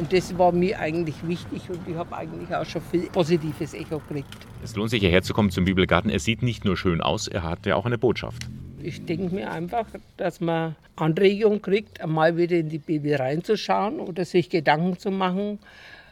Und 0.00 0.14
das 0.14 0.38
war 0.38 0.50
mir 0.50 0.80
eigentlich 0.80 1.16
wichtig 1.28 1.68
und 1.68 1.86
ich 1.86 1.94
habe 1.94 2.16
eigentlich 2.16 2.56
auch 2.56 2.64
schon 2.64 2.80
viel 2.80 3.02
positives 3.10 3.74
Echo 3.74 3.98
gekriegt. 3.98 4.34
Es 4.64 4.74
lohnt 4.74 4.88
sich 4.88 5.00
hierher 5.00 5.20
zu 5.20 5.34
kommen 5.34 5.50
zum 5.50 5.66
Bibelgarten. 5.66 6.10
Er 6.10 6.20
sieht 6.20 6.42
nicht 6.42 6.64
nur 6.64 6.78
schön 6.78 7.02
aus, 7.02 7.28
er 7.28 7.42
hat 7.42 7.66
ja 7.66 7.76
auch 7.76 7.84
eine 7.84 7.98
Botschaft. 7.98 8.48
Ich 8.82 9.04
denke 9.04 9.34
mir 9.34 9.50
einfach, 9.50 9.84
dass 10.16 10.40
man 10.40 10.74
Anregung 10.96 11.60
kriegt, 11.60 12.00
einmal 12.00 12.38
wieder 12.38 12.56
in 12.56 12.70
die 12.70 12.78
Bibel 12.78 13.14
reinzuschauen 13.14 14.00
oder 14.00 14.24
sich 14.24 14.48
Gedanken 14.48 14.98
zu 14.98 15.10
machen, 15.10 15.58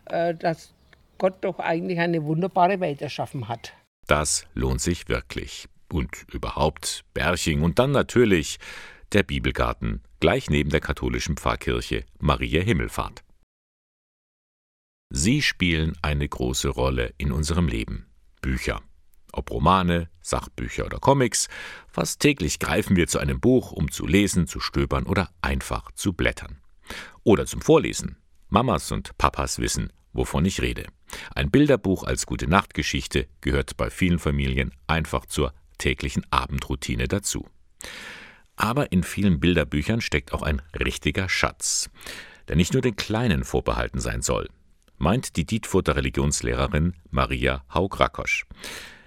äh, 0.04 0.34
dass 0.34 0.74
Gott 1.16 1.36
doch 1.40 1.58
eigentlich 1.58 1.98
eine 1.98 2.22
wunderbare 2.24 2.80
Welt 2.80 3.00
erschaffen 3.00 3.48
hat. 3.48 3.72
Das 4.06 4.44
lohnt 4.52 4.82
sich 4.82 5.08
wirklich. 5.08 5.66
Und 5.90 6.26
überhaupt 6.30 7.06
Berching 7.14 7.62
und 7.62 7.78
dann 7.78 7.92
natürlich 7.92 8.58
der 9.14 9.22
Bibelgarten, 9.22 10.02
gleich 10.20 10.50
neben 10.50 10.68
der 10.68 10.80
katholischen 10.80 11.38
Pfarrkirche 11.38 12.04
Maria 12.18 12.60
Himmelfahrt. 12.60 13.24
Sie 15.10 15.40
spielen 15.40 15.96
eine 16.02 16.28
große 16.28 16.68
Rolle 16.68 17.14
in 17.16 17.32
unserem 17.32 17.66
Leben. 17.66 18.06
Bücher. 18.42 18.82
Ob 19.32 19.50
Romane, 19.50 20.10
Sachbücher 20.20 20.84
oder 20.84 20.98
Comics, 20.98 21.48
fast 21.88 22.20
täglich 22.20 22.58
greifen 22.58 22.94
wir 22.94 23.08
zu 23.08 23.18
einem 23.18 23.40
Buch, 23.40 23.72
um 23.72 23.90
zu 23.90 24.06
lesen, 24.06 24.46
zu 24.46 24.60
stöbern 24.60 25.06
oder 25.06 25.30
einfach 25.40 25.90
zu 25.92 26.12
blättern. 26.12 26.60
Oder 27.24 27.46
zum 27.46 27.62
Vorlesen. 27.62 28.16
Mamas 28.48 28.92
und 28.92 29.16
Papas 29.16 29.58
wissen, 29.58 29.92
wovon 30.12 30.44
ich 30.44 30.60
rede. 30.60 30.86
Ein 31.34 31.50
Bilderbuch 31.50 32.04
als 32.04 32.26
gute 32.26 32.46
Nachtgeschichte 32.46 33.28
gehört 33.40 33.76
bei 33.78 33.88
vielen 33.88 34.18
Familien 34.18 34.72
einfach 34.86 35.24
zur 35.24 35.54
täglichen 35.78 36.24
Abendroutine 36.30 37.08
dazu. 37.08 37.46
Aber 38.56 38.92
in 38.92 39.02
vielen 39.02 39.40
Bilderbüchern 39.40 40.00
steckt 40.00 40.32
auch 40.32 40.42
ein 40.42 40.60
richtiger 40.78 41.28
Schatz, 41.28 41.88
der 42.48 42.56
nicht 42.56 42.72
nur 42.74 42.82
den 42.82 42.96
Kleinen 42.96 43.44
vorbehalten 43.44 44.00
sein 44.00 44.20
soll 44.20 44.48
meint 44.98 45.36
die 45.36 45.46
Dietfurter 45.46 45.96
Religionslehrerin 45.96 46.94
Maria 47.10 47.64
Haug-Rakosch. 47.72 48.46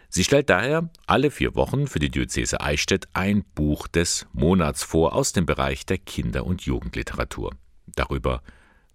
Sie 0.10 0.24
stellt 0.24 0.50
daher 0.50 0.90
alle 1.08 1.32
vier 1.32 1.56
Wochen 1.56 1.88
für 1.88 2.00
die 2.00 2.10
Diözese 2.10 2.60
Eichstätt 2.60 3.08
ein 3.14 3.46
Buch 3.56 3.88
des 3.88 4.28
Monats 4.34 4.84
vor 4.84 5.16
aus 5.16 5.32
dem 5.32 5.46
Bereich 5.46 5.86
der 5.86 6.00
Kinder- 6.00 6.46
und 6.46 6.64
Jugendliteratur. 6.64 7.52
Darüber 7.96 8.42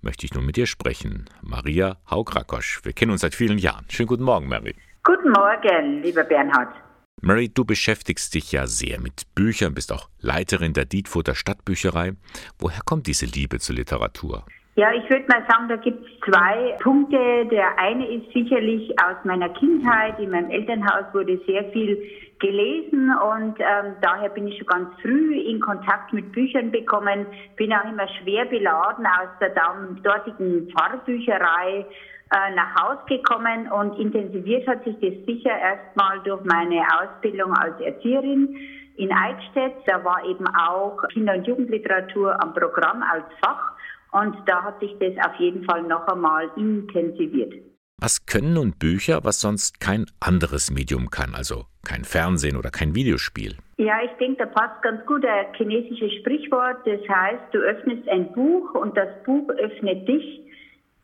möchte 0.02 0.26
ich 0.26 0.34
nun 0.34 0.44
mit 0.44 0.56
dir 0.56 0.66
sprechen. 0.66 1.24
Maria 1.40 1.96
Haugrakosch. 2.10 2.80
Wir 2.84 2.92
kennen 2.92 3.12
uns 3.12 3.22
seit 3.22 3.34
vielen 3.34 3.58
Jahren. 3.58 3.86
Schönen 3.88 4.08
guten 4.08 4.24
Morgen, 4.24 4.48
Mary. 4.48 4.74
Guten 5.04 5.30
Morgen, 5.30 6.02
lieber 6.02 6.24
Bernhard. 6.24 6.74
Mary, 7.22 7.48
du 7.48 7.64
beschäftigst 7.64 8.34
dich 8.34 8.52
ja 8.52 8.66
sehr 8.66 9.00
mit 9.00 9.34
Büchern, 9.34 9.72
bist 9.72 9.90
auch 9.92 10.10
Leiterin 10.20 10.74
der 10.74 10.84
Dietfutter 10.84 11.34
Stadtbücherei. 11.34 12.12
Woher 12.58 12.82
kommt 12.84 13.06
diese 13.06 13.24
Liebe 13.24 13.58
zur 13.58 13.76
Literatur? 13.76 14.44
Ja, 14.76 14.92
ich 14.92 15.08
würde 15.08 15.24
mal 15.26 15.42
sagen, 15.48 15.68
da 15.68 15.76
gibt 15.76 16.04
es 16.04 16.20
zwei 16.20 16.76
Punkte. 16.82 17.46
Der 17.46 17.78
eine 17.78 18.06
ist 18.08 18.30
sicherlich 18.34 18.94
aus 19.00 19.16
meiner 19.24 19.48
Kindheit. 19.48 20.18
In 20.20 20.30
meinem 20.30 20.50
Elternhaus 20.50 21.06
wurde 21.14 21.40
sehr 21.46 21.64
viel 21.72 21.98
gelesen 22.40 23.10
und 23.16 23.58
ähm, 23.58 23.94
daher 24.02 24.28
bin 24.28 24.46
ich 24.46 24.58
schon 24.58 24.66
ganz 24.66 24.88
früh 25.00 25.34
in 25.34 25.60
Kontakt 25.60 26.12
mit 26.12 26.30
Büchern 26.32 26.70
bekommen. 26.70 27.24
Bin 27.56 27.72
auch 27.72 27.90
immer 27.90 28.06
schwer 28.20 28.44
beladen 28.44 29.06
aus 29.06 29.28
der 29.40 29.54
dortigen 30.02 30.70
Pfarrbücherei 30.70 31.86
äh, 32.30 32.54
nach 32.54 32.74
Haus 32.82 32.98
gekommen 33.06 33.72
und 33.72 33.98
intensiviert 33.98 34.68
hat 34.68 34.84
sich 34.84 34.96
das 35.00 35.24
sicher 35.24 35.58
erstmal 35.58 36.20
durch 36.24 36.44
meine 36.44 36.82
Ausbildung 37.00 37.54
als 37.54 37.80
Erzieherin 37.80 38.54
in 38.96 39.10
Eichstätt. 39.10 39.72
Da 39.86 40.04
war 40.04 40.22
eben 40.26 40.46
auch 40.48 41.02
Kinder- 41.14 41.34
und 41.34 41.46
Jugendliteratur 41.46 42.36
am 42.42 42.52
Programm 42.52 43.02
als 43.02 43.24
Fach. 43.42 43.75
Und 44.16 44.34
da 44.46 44.62
hat 44.62 44.80
sich 44.80 44.96
das 44.98 45.12
auf 45.26 45.34
jeden 45.38 45.64
Fall 45.64 45.82
noch 45.82 46.06
einmal 46.08 46.50
intensiviert. 46.56 47.52
Was 48.00 48.24
können 48.24 48.54
nun 48.54 48.72
Bücher, 48.72 49.20
was 49.24 49.40
sonst 49.40 49.78
kein 49.78 50.06
anderes 50.20 50.70
Medium 50.70 51.10
kann, 51.10 51.34
also 51.34 51.64
kein 51.86 52.04
Fernsehen 52.04 52.56
oder 52.56 52.70
kein 52.70 52.94
Videospiel? 52.94 53.56
Ja, 53.76 53.98
ich 54.02 54.10
denke, 54.18 54.38
da 54.38 54.46
passt 54.46 54.82
ganz 54.82 55.04
gut 55.04 55.24
ein 55.24 55.52
chinesisches 55.54 56.14
Sprichwort. 56.20 56.78
Das 56.86 57.00
heißt, 57.06 57.52
du 57.52 57.58
öffnest 57.58 58.08
ein 58.08 58.32
Buch 58.32 58.74
und 58.74 58.96
das 58.96 59.08
Buch 59.24 59.48
öffnet 59.50 60.08
dich. 60.08 60.40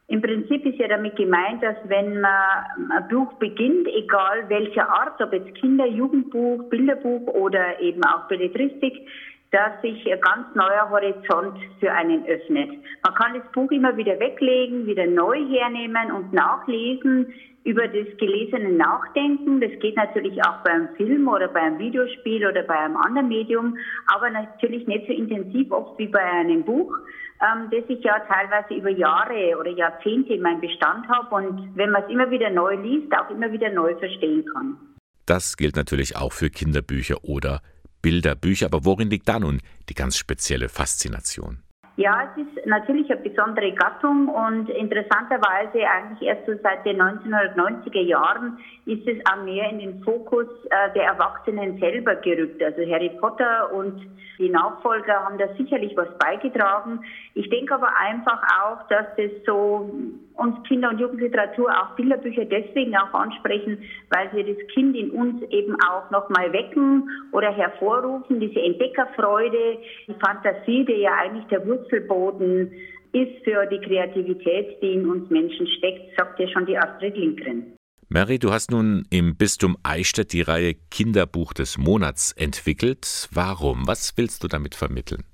Im 0.08 0.20
Prinzip 0.20 0.64
ist 0.64 0.78
ja 0.78 0.88
damit 0.88 1.16
gemeint, 1.16 1.62
dass 1.62 1.76
wenn 1.84 2.20
man 2.20 2.90
ein 2.90 3.08
Buch 3.08 3.32
beginnt, 3.34 3.88
egal 3.88 4.48
welcher 4.48 4.88
Art, 4.88 5.20
ob 5.20 5.32
jetzt 5.32 5.54
Kinder, 5.56 5.86
Jugendbuch, 5.86 6.68
Bilderbuch 6.70 7.26
oder 7.28 7.78
eben 7.80 8.02
auch 8.04 8.26
Belletristik, 8.28 9.06
dass 9.52 9.80
sich 9.82 10.10
ein 10.10 10.20
ganz 10.20 10.54
neuer 10.54 10.88
Horizont 10.88 11.58
für 11.78 11.92
einen 11.92 12.24
öffnet. 12.26 12.70
Man 13.04 13.14
kann 13.14 13.34
das 13.34 13.52
Buch 13.52 13.70
immer 13.70 13.96
wieder 13.98 14.18
weglegen, 14.18 14.86
wieder 14.86 15.06
neu 15.06 15.36
hernehmen 15.46 16.10
und 16.10 16.32
nachlesen, 16.32 17.32
über 17.64 17.86
das 17.86 18.16
Gelesene 18.16 18.72
nachdenken. 18.72 19.60
Das 19.60 19.70
geht 19.80 19.96
natürlich 19.96 20.42
auch 20.44 20.64
beim 20.64 20.88
Film 20.96 21.28
oder 21.28 21.48
beim 21.48 21.78
Videospiel 21.78 22.46
oder 22.46 22.62
bei 22.62 22.78
einem 22.78 22.96
anderen 22.96 23.28
Medium, 23.28 23.76
aber 24.06 24.30
natürlich 24.30 24.86
nicht 24.86 25.06
so 25.06 25.12
intensiv 25.12 25.70
oft 25.70 25.98
wie 25.98 26.08
bei 26.08 26.22
einem 26.22 26.64
Buch, 26.64 26.96
ähm, 27.42 27.68
das 27.70 27.84
ich 27.88 28.02
ja 28.02 28.20
teilweise 28.20 28.74
über 28.74 28.90
Jahre 28.90 29.56
oder 29.60 29.70
Jahrzehnte 29.70 30.32
in 30.32 30.42
meinem 30.42 30.62
Bestand 30.62 31.06
habe 31.08 31.34
und 31.34 31.76
wenn 31.76 31.90
man 31.90 32.04
es 32.04 32.10
immer 32.10 32.30
wieder 32.30 32.50
neu 32.50 32.74
liest, 32.76 33.12
auch 33.16 33.30
immer 33.30 33.52
wieder 33.52 33.70
neu 33.70 33.94
verstehen 33.96 34.44
kann. 34.54 34.78
Das 35.26 35.56
gilt 35.56 35.76
natürlich 35.76 36.16
auch 36.16 36.32
für 36.32 36.50
Kinderbücher 36.50 37.22
oder 37.22 37.60
Bilderbücher. 38.02 38.66
Aber 38.66 38.84
worin 38.84 39.10
liegt 39.10 39.28
da 39.28 39.38
nun 39.38 39.60
die 39.88 39.94
ganz 39.94 40.16
spezielle 40.16 40.68
Faszination? 40.68 41.58
Ja, 41.96 42.32
es 42.34 42.46
ist 42.46 42.66
natürlich 42.66 43.10
eine 43.10 43.20
besondere 43.20 43.70
Gattung 43.72 44.28
und 44.28 44.70
interessanterweise 44.70 45.86
eigentlich 45.86 46.26
erst 46.26 46.46
so 46.46 46.52
seit 46.62 46.86
den 46.86 47.02
1990er 47.02 48.00
Jahren 48.00 48.58
ist 48.86 49.06
es 49.06 49.18
auch 49.30 49.44
mehr 49.44 49.68
in 49.68 49.78
den 49.78 50.02
Fokus 50.02 50.46
äh, 50.70 50.92
der 50.94 51.04
Erwachsenen 51.04 51.78
selber 51.78 52.14
gerückt. 52.16 52.62
Also 52.62 52.80
Harry 52.90 53.10
Potter 53.20 53.70
und 53.74 54.00
die 54.38 54.48
Nachfolger 54.48 55.22
haben 55.22 55.36
da 55.36 55.54
sicherlich 55.58 55.94
was 55.94 56.08
beigetragen. 56.16 57.00
Ich 57.34 57.50
denke 57.50 57.74
aber 57.74 57.94
einfach 57.96 58.42
auch, 58.62 58.88
dass 58.88 59.06
das 59.18 59.30
so 59.46 59.90
uns 60.34 60.56
Kinder- 60.66 60.90
und 60.90 60.98
Jugendliteratur, 60.98 61.70
auch 61.70 61.94
Bilderbücher 61.96 62.44
deswegen 62.44 62.96
auch 62.96 63.12
ansprechen, 63.14 63.78
weil 64.10 64.30
sie 64.34 64.54
das 64.54 64.66
Kind 64.68 64.96
in 64.96 65.10
uns 65.10 65.42
eben 65.50 65.76
auch 65.88 66.10
nochmal 66.10 66.52
wecken 66.52 67.08
oder 67.32 67.52
hervorrufen, 67.52 68.40
diese 68.40 68.60
Entdeckerfreude, 68.60 69.78
die 70.06 70.14
Fantasie, 70.24 70.84
die 70.84 71.02
ja 71.02 71.12
eigentlich 71.22 71.46
der 71.46 71.66
Wurzelboden 71.66 72.72
ist 73.12 73.44
für 73.44 73.66
die 73.66 73.78
Kreativität, 73.78 74.82
die 74.82 74.94
in 74.94 75.08
uns 75.08 75.28
Menschen 75.30 75.66
steckt, 75.78 76.16
sagt 76.16 76.40
ja 76.40 76.48
schon 76.48 76.66
die 76.66 76.78
Astrid 76.78 77.16
Lindgren. 77.16 77.76
Mary, 78.08 78.38
du 78.38 78.52
hast 78.52 78.70
nun 78.70 79.04
im 79.10 79.36
Bistum 79.36 79.76
Eichstätt 79.82 80.32
die 80.32 80.42
Reihe 80.42 80.74
Kinderbuch 80.90 81.54
des 81.54 81.78
Monats 81.78 82.32
entwickelt. 82.32 83.28
Warum? 83.32 83.86
Was 83.86 84.12
willst 84.16 84.44
du 84.44 84.48
damit 84.48 84.74
vermitteln? 84.74 85.24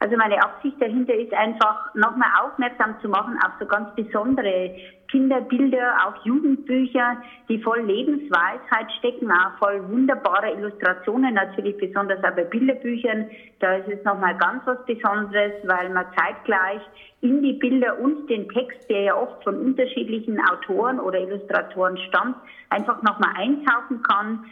Also 0.00 0.16
meine 0.16 0.40
Absicht 0.42 0.80
dahinter 0.80 1.14
ist 1.14 1.32
einfach 1.34 1.92
nochmal 1.94 2.28
aufmerksam 2.40 2.94
zu 3.00 3.08
machen 3.08 3.36
auf 3.44 3.52
so 3.58 3.66
ganz 3.66 3.92
besondere 3.96 4.72
Kinderbilder, 5.10 5.96
auch 6.06 6.24
Jugendbücher, 6.24 7.16
die 7.48 7.58
voll 7.62 7.80
Lebensweisheit 7.80 8.92
stecken, 8.98 9.30
auch 9.32 9.56
voll 9.58 9.82
wunderbarer 9.88 10.52
Illustrationen, 10.52 11.34
natürlich 11.34 11.78
besonders 11.78 12.22
auch 12.22 12.36
bei 12.36 12.44
Bilderbüchern. 12.44 13.26
Da 13.58 13.76
ist 13.76 13.88
es 13.88 14.04
nochmal 14.04 14.36
ganz 14.36 14.62
was 14.66 14.84
Besonderes, 14.84 15.54
weil 15.64 15.88
man 15.88 16.06
zeitgleich 16.16 16.82
in 17.22 17.42
die 17.42 17.54
Bilder 17.54 17.98
und 17.98 18.28
den 18.28 18.48
Text, 18.50 18.78
der 18.90 19.02
ja 19.02 19.16
oft 19.16 19.42
von 19.42 19.58
unterschiedlichen 19.58 20.38
Autoren 20.50 21.00
oder 21.00 21.18
Illustratoren 21.18 21.96
stammt, 21.98 22.36
einfach 22.68 23.02
nochmal 23.02 23.32
eintauchen 23.34 24.02
kann 24.02 24.44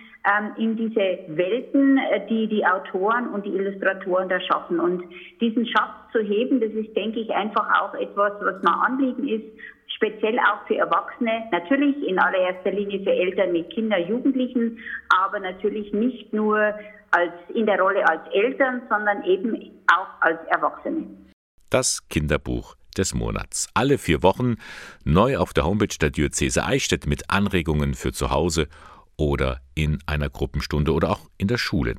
in 0.56 0.76
diese 0.76 1.18
Welten, 1.28 1.98
äh, 1.98 2.26
die 2.28 2.48
die 2.48 2.66
Autoren 2.66 3.28
und 3.28 3.46
die 3.46 3.50
Illustratoren 3.50 4.28
da 4.28 4.40
schaffen. 4.40 4.80
Und 4.80 5.04
diesen 5.40 5.66
Schatz 5.66 6.12
zu 6.12 6.20
heben, 6.20 6.60
das 6.60 6.70
ist, 6.70 6.96
denke 6.96 7.20
ich, 7.20 7.30
einfach 7.30 7.68
auch 7.80 7.94
etwas, 7.94 8.32
was 8.40 8.62
mir 8.62 8.82
Anliegen 8.84 9.28
ist, 9.28 9.44
speziell 9.94 10.38
auch 10.38 10.66
für 10.66 10.76
Erwachsene, 10.76 11.44
natürlich 11.52 11.96
in 12.06 12.18
allererster 12.18 12.72
Linie 12.72 13.02
für 13.02 13.12
Eltern 13.12 13.52
mit 13.52 13.70
Kindern, 13.70 14.06
Jugendlichen, 14.08 14.78
aber 15.08 15.40
natürlich 15.40 15.92
nicht 15.92 16.32
nur 16.32 16.74
als 17.12 17.32
in 17.54 17.66
der 17.66 17.78
Rolle 17.78 18.06
als 18.08 18.22
Eltern, 18.32 18.82
sondern 18.90 19.22
eben 19.24 19.54
auch 19.86 20.20
als 20.20 20.38
Erwachsene. 20.48 21.06
Das 21.70 22.06
Kinderbuch 22.08 22.74
des 22.96 23.14
Monats. 23.14 23.68
Alle 23.74 23.98
vier 23.98 24.22
Wochen 24.22 24.56
neu 25.04 25.38
auf 25.38 25.52
der 25.52 25.64
Homepage 25.64 25.96
der 26.00 26.10
Diözese 26.10 26.64
Eichstätt 26.64 27.06
mit 27.06 27.30
Anregungen 27.30 27.94
für 27.94 28.12
zu 28.12 28.30
Hause 28.30 28.68
oder 29.16 29.60
in 29.74 29.98
einer 30.06 30.30
Gruppenstunde 30.30 30.92
oder 30.92 31.10
auch 31.10 31.28
in 31.38 31.48
der 31.48 31.58
Schule. 31.58 31.96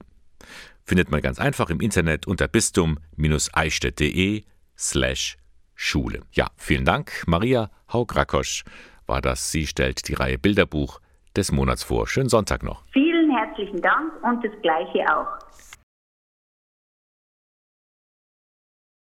Findet 0.83 1.11
man 1.11 1.21
ganz 1.21 1.39
einfach 1.39 1.69
im 1.69 1.81
Internet 1.81 2.27
unter 2.27 2.47
bistum-eichstätt.de 2.47 4.43
slash 4.77 5.37
Schule. 5.75 6.21
Ja, 6.31 6.47
vielen 6.57 6.85
Dank. 6.85 7.23
Maria 7.27 7.69
Haugrakosch 7.91 8.63
war 9.05 9.21
das. 9.21 9.51
Sie 9.51 9.67
stellt 9.67 10.07
die 10.07 10.13
Reihe 10.13 10.37
Bilderbuch 10.37 10.99
des 11.35 11.51
Monats 11.51 11.83
vor. 11.83 12.07
Schönen 12.07 12.29
Sonntag 12.29 12.63
noch. 12.63 12.83
Vielen 12.91 13.29
herzlichen 13.31 13.81
Dank 13.81 14.11
und 14.23 14.43
das 14.43 14.51
Gleiche 14.61 15.05
auch. 15.13 15.27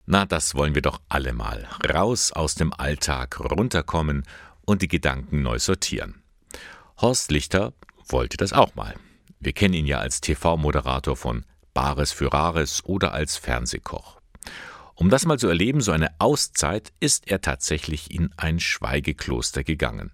Na, 0.06 0.26
das 0.26 0.56
wollen 0.56 0.74
wir 0.74 0.82
doch 0.82 1.00
alle 1.08 1.32
mal. 1.32 1.68
Raus 1.88 2.32
aus 2.32 2.56
dem 2.56 2.72
Alltag, 2.72 3.38
runterkommen 3.38 4.24
und 4.66 4.82
die 4.82 4.88
Gedanken 4.88 5.42
neu 5.42 5.58
sortieren. 5.58 6.22
Horst 7.00 7.30
Lichter 7.30 7.72
wollte 8.12 8.36
das 8.36 8.52
auch 8.52 8.74
mal. 8.74 8.94
Wir 9.40 9.52
kennen 9.52 9.74
ihn 9.74 9.86
ja 9.86 9.98
als 9.98 10.20
TV-Moderator 10.20 11.16
von 11.16 11.44
Bares 11.74 12.12
für 12.12 12.32
Rares 12.32 12.84
oder 12.84 13.12
als 13.12 13.36
Fernsehkoch. 13.36 14.20
Um 14.94 15.08
das 15.08 15.24
mal 15.24 15.38
zu 15.38 15.48
erleben, 15.48 15.80
so 15.80 15.92
eine 15.92 16.10
Auszeit, 16.18 16.92
ist 17.00 17.30
er 17.30 17.40
tatsächlich 17.40 18.10
in 18.10 18.32
ein 18.36 18.60
Schweigekloster 18.60 19.64
gegangen. 19.64 20.12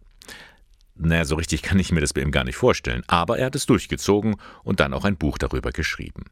Naja, 0.95 1.25
so 1.25 1.35
richtig 1.35 1.63
kann 1.63 1.79
ich 1.79 1.91
mir 1.93 2.01
das 2.01 2.13
bei 2.13 2.23
ihm 2.23 2.31
gar 2.31 2.45
nicht 2.45 2.57
vorstellen, 2.57 3.03
aber 3.07 3.39
er 3.39 3.47
hat 3.47 3.57
es 3.57 3.67
durchgezogen 3.67 4.37
und 4.63 4.81
dann 4.81 4.95
auch 4.95 5.05
ein 5.05 5.17
Buch 5.17 5.39
darüber 5.39 5.73
geschrieben. 5.73 6.27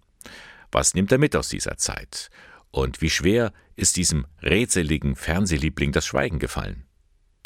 Was 0.70 0.94
nimmt 0.94 1.12
er 1.12 1.18
mit 1.18 1.37
aus 1.37 1.48
dieser 1.48 1.77
Zeit? 1.77 2.31
Und 2.70 3.00
wie 3.00 3.11
schwer 3.11 3.53
ist 3.77 3.96
diesem 3.96 4.27
rätseligen 4.42 5.16
Fernsehliebling 5.16 5.92
das 5.92 6.07
Schweigen 6.07 6.38
gefallen? 6.38 6.87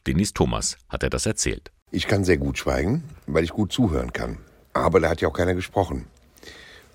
Denis 0.07 0.33
Thomas 0.33 0.79
hat 0.89 1.03
er 1.03 1.11
das 1.11 1.27
erzählt. 1.27 1.73
Ich 1.91 2.07
kann 2.07 2.25
sehr 2.25 2.37
gut 2.37 2.59
schweigen, 2.59 3.03
weil 3.27 3.45
ich 3.45 3.51
gut 3.51 3.73
zuhören 3.73 4.13
kann. 4.13 4.39
Aber 4.75 5.01
da 5.01 5.09
hat 5.09 5.23
ja 5.23 5.29
auch 5.29 5.33
keiner 5.33 5.55
gesprochen. 5.55 6.07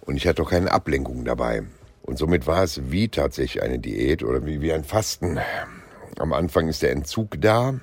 Und 0.02 0.18
ich 0.18 0.28
hatte 0.28 0.44
auch 0.44 0.50
keine 0.50 0.72
Ablenkung 0.72 1.26
dabei. 1.26 1.64
Und 2.04 2.18
somit 2.18 2.46
war 2.46 2.64
es 2.64 2.92
wie 2.92 3.08
tatsächlich 3.08 3.64
eine 3.64 3.80
Diät 3.80 4.24
oder 4.24 4.46
wie, 4.46 4.62
wie 4.62 4.72
ein 4.72 4.84
Fasten. 4.84 5.40
Am 6.20 6.34
Anfang 6.34 6.68
ist 6.68 6.84
der 6.84 6.92
Entzug 6.92 7.42
da, 7.42 7.76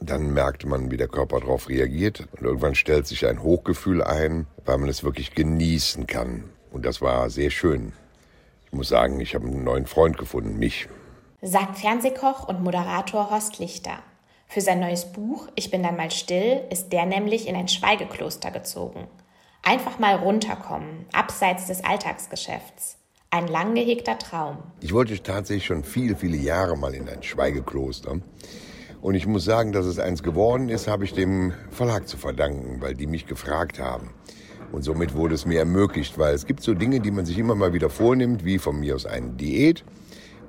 dann 0.00 0.32
merkt 0.32 0.64
man, 0.66 0.90
wie 0.90 0.96
der 0.96 1.08
Körper 1.08 1.40
darauf 1.40 1.68
reagiert 1.68 2.28
und 2.32 2.42
irgendwann 2.42 2.74
stellt 2.74 3.06
sich 3.06 3.26
ein 3.26 3.42
Hochgefühl 3.42 4.02
ein, 4.02 4.46
weil 4.64 4.78
man 4.78 4.88
es 4.88 5.02
wirklich 5.02 5.34
genießen 5.34 6.06
kann. 6.06 6.44
Und 6.70 6.86
das 6.86 7.00
war 7.00 7.28
sehr 7.30 7.50
schön. 7.50 7.92
Ich 8.66 8.72
muss 8.72 8.88
sagen, 8.88 9.20
ich 9.20 9.34
habe 9.34 9.46
einen 9.46 9.64
neuen 9.64 9.86
Freund 9.86 10.16
gefunden, 10.16 10.58
mich. 10.58 10.88
Sagt 11.40 11.78
Fernsehkoch 11.78 12.46
und 12.46 12.62
Moderator 12.62 13.30
Horst 13.30 13.58
Lichter. 13.58 13.98
Für 14.52 14.60
sein 14.60 14.80
neues 14.80 15.06
Buch 15.06 15.48
Ich 15.54 15.70
bin 15.70 15.82
dann 15.82 15.96
mal 15.96 16.10
still 16.10 16.60
ist 16.68 16.92
der 16.92 17.06
nämlich 17.06 17.48
in 17.48 17.56
ein 17.56 17.68
Schweigekloster 17.68 18.50
gezogen. 18.50 19.06
Einfach 19.62 19.98
mal 19.98 20.16
runterkommen, 20.16 21.06
abseits 21.10 21.68
des 21.68 21.82
Alltagsgeschäfts. 21.82 22.98
Ein 23.30 23.48
lang 23.48 23.74
gehegter 23.74 24.18
Traum. 24.18 24.58
Ich 24.82 24.92
wollte 24.92 25.22
tatsächlich 25.22 25.64
schon 25.64 25.84
viele, 25.84 26.16
viele 26.16 26.36
Jahre 26.36 26.76
mal 26.76 26.92
in 26.94 27.08
ein 27.08 27.22
Schweigekloster. 27.22 28.20
Und 29.00 29.14
ich 29.14 29.26
muss 29.26 29.46
sagen, 29.46 29.72
dass 29.72 29.86
es 29.86 29.98
eins 29.98 30.22
geworden 30.22 30.68
ist, 30.68 30.86
habe 30.86 31.06
ich 31.06 31.14
dem 31.14 31.54
Verlag 31.70 32.06
zu 32.06 32.18
verdanken, 32.18 32.82
weil 32.82 32.94
die 32.94 33.06
mich 33.06 33.24
gefragt 33.24 33.80
haben. 33.80 34.10
Und 34.70 34.82
somit 34.82 35.14
wurde 35.14 35.34
es 35.34 35.46
mir 35.46 35.60
ermöglicht, 35.60 36.18
weil 36.18 36.34
es 36.34 36.44
gibt 36.44 36.62
so 36.62 36.74
Dinge, 36.74 37.00
die 37.00 37.10
man 37.10 37.24
sich 37.24 37.38
immer 37.38 37.54
mal 37.54 37.72
wieder 37.72 37.88
vornimmt, 37.88 38.44
wie 38.44 38.58
von 38.58 38.78
mir 38.78 38.96
aus 38.96 39.06
eine 39.06 39.30
Diät. 39.30 39.82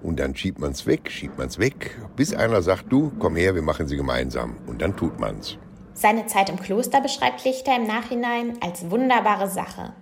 Und 0.04 0.20
dann 0.20 0.36
schiebt 0.36 0.60
man 0.60 0.72
es 0.72 0.86
weg, 0.86 1.10
schiebt 1.10 1.38
man 1.38 1.48
es 1.48 1.58
weg, 1.58 1.98
bis 2.16 2.34
einer 2.34 2.62
sagt, 2.62 2.92
du, 2.92 3.12
komm 3.20 3.36
her, 3.36 3.56
wir 3.56 3.62
machen 3.62 3.88
sie 3.88 3.96
gemeinsam. 3.96 4.58
Und 4.68 4.82
dann 4.82 4.96
tut 4.96 5.20
man 5.20 5.40
es. 5.40 5.58
Seine 5.94 6.26
Zeit 6.28 6.50
im 6.50 6.60
Kloster 6.60 7.02
beschreibt 7.02 7.44
Lichter 7.46 7.76
im 7.76 7.88
Nachhinein 7.88 8.58
als 8.62 8.90
wunderbare 8.92 9.48
Sache. 9.48 9.94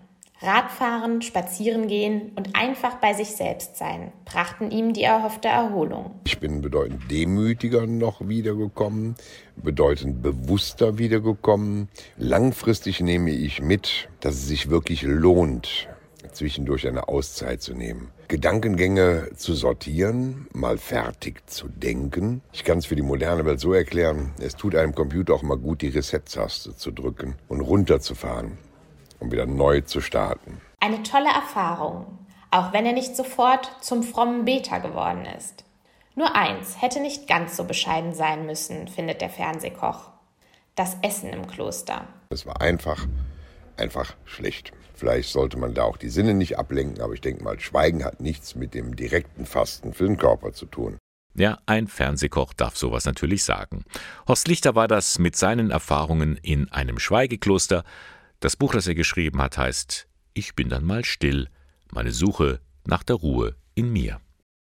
Radfahren, 0.44 1.22
spazieren 1.22 1.88
gehen 1.88 2.32
und 2.36 2.56
einfach 2.56 2.96
bei 2.96 3.14
sich 3.14 3.36
selbst 3.36 3.78
sein 3.78 4.12
brachten 4.26 4.72
ihm 4.72 4.92
die 4.92 5.04
erhoffte 5.04 5.50
Erholung. 5.50 6.16
Ich 6.26 6.40
bin 6.40 6.62
bedeutend 6.62 7.12
demütiger 7.12 7.86
noch 7.86 8.28
wiedergekommen, 8.28 9.16
bedeutend 9.56 10.24
bewusster 10.24 10.98
wiedergekommen. 10.98 11.90
Langfristig 12.18 13.02
nehme 13.02 13.30
ich 13.30 13.62
mit, 13.62 14.10
dass 14.20 14.34
es 14.34 14.48
sich 14.48 14.72
wirklich 14.72 15.04
lohnt, 15.04 15.88
zwischendurch 16.32 16.88
eine 16.88 17.08
Auszeit 17.08 17.62
zu 17.62 17.74
nehmen. 17.74 18.12
Gedankengänge 18.28 19.30
zu 19.36 19.54
sortieren, 19.54 20.48
mal 20.54 20.78
fertig 20.78 21.48
zu 21.50 21.68
denken. 21.68 22.42
Ich 22.54 22.64
kann 22.64 22.78
es 22.78 22.86
für 22.86 22.96
die 22.96 23.02
moderne 23.02 23.46
Welt 23.46 23.60
so 23.60 23.74
erklären, 23.74 24.34
es 24.40 24.56
tut 24.56 24.76
einem 24.76 24.96
Computer 24.96 25.34
auch 25.34 25.44
mal 25.44 25.58
gut, 25.58 25.82
die 25.82 25.90
Reset-Taste 25.90 26.76
zu 26.76 26.92
drücken 26.92 27.36
und 27.48 27.62
runterzufahren, 27.62 28.58
um 29.20 29.32
wieder 29.32 29.46
neu 29.46 29.82
zu 29.82 30.02
starten. 30.02 30.62
Eine 30.80 31.04
tolle 31.04 31.30
Erfahrung, 31.30 32.20
auch 32.52 32.74
wenn 32.74 32.86
er 32.86 32.94
nicht 32.94 33.16
sofort 33.16 33.70
zum 33.82 34.04
frommen 34.04 34.46
Beter 34.46 34.80
geworden 34.80 35.26
ist. 35.38 35.66
Nur 36.16 36.36
eins 36.36 36.82
hätte 36.82 37.00
nicht 37.00 37.28
ganz 37.28 37.56
so 37.56 37.64
bescheiden 37.64 38.14
sein 38.14 38.46
müssen, 38.46 38.88
findet 38.88 39.22
der 39.22 39.30
Fernsehkoch. 39.30 40.10
Das 40.76 40.98
Essen 41.02 41.30
im 41.30 41.48
Kloster. 41.48 42.08
Es 42.30 42.46
war 42.46 42.62
einfach, 42.62 43.08
einfach 43.78 44.16
schlecht. 44.26 44.72
Vielleicht 45.02 45.30
sollte 45.30 45.58
man 45.58 45.74
da 45.74 45.82
auch 45.82 45.98
die 45.98 46.10
Sinne 46.10 46.36
nicht 46.36 46.60
ablenken, 46.60 47.02
aber 47.02 47.16
ich 47.16 47.22
denke 47.22 47.44
mal, 47.44 47.60
Schweigen 47.60 48.06
hat 48.06 48.22
nichts 48.22 48.54
mit 48.54 48.76
dem 48.76 48.96
direkten 48.96 49.48
Fasten 49.48 49.94
für 49.94 50.06
den 50.06 50.18
Körper 50.18 50.54
zu 50.54 50.68
tun. 50.68 51.00
Ja, 51.34 51.58
ein 51.66 51.88
Fernsehkoch 51.88 52.54
darf 52.54 52.78
sowas 52.78 53.06
natürlich 53.06 53.44
sagen. 53.44 53.84
Horst 54.28 54.48
Lichter 54.48 54.76
war 54.76 54.88
das 54.88 55.18
mit 55.18 55.36
seinen 55.36 55.72
Erfahrungen 55.72 56.38
in 56.44 56.72
einem 56.72 57.00
Schweigekloster. 57.00 57.84
Das 58.42 58.56
Buch, 58.56 58.74
das 58.74 58.86
er 58.86 58.94
geschrieben 58.94 59.42
hat, 59.42 59.58
heißt 59.58 60.08
Ich 60.36 60.54
bin 60.54 60.70
dann 60.70 60.86
mal 60.86 61.04
still, 61.04 61.48
meine 61.92 62.12
Suche 62.12 62.60
nach 62.86 63.02
der 63.02 63.16
Ruhe 63.16 63.56
in 63.74 63.92
mir. 63.92 64.22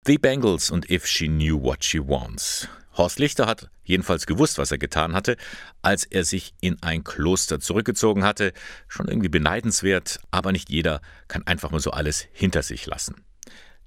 The 0.05 0.17
Bangles 0.17 0.69
und 0.69 0.89
If 0.89 1.07
She 1.07 1.29
Knew 1.29 1.63
What 1.63 1.85
She 1.85 2.05
Wants. 2.05 2.67
Horst 2.97 3.19
Lichter 3.19 3.45
hat 3.45 3.69
jedenfalls 3.85 4.25
gewusst, 4.25 4.57
was 4.57 4.69
er 4.69 4.77
getan 4.77 5.13
hatte, 5.13 5.37
als 5.81 6.03
er 6.03 6.25
sich 6.25 6.53
in 6.59 6.77
ein 6.83 7.05
Kloster 7.05 7.61
zurückgezogen 7.61 8.25
hatte. 8.25 8.51
Schon 8.89 9.07
irgendwie 9.07 9.29
beneidenswert, 9.29 10.19
aber 10.29 10.51
nicht 10.51 10.69
jeder 10.69 10.99
kann 11.29 11.47
einfach 11.47 11.71
mal 11.71 11.79
so 11.79 11.91
alles 11.91 12.27
hinter 12.33 12.63
sich 12.63 12.85
lassen. 12.85 13.23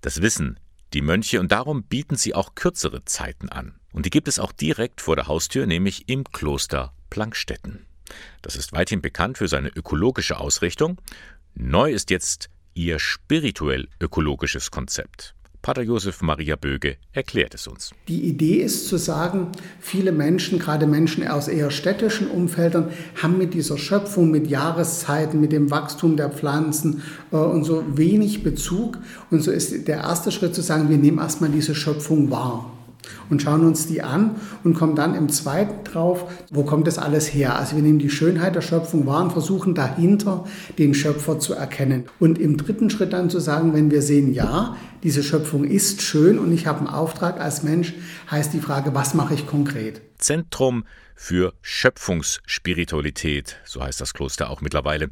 Das 0.00 0.22
wissen 0.22 0.58
die 0.94 1.02
Mönche 1.02 1.38
und 1.38 1.52
darum 1.52 1.82
bieten 1.82 2.16
sie 2.16 2.34
auch 2.34 2.54
kürzere 2.54 3.04
Zeiten 3.04 3.50
an. 3.50 3.78
Und 3.92 4.06
die 4.06 4.10
gibt 4.10 4.26
es 4.26 4.38
auch 4.38 4.52
direkt 4.52 5.02
vor 5.02 5.16
der 5.16 5.26
Haustür, 5.26 5.66
nämlich 5.66 6.08
im 6.08 6.24
Kloster 6.24 6.94
Plankstetten. 7.10 7.84
Das 8.40 8.56
ist 8.56 8.72
weithin 8.72 9.02
bekannt 9.02 9.36
für 9.36 9.48
seine 9.48 9.68
ökologische 9.68 10.40
Ausrichtung. 10.40 10.98
Neu 11.54 11.92
ist 11.92 12.08
jetzt 12.08 12.48
ihr 12.72 12.98
spirituell 12.98 13.88
ökologisches 14.00 14.70
Konzept. 14.70 15.35
Pater 15.66 15.82
Josef 15.82 16.22
Maria 16.22 16.54
Böge 16.54 16.96
erklärt 17.12 17.52
es 17.56 17.66
uns. 17.66 17.90
Die 18.06 18.20
Idee 18.20 18.62
ist 18.62 18.86
zu 18.86 18.98
sagen, 18.98 19.48
viele 19.80 20.12
Menschen, 20.12 20.60
gerade 20.60 20.86
Menschen 20.86 21.26
aus 21.26 21.48
eher 21.48 21.72
städtischen 21.72 22.30
Umfeldern, 22.30 22.90
haben 23.20 23.36
mit 23.36 23.52
dieser 23.52 23.76
Schöpfung, 23.76 24.30
mit 24.30 24.46
Jahreszeiten, 24.46 25.40
mit 25.40 25.50
dem 25.50 25.72
Wachstum 25.72 26.16
der 26.16 26.30
Pflanzen 26.30 27.02
äh, 27.32 27.36
und 27.36 27.64
so 27.64 27.82
wenig 27.96 28.44
Bezug. 28.44 28.98
Und 29.32 29.42
so 29.42 29.50
ist 29.50 29.88
der 29.88 29.96
erste 29.96 30.30
Schritt 30.30 30.54
zu 30.54 30.62
sagen, 30.62 30.88
wir 30.88 30.98
nehmen 30.98 31.18
erstmal 31.18 31.50
diese 31.50 31.74
Schöpfung 31.74 32.30
wahr 32.30 32.75
und 33.30 33.42
schauen 33.42 33.66
uns 33.66 33.86
die 33.86 34.02
an 34.02 34.36
und 34.64 34.74
kommen 34.74 34.94
dann 34.94 35.14
im 35.14 35.28
zweiten 35.28 35.84
drauf, 35.84 36.24
wo 36.50 36.62
kommt 36.62 36.86
das 36.86 36.98
alles 36.98 37.32
her? 37.32 37.56
Also 37.56 37.76
wir 37.76 37.82
nehmen 37.82 37.98
die 37.98 38.10
Schönheit 38.10 38.54
der 38.54 38.60
Schöpfung 38.60 39.06
wahr 39.06 39.22
und 39.22 39.32
versuchen 39.32 39.74
dahinter 39.74 40.44
den 40.78 40.94
Schöpfer 40.94 41.38
zu 41.38 41.54
erkennen. 41.54 42.04
Und 42.20 42.38
im 42.38 42.56
dritten 42.56 42.90
Schritt 42.90 43.12
dann 43.12 43.30
zu 43.30 43.40
sagen, 43.40 43.74
wenn 43.74 43.90
wir 43.90 44.02
sehen, 44.02 44.32
ja, 44.32 44.76
diese 45.02 45.22
Schöpfung 45.22 45.64
ist 45.64 46.02
schön 46.02 46.38
und 46.38 46.52
ich 46.52 46.66
habe 46.66 46.80
einen 46.80 46.88
Auftrag 46.88 47.40
als 47.40 47.62
Mensch, 47.62 47.94
heißt 48.30 48.52
die 48.52 48.60
Frage, 48.60 48.94
was 48.94 49.14
mache 49.14 49.34
ich 49.34 49.46
konkret? 49.46 50.00
Zentrum 50.18 50.84
für 51.14 51.54
Schöpfungsspiritualität, 51.62 53.56
so 53.64 53.82
heißt 53.82 54.00
das 54.00 54.14
Kloster 54.14 54.50
auch 54.50 54.60
mittlerweile. 54.60 55.10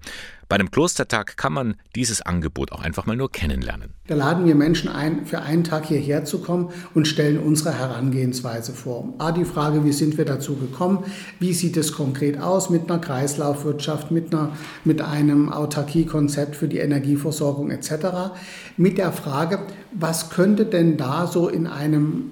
Bei 0.55 0.61
einem 0.61 0.71
Klostertag 0.71 1.37
kann 1.37 1.53
man 1.53 1.75
dieses 1.97 2.23
Angebot 2.23 2.71
auch 2.71 2.81
einfach 2.81 3.07
mal 3.07 3.17
nur 3.17 3.29
kennenlernen. 3.29 3.93
Da 4.07 4.15
laden 4.15 4.47
wir 4.47 4.55
Menschen 4.55 4.89
ein, 4.89 5.27
für 5.27 5.41
einen 5.41 5.65
Tag 5.65 5.87
hierher 5.87 6.25
zu 6.25 6.43
kommen 6.43 6.71
und 6.95 7.09
stellen 7.09 7.41
unsere 7.41 7.77
Herangehensweise 7.77 8.73
vor. 8.73 9.15
A, 9.19 9.33
die 9.33 9.45
Frage, 9.45 9.85
wie 9.85 9.91
sind 9.91 10.17
wir 10.17 10.25
dazu 10.25 10.55
gekommen? 10.55 11.07
Wie 11.41 11.53
sieht 11.53 11.77
es 11.77 11.93
konkret 11.93 12.41
aus 12.41 12.71
mit 12.71 12.89
einer 12.89 13.01
Kreislaufwirtschaft, 13.01 14.13
mit, 14.13 14.33
einer, 14.33 14.53
mit 14.85 15.01
einem 15.01 15.51
Autarkiekonzept 15.51 16.55
für 16.55 16.69
die 16.69 16.79
Energieversorgung 16.79 17.73
etc. 17.73 18.37
Mit 18.77 18.97
der 18.97 19.11
Frage, 19.11 19.59
was 19.93 20.31
könnte 20.31 20.67
denn 20.67 20.97
da 20.97 21.27
so 21.27 21.49
in 21.49 21.67
einem 21.67 22.31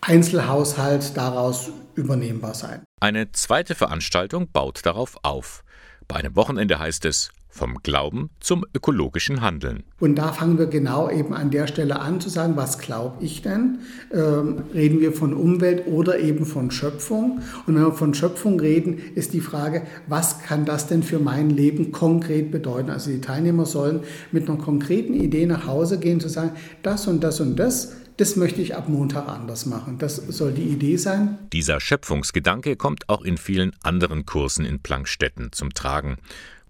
Einzelhaushalt 0.00 1.18
daraus 1.18 1.68
übernehmbar 1.96 2.54
sein. 2.54 2.82
Eine 2.98 3.30
zweite 3.32 3.74
Veranstaltung 3.74 4.50
baut 4.50 4.86
darauf 4.86 5.18
auf. 5.22 5.64
Bei 6.06 6.16
einem 6.16 6.34
Wochenende 6.34 6.78
heißt 6.78 7.04
es 7.04 7.30
vom 7.48 7.78
Glauben 7.82 8.30
zum 8.40 8.64
ökologischen 8.74 9.40
Handeln. 9.40 9.82
Und 9.98 10.16
da 10.16 10.32
fangen 10.32 10.58
wir 10.58 10.66
genau 10.66 11.10
eben 11.10 11.34
an 11.34 11.50
der 11.50 11.66
Stelle 11.66 12.00
an 12.00 12.20
zu 12.20 12.28
sagen, 12.28 12.56
was 12.56 12.78
glaube 12.78 13.22
ich 13.24 13.42
denn? 13.42 13.78
Ähm, 14.12 14.62
reden 14.74 15.00
wir 15.00 15.12
von 15.12 15.34
Umwelt 15.34 15.86
oder 15.86 16.18
eben 16.18 16.44
von 16.44 16.70
Schöpfung? 16.70 17.40
Und 17.66 17.74
wenn 17.74 17.82
wir 17.82 17.92
von 17.92 18.14
Schöpfung 18.14 18.60
reden, 18.60 18.98
ist 19.14 19.32
die 19.32 19.40
Frage, 19.40 19.82
was 20.06 20.40
kann 20.42 20.64
das 20.64 20.86
denn 20.86 21.02
für 21.02 21.18
mein 21.18 21.50
Leben 21.50 21.90
konkret 21.92 22.50
bedeuten? 22.50 22.90
Also 22.90 23.10
die 23.10 23.20
Teilnehmer 23.20 23.66
sollen 23.66 24.00
mit 24.30 24.48
einer 24.48 24.58
konkreten 24.58 25.14
Idee 25.14 25.46
nach 25.46 25.66
Hause 25.66 25.98
gehen, 25.98 26.20
zu 26.20 26.28
sagen, 26.28 26.52
das 26.82 27.06
und 27.08 27.24
das 27.24 27.40
und 27.40 27.56
das 27.56 27.92
das 28.18 28.34
möchte 28.34 28.60
ich 28.60 28.74
ab 28.74 28.88
Montag 28.88 29.28
anders 29.28 29.64
machen. 29.64 29.98
Das 29.98 30.16
soll 30.16 30.52
die 30.52 30.64
Idee 30.64 30.96
sein. 30.96 31.38
Dieser 31.52 31.80
Schöpfungsgedanke 31.80 32.74
kommt 32.74 33.08
auch 33.08 33.22
in 33.22 33.38
vielen 33.38 33.72
anderen 33.84 34.26
Kursen 34.26 34.64
in 34.64 34.80
Plankstetten 34.80 35.52
zum 35.52 35.72
Tragen, 35.72 36.16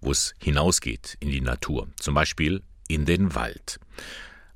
wo 0.01 0.11
es 0.11 0.33
hinausgeht 0.41 1.17
in 1.19 1.29
die 1.29 1.41
Natur, 1.41 1.87
zum 1.99 2.13
Beispiel 2.13 2.61
in 2.87 3.05
den 3.05 3.35
Wald. 3.35 3.79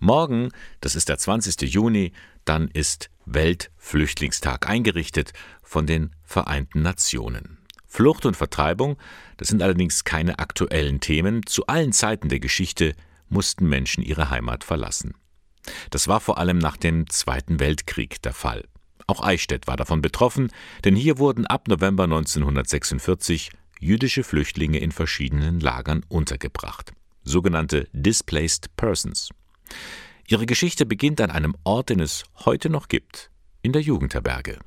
Morgen, 0.04 0.50
das 0.80 0.96
ist 0.96 1.10
der 1.10 1.20
20. 1.20 1.62
Juni, 1.72 2.12
dann 2.44 2.70
ist 2.70 3.12
Weltflüchtlingstag 3.28 4.68
eingerichtet 4.68 5.32
von 5.62 5.86
den 5.86 6.16
Vereinten 6.24 6.82
Nationen. 6.82 7.60
Flucht 7.86 8.26
und 8.26 8.36
Vertreibung, 8.36 8.98
das 9.38 9.50
sind 9.50 9.62
allerdings 9.62 10.04
keine 10.04 10.40
aktuellen 10.40 11.02
Themen. 11.02 11.46
Zu 11.46 11.68
allen 11.68 11.92
Zeiten 11.92 12.30
der 12.30 12.40
Geschichte 12.40 12.96
mussten 13.30 13.70
Menschen 13.70 14.02
ihre 14.02 14.32
Heimat 14.32 14.64
verlassen. 14.64 15.14
Das 15.92 16.08
war 16.08 16.20
vor 16.20 16.40
allem 16.40 16.58
nach 16.58 16.78
dem 16.78 17.08
Zweiten 17.08 17.60
Weltkrieg 17.60 18.24
der 18.24 18.34
Fall. 18.34 18.64
Auch 19.06 19.22
Eichstätt 19.22 19.68
war 19.68 19.78
davon 19.78 20.02
betroffen, 20.02 20.52
denn 20.84 20.96
hier 20.96 21.20
wurden 21.20 21.46
ab 21.46 21.68
November 21.68 22.06
1946 22.06 23.52
jüdische 23.80 24.24
Flüchtlinge 24.24 24.80
in 24.80 24.92
verschiedenen 24.92 25.60
Lagern 25.60 26.04
untergebracht, 26.10 26.92
sogenannte 27.24 27.88
Displaced 27.94 28.76
Persons. 28.78 29.30
Ihre 30.28 30.46
Geschichte 30.46 30.86
beginnt 30.86 31.20
an 31.22 31.32
einem 31.32 31.56
Ort, 31.64 31.90
den 31.90 32.00
es 32.00 32.24
heute 32.46 32.70
noch 32.70 32.88
gibt, 32.88 33.30
in 33.62 33.74
der 33.74 33.82
Jugendherberge. 33.82 34.60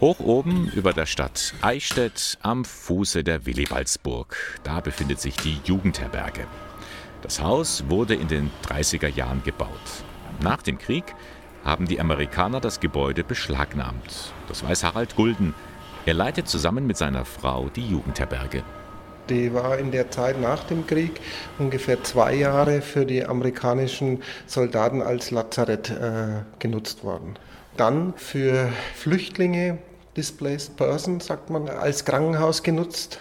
Hoch 0.00 0.20
oben 0.20 0.68
über 0.74 0.92
der 0.92 1.06
Stadt 1.06 1.54
Eichstätt 1.62 2.38
am 2.42 2.64
Fuße 2.64 3.24
der 3.24 3.46
Willibaldsburg, 3.46 4.60
da 4.62 4.80
befindet 4.80 5.20
sich 5.20 5.36
die 5.36 5.58
Jugendherberge. 5.64 6.46
Das 7.22 7.40
Haus 7.40 7.84
wurde 7.88 8.14
in 8.14 8.28
den 8.28 8.50
30er 8.68 9.08
Jahren 9.08 9.42
gebaut. 9.42 9.70
Nach 10.40 10.60
dem 10.60 10.78
Krieg 10.78 11.04
haben 11.64 11.86
die 11.86 11.98
Amerikaner 11.98 12.60
das 12.60 12.78
Gebäude 12.78 13.24
beschlagnahmt. 13.24 14.34
Das 14.48 14.62
weiß 14.62 14.84
Harald 14.84 15.16
Gulden. 15.16 15.54
Er 16.04 16.14
leitet 16.14 16.46
zusammen 16.46 16.86
mit 16.86 16.96
seiner 16.96 17.24
Frau 17.24 17.68
die 17.70 17.88
Jugendherberge. 17.88 18.62
Die 19.28 19.52
war 19.52 19.78
in 19.78 19.90
der 19.90 20.10
Zeit 20.10 20.40
nach 20.40 20.64
dem 20.64 20.86
Krieg 20.86 21.20
ungefähr 21.58 22.02
zwei 22.04 22.34
Jahre 22.34 22.80
für 22.80 23.04
die 23.04 23.24
amerikanischen 23.24 24.22
Soldaten 24.46 25.02
als 25.02 25.32
Lazarett 25.32 25.90
äh, 25.90 26.42
genutzt 26.60 27.02
worden. 27.02 27.34
Dann 27.76 28.14
für 28.16 28.68
Flüchtlinge, 28.94 29.78
Displaced 30.16 30.76
Person, 30.76 31.20
sagt 31.20 31.50
man, 31.50 31.68
als 31.68 32.04
Krankenhaus 32.04 32.62
genutzt. 32.62 33.20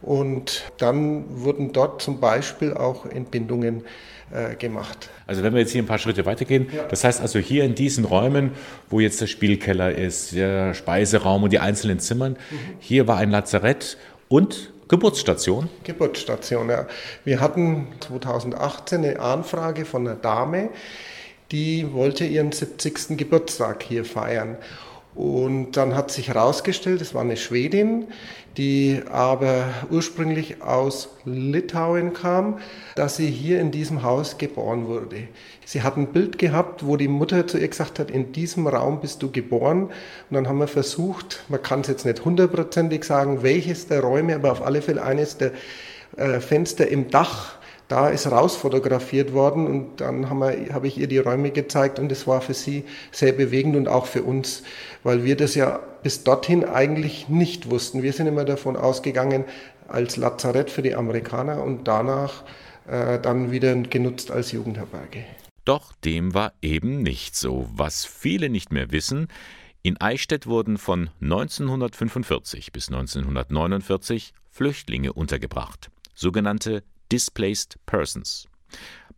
Und 0.00 0.70
dann 0.76 1.24
wurden 1.28 1.72
dort 1.72 2.02
zum 2.02 2.20
Beispiel 2.20 2.74
auch 2.74 3.06
Entbindungen 3.06 3.82
äh, 4.30 4.54
gemacht. 4.54 5.08
Also 5.26 5.42
wenn 5.42 5.54
wir 5.54 5.60
jetzt 5.60 5.72
hier 5.72 5.82
ein 5.82 5.86
paar 5.86 5.98
Schritte 5.98 6.26
weitergehen, 6.26 6.68
ja. 6.72 6.84
das 6.84 7.02
heißt 7.02 7.20
also 7.20 7.38
hier 7.38 7.64
in 7.64 7.74
diesen 7.74 8.04
Räumen, 8.04 8.52
wo 8.90 9.00
jetzt 9.00 9.20
der 9.20 9.26
Spielkeller 9.26 9.92
ist, 9.92 10.34
der 10.34 10.74
Speiseraum 10.74 11.42
und 11.42 11.52
die 11.52 11.58
einzelnen 11.58 11.98
Zimmern, 11.98 12.32
mhm. 12.32 12.58
hier 12.78 13.08
war 13.08 13.16
ein 13.16 13.30
Lazarett 13.30 13.96
und 14.28 14.72
Geburtsstation? 14.88 15.68
Geburtsstation, 15.84 16.70
ja. 16.70 16.86
Wir 17.24 17.40
hatten 17.40 17.88
2018 18.00 19.04
eine 19.04 19.20
Anfrage 19.20 19.84
von 19.84 20.06
einer 20.06 20.16
Dame, 20.16 20.70
die 21.52 21.92
wollte 21.92 22.24
ihren 22.24 22.52
70. 22.52 23.16
Geburtstag 23.18 23.82
hier 23.82 24.04
feiern. 24.04 24.56
Und 25.18 25.72
dann 25.72 25.96
hat 25.96 26.12
sich 26.12 26.28
herausgestellt, 26.28 27.00
es 27.00 27.12
war 27.12 27.22
eine 27.22 27.36
Schwedin, 27.36 28.06
die 28.56 29.02
aber 29.10 29.64
ursprünglich 29.90 30.62
aus 30.62 31.08
Litauen 31.24 32.12
kam, 32.12 32.60
dass 32.94 33.16
sie 33.16 33.28
hier 33.28 33.60
in 33.60 33.72
diesem 33.72 34.04
Haus 34.04 34.38
geboren 34.38 34.86
wurde. 34.86 35.26
Sie 35.64 35.82
hat 35.82 35.96
ein 35.96 36.12
Bild 36.12 36.38
gehabt, 36.38 36.86
wo 36.86 36.96
die 36.96 37.08
Mutter 37.08 37.48
zu 37.48 37.58
ihr 37.58 37.66
gesagt 37.66 37.98
hat, 37.98 38.12
in 38.12 38.30
diesem 38.30 38.68
Raum 38.68 39.00
bist 39.00 39.20
du 39.20 39.32
geboren. 39.32 39.86
Und 39.86 39.92
dann 40.30 40.46
haben 40.46 40.60
wir 40.60 40.68
versucht, 40.68 41.42
man 41.48 41.64
kann 41.64 41.80
es 41.80 41.88
jetzt 41.88 42.06
nicht 42.06 42.24
hundertprozentig 42.24 43.02
sagen, 43.02 43.42
welches 43.42 43.88
der 43.88 44.02
Räume, 44.02 44.36
aber 44.36 44.52
auf 44.52 44.64
alle 44.64 44.82
Fälle 44.82 45.02
eines 45.02 45.36
der 45.36 45.50
äh, 46.16 46.38
Fenster 46.38 46.86
im 46.86 47.10
Dach 47.10 47.57
da 47.88 48.08
ist 48.10 48.30
rausfotografiert 48.30 49.32
worden 49.32 49.66
und 49.66 50.00
dann 50.00 50.28
habe 50.28 50.66
hab 50.72 50.84
ich 50.84 50.98
ihr 50.98 51.08
die 51.08 51.18
Räume 51.18 51.50
gezeigt 51.50 51.98
und 51.98 52.12
es 52.12 52.26
war 52.26 52.42
für 52.42 52.54
sie 52.54 52.84
sehr 53.10 53.32
bewegend 53.32 53.76
und 53.76 53.88
auch 53.88 54.06
für 54.06 54.22
uns, 54.22 54.62
weil 55.02 55.24
wir 55.24 55.36
das 55.36 55.54
ja 55.54 55.80
bis 56.02 56.22
dorthin 56.22 56.64
eigentlich 56.64 57.28
nicht 57.28 57.70
wussten. 57.70 58.02
Wir 58.02 58.12
sind 58.12 58.26
immer 58.26 58.44
davon 58.44 58.76
ausgegangen 58.76 59.44
als 59.88 60.16
Lazarett 60.16 60.70
für 60.70 60.82
die 60.82 60.94
Amerikaner 60.94 61.62
und 61.62 61.88
danach 61.88 62.44
äh, 62.86 63.18
dann 63.18 63.50
wieder 63.50 63.74
genutzt 63.74 64.30
als 64.30 64.52
Jugendherberge. 64.52 65.24
Doch 65.64 65.92
dem 66.04 66.34
war 66.34 66.52
eben 66.62 67.02
nicht 67.02 67.36
so. 67.36 67.68
Was 67.74 68.04
viele 68.04 68.50
nicht 68.50 68.72
mehr 68.72 68.90
wissen, 68.90 69.28
in 69.82 70.00
Eichstätt 70.00 70.46
wurden 70.46 70.76
von 70.76 71.10
1945 71.20 72.72
bis 72.72 72.88
1949 72.88 74.32
Flüchtlinge 74.50 75.12
untergebracht, 75.12 75.90
sogenannte 76.14 76.82
Displaced 77.10 77.78
Persons. 77.86 78.46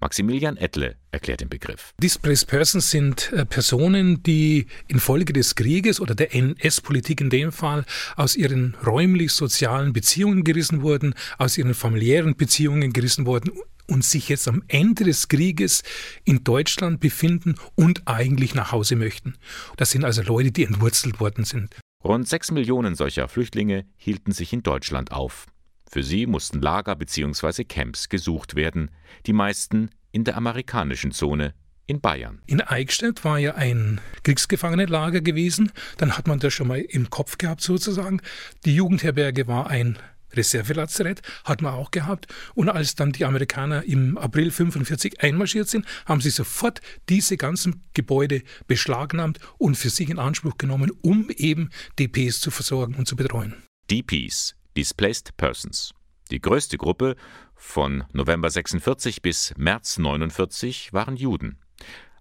Maximilian 0.00 0.56
Ettle 0.56 0.96
erklärt 1.10 1.40
den 1.42 1.50
Begriff. 1.50 1.92
Displaced 2.02 2.46
Persons 2.46 2.90
sind 2.90 3.32
äh, 3.32 3.44
Personen, 3.44 4.22
die 4.22 4.66
infolge 4.88 5.32
des 5.32 5.56
Krieges 5.56 6.00
oder 6.00 6.14
der 6.14 6.34
NS-Politik 6.34 7.20
in 7.20 7.28
dem 7.28 7.52
Fall 7.52 7.84
aus 8.16 8.34
ihren 8.36 8.76
räumlich-sozialen 8.86 9.92
Beziehungen 9.92 10.42
gerissen 10.44 10.82
wurden, 10.82 11.14
aus 11.36 11.58
ihren 11.58 11.74
familiären 11.74 12.36
Beziehungen 12.36 12.92
gerissen 12.94 13.26
wurden 13.26 13.52
und 13.88 14.04
sich 14.04 14.28
jetzt 14.30 14.48
am 14.48 14.62
Ende 14.68 15.04
des 15.04 15.28
Krieges 15.28 15.82
in 16.24 16.44
Deutschland 16.44 17.00
befinden 17.00 17.56
und 17.74 18.06
eigentlich 18.06 18.54
nach 18.54 18.72
Hause 18.72 18.96
möchten. 18.96 19.34
Das 19.76 19.90
sind 19.90 20.04
also 20.04 20.22
Leute, 20.22 20.52
die 20.52 20.64
entwurzelt 20.64 21.20
worden 21.20 21.44
sind. 21.44 21.76
Rund 22.02 22.26
sechs 22.26 22.50
Millionen 22.50 22.94
solcher 22.94 23.28
Flüchtlinge 23.28 23.84
hielten 23.96 24.32
sich 24.32 24.54
in 24.54 24.62
Deutschland 24.62 25.12
auf. 25.12 25.46
Für 25.92 26.04
sie 26.04 26.26
mussten 26.26 26.62
Lager 26.62 26.94
bzw. 26.94 27.64
Camps 27.64 28.08
gesucht 28.08 28.54
werden, 28.54 28.92
die 29.26 29.32
meisten 29.32 29.90
in 30.12 30.22
der 30.22 30.36
amerikanischen 30.36 31.10
Zone 31.10 31.52
in 31.88 32.00
Bayern. 32.00 32.40
In 32.46 32.60
Eichstätt 32.60 33.24
war 33.24 33.40
ja 33.40 33.56
ein 33.56 34.00
Kriegsgefangenenlager 34.22 35.20
gewesen. 35.20 35.72
Dann 35.96 36.16
hat 36.16 36.28
man 36.28 36.38
das 36.38 36.54
schon 36.54 36.68
mal 36.68 36.78
im 36.78 37.10
Kopf 37.10 37.38
gehabt 37.38 37.60
sozusagen. 37.60 38.20
Die 38.64 38.76
Jugendherberge 38.76 39.48
war 39.48 39.66
ein 39.66 39.98
Reservelazarett, 40.32 41.22
hat 41.44 41.60
man 41.60 41.74
auch 41.74 41.90
gehabt. 41.90 42.28
Und 42.54 42.68
als 42.68 42.94
dann 42.94 43.10
die 43.10 43.24
Amerikaner 43.24 43.82
im 43.82 44.16
April 44.16 44.44
1945 44.44 45.20
einmarschiert 45.20 45.68
sind, 45.68 45.86
haben 46.06 46.20
sie 46.20 46.30
sofort 46.30 46.80
diese 47.08 47.36
ganzen 47.36 47.82
Gebäude 47.94 48.42
beschlagnahmt 48.68 49.40
und 49.58 49.74
für 49.74 49.90
sich 49.90 50.08
in 50.08 50.20
Anspruch 50.20 50.56
genommen, 50.56 50.92
um 51.02 51.30
eben 51.30 51.70
DPs 51.98 52.38
zu 52.38 52.52
versorgen 52.52 52.94
und 52.94 53.08
zu 53.08 53.16
betreuen. 53.16 53.64
DPs, 53.90 54.54
Displaced 54.80 55.36
Persons. 55.36 55.92
Die 56.30 56.40
größte 56.40 56.78
Gruppe 56.78 57.14
von 57.54 58.04
November 58.14 58.48
46 58.48 59.20
bis 59.20 59.52
März 59.58 59.98
49 59.98 60.94
waren 60.94 61.16
Juden. 61.16 61.58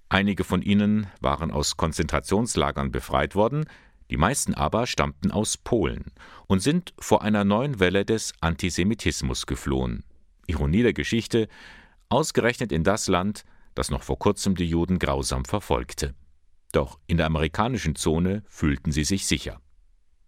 Einige 0.09 0.43
von 0.43 0.61
ihnen 0.61 1.07
waren 1.21 1.51
aus 1.51 1.77
Konzentrationslagern 1.77 2.91
befreit 2.91 3.33
worden, 3.33 3.63
die 4.09 4.17
meisten 4.17 4.55
aber 4.55 4.87
stammten 4.87 5.31
aus 5.31 5.55
Polen 5.55 6.11
und 6.47 6.59
sind 6.59 6.93
vor 6.99 7.21
einer 7.21 7.45
neuen 7.45 7.79
Welle 7.79 8.03
des 8.03 8.33
Antisemitismus 8.41 9.45
geflohen. 9.45 10.03
Ironie 10.45 10.83
der 10.83 10.91
Geschichte, 10.91 11.47
ausgerechnet 12.09 12.73
in 12.73 12.83
das 12.83 13.07
Land, 13.07 13.45
das 13.73 13.89
noch 13.89 14.03
vor 14.03 14.19
kurzem 14.19 14.55
die 14.55 14.67
Juden 14.67 14.99
grausam 14.99 15.45
verfolgte. 15.45 16.13
Doch 16.73 16.99
in 17.07 17.15
der 17.15 17.27
amerikanischen 17.27 17.95
Zone 17.95 18.43
fühlten 18.49 18.91
sie 18.91 19.05
sich 19.05 19.27
sicher. 19.27 19.61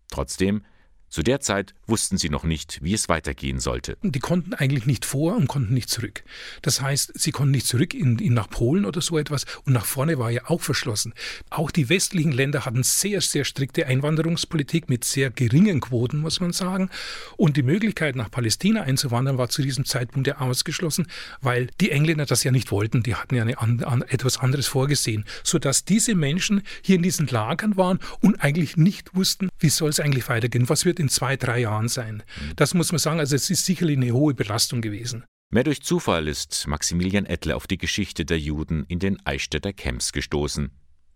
Trotzdem 0.10 0.63
zu 1.12 1.24
der 1.24 1.41
Zeit 1.41 1.74
wussten 1.88 2.17
sie 2.17 2.30
noch 2.30 2.45
nicht, 2.45 2.80
wie 2.82 2.93
es 2.93 3.10
weitergehen 3.10 3.60
sollte. 3.60 3.97
Die 4.02 4.19
konnten 4.19 4.54
eigentlich 4.54 4.86
nicht 4.86 5.04
vor 5.04 5.36
und 5.36 5.47
konnten 5.47 5.74
nicht 5.74 5.89
zurück. 5.89 6.24
Das 6.62 6.80
heißt, 6.80 7.19
sie 7.19 7.32
konnten 7.32 7.52
nicht 7.52 7.67
zurück 7.67 7.93
in, 7.93 8.17
in 8.17 8.34
nach 8.34 8.50
Polen 8.50 8.86
oder 8.86 9.02
so 9.02 9.17
etwas 9.17 9.45
und 9.65 9.74
nach 9.74 9.84
vorne 9.84 10.19
war 10.19 10.32
ja 10.32 10.43
auch 10.45 10.62
verschlossen. 10.62 11.13
Auch 11.50 11.69
die 11.69 11.89
westlichen 11.89 12.32
Länder 12.32 12.65
hatten 12.65 12.84
sehr, 12.84 13.19
sehr 13.19 13.43
strikte 13.43 13.88
Einwanderungspolitik 13.88 14.88
mit 14.88 15.04
sehr 15.04 15.32
geringen 15.32 15.82
Quoten, 15.82 16.19
muss 16.19 16.39
man 16.39 16.54
sagen. 16.54 16.89
Und 17.36 17.58
die 17.58 17.63
Möglichkeit, 17.63 18.15
nach 18.15 18.32
Palästina 18.32 18.84
einzuwandern, 18.84 19.38
war 19.38 19.50
zu 19.50 19.62
diesem 19.62 19.84
Zeitpunkt 19.84 20.28
ja 20.30 20.38
ausgeschlossen, 20.38 21.08
weil 21.41 21.67
die 21.82 21.91
Engländer 21.91 22.26
das 22.26 22.45
ja 22.45 22.52
nicht 22.52 22.71
wollten. 22.71 23.04
Die 23.04 23.15
hatten 23.15 23.36
ja 23.36 23.43
eine, 23.43 23.58
an, 23.58 24.02
etwas 24.08 24.38
anderes 24.38 24.67
vorgesehen, 24.67 25.26
sodass 25.43 25.84
diese 25.84 26.15
Menschen 26.15 26.62
hier 26.82 26.95
in 26.95 27.04
diesen 27.04 27.28
Lagern 27.28 27.76
waren 27.76 28.00
und 28.21 28.41
eigentlich 28.41 28.78
nicht 28.78 29.13
wussten, 29.13 29.50
wie 29.60 29.67
soll 29.67 29.89
es 29.89 30.00
eigentlich 30.00 30.30
weitergehen, 30.30 30.69
was 30.69 30.86
wird 30.86 31.01
in 31.02 31.10
zwei, 31.10 31.36
drei 31.36 31.60
Jahren 31.60 31.90
sein. 31.90 32.24
Mhm. 32.40 32.56
Das 32.56 32.74
muss 32.74 32.92
man 32.92 33.00
sagen, 33.00 33.20
also 33.20 33.36
es 33.36 33.50
ist 33.50 33.66
sicherlich 33.66 33.98
eine 33.98 34.12
hohe 34.12 34.34
Belastung 34.34 34.82
gewesen. 34.82 35.26
Mehr 35.50 35.66
durch 35.66 35.82
Zufall 35.82 36.30
ist 36.30 36.66
Maximilian 36.68 37.26
Ettle 37.26 37.58
auf 37.58 37.68
die 37.68 37.78
Geschichte 37.78 38.24
der 38.24 38.40
Juden 38.40 38.86
in 38.88 39.00
den 39.00 39.18
Eichstätter 39.26 39.74
Camps 39.74 40.14
gestoßen. 40.14 40.72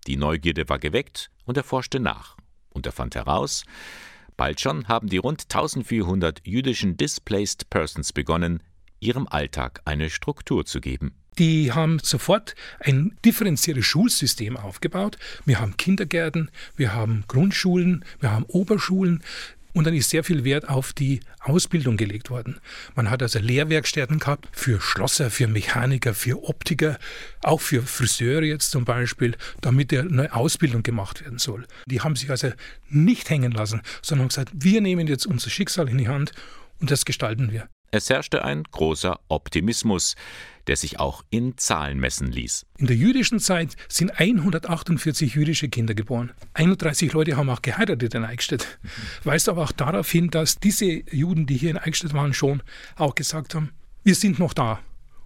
Die 0.08 0.18
Neugierde 0.18 0.68
war 0.68 0.78
geweckt 0.78 1.32
und 1.46 1.56
er 1.56 1.64
forschte 1.64 2.02
nach. 2.02 2.36
Und 2.70 2.86
er 2.86 2.92
fand 2.92 3.16
heraus, 3.16 3.64
bald 4.36 4.60
schon 4.60 4.90
haben 4.90 5.08
die 5.08 5.18
rund 5.18 5.44
1400 5.44 6.46
jüdischen 6.46 6.98
Displaced 6.98 7.70
Persons 7.70 8.12
begonnen, 8.12 8.62
ihrem 9.00 9.28
Alltag 9.28 9.82
eine 9.86 10.10
Struktur 10.10 10.66
zu 10.66 10.82
geben. 10.82 11.16
Die 11.38 11.74
haben 11.74 12.00
sofort 12.00 12.56
ein 12.80 13.18
differenziertes 13.26 13.86
Schulsystem 13.86 14.56
aufgebaut. 14.56 15.18
Wir 15.46 15.60
haben 15.60 15.76
Kindergärten, 15.76 16.50
wir 16.78 16.94
haben 16.94 17.26
Grundschulen, 17.28 18.06
wir 18.22 18.32
haben 18.32 18.46
Oberschulen, 18.46 19.22
Und 19.76 19.86
dann 19.86 19.94
ist 19.94 20.10
sehr 20.10 20.24
viel 20.24 20.46
Wert 20.46 20.70
auf 20.70 20.94
die 20.94 21.20
Ausbildung 21.42 21.98
gelegt 21.98 22.30
worden. 22.30 22.62
Man 22.96 23.10
hat 23.10 23.22
also 23.22 23.40
Lehrwerkstätten 23.40 24.20
gehabt 24.20 24.48
für 24.54 24.80
Schlosser, 24.80 25.30
für 25.30 25.48
Mechaniker, 25.48 26.14
für 26.14 26.46
Optiker, 26.46 26.98
auch 27.44 27.60
für 27.60 27.82
Friseure 27.82 28.44
jetzt 28.44 28.72
zum 28.72 28.86
Beispiel, 28.86 29.36
damit 29.60 29.94
eine 29.94 30.34
Ausbildung 30.34 30.82
gemacht 30.82 31.26
werden 31.26 31.40
soll. 31.40 31.66
Die 31.88 32.00
haben 32.00 32.16
sich 32.16 32.32
also 32.32 32.52
nicht 32.88 33.30
hängen 33.30 33.52
lassen, 33.52 33.82
sondern 34.02 34.30
gesagt, 34.30 34.52
wir 34.54 34.80
nehmen 34.80 35.08
jetzt 35.08 35.26
unser 35.26 35.50
Schicksal 35.50 35.90
in 35.90 35.98
die 35.98 36.08
Hand 36.08 36.32
und 36.80 36.90
das 36.90 37.04
gestalten 37.04 37.52
wir. 37.52 37.68
Es 37.92 38.10
herrschte 38.10 38.44
ein 38.44 38.64
großer 38.64 39.20
Optimismus, 39.28 40.16
der 40.68 40.76
sich 40.76 41.00
auch 41.00 41.24
in 41.30 41.58
Zahlen 41.58 42.00
messen 42.00 42.32
ließ. 42.32 42.66
In 42.78 42.88
der 42.88 42.96
jüdischen 42.96 43.40
Zeit 43.40 43.76
sind 43.88 44.20
148 44.20 45.36
jüdische 45.36 45.70
Kinder 45.70 45.94
geboren. 45.94 46.32
31 46.54 47.14
Leute 47.14 47.38
haben 47.38 47.50
auch 47.50 47.62
geheiratet 47.62 48.14
in 48.16 48.26
Eichstätt. 48.26 48.80
Weist 49.24 49.50
aber 49.50 49.64
auch 49.64 49.72
darauf 49.72 50.10
hin, 50.10 50.30
dass 50.30 50.60
diese 50.60 50.86
Juden, 50.86 51.46
die 51.46 51.58
hier 51.58 51.72
in 51.72 51.78
Eichstätt 51.78 52.14
waren, 52.14 52.34
schon 52.34 52.64
auch 52.96 53.16
gesagt 53.16 53.56
haben, 53.56 53.72
wir 54.04 54.16
sind 54.16 54.40
noch 54.40 54.54
da. 54.54 54.80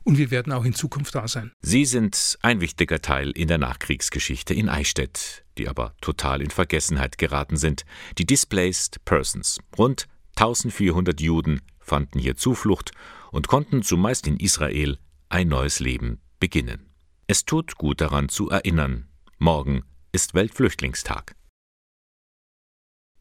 Und 0.04 0.18
wir 0.18 0.32
werden 0.32 0.54
auch 0.54 0.64
in 0.64 0.74
Zukunft 0.74 1.14
da 1.14 1.28
sein. 1.28 1.52
Sie 1.62 1.86
sind 1.86 2.40
ein 2.42 2.62
wichtiger 2.62 3.02
Teil 3.02 3.32
in 3.32 3.48
der 3.48 3.58
Nachkriegsgeschichte 3.58 4.54
in 4.54 4.70
Eichstätt, 4.70 5.44
die 5.58 5.68
aber 5.68 5.94
total 6.02 6.42
in 6.42 6.50
Vergessenheit 6.50 7.18
geraten 7.18 7.58
sind. 7.58 7.84
Die 8.18 8.26
Displaced 8.26 9.04
Persons. 9.06 9.60
Rund 9.78 10.08
1400 10.38 11.20
Juden 11.20 11.62
fanden 11.90 12.20
hier 12.20 12.36
Zuflucht 12.36 12.92
und 13.32 13.48
konnten 13.48 13.84
zumeist 13.84 14.28
in 14.28 14.38
Israel 14.38 14.98
ein 15.28 15.48
neues 15.48 15.80
Leben 15.80 16.22
beginnen. 16.40 16.90
Es 17.28 17.46
tut 17.46 17.76
gut 17.76 18.02
daran 18.02 18.30
zu 18.30 18.50
erinnern. 18.50 19.08
Morgen 19.38 19.84
ist 20.12 20.34
Weltflüchtlingstag. 20.34 21.36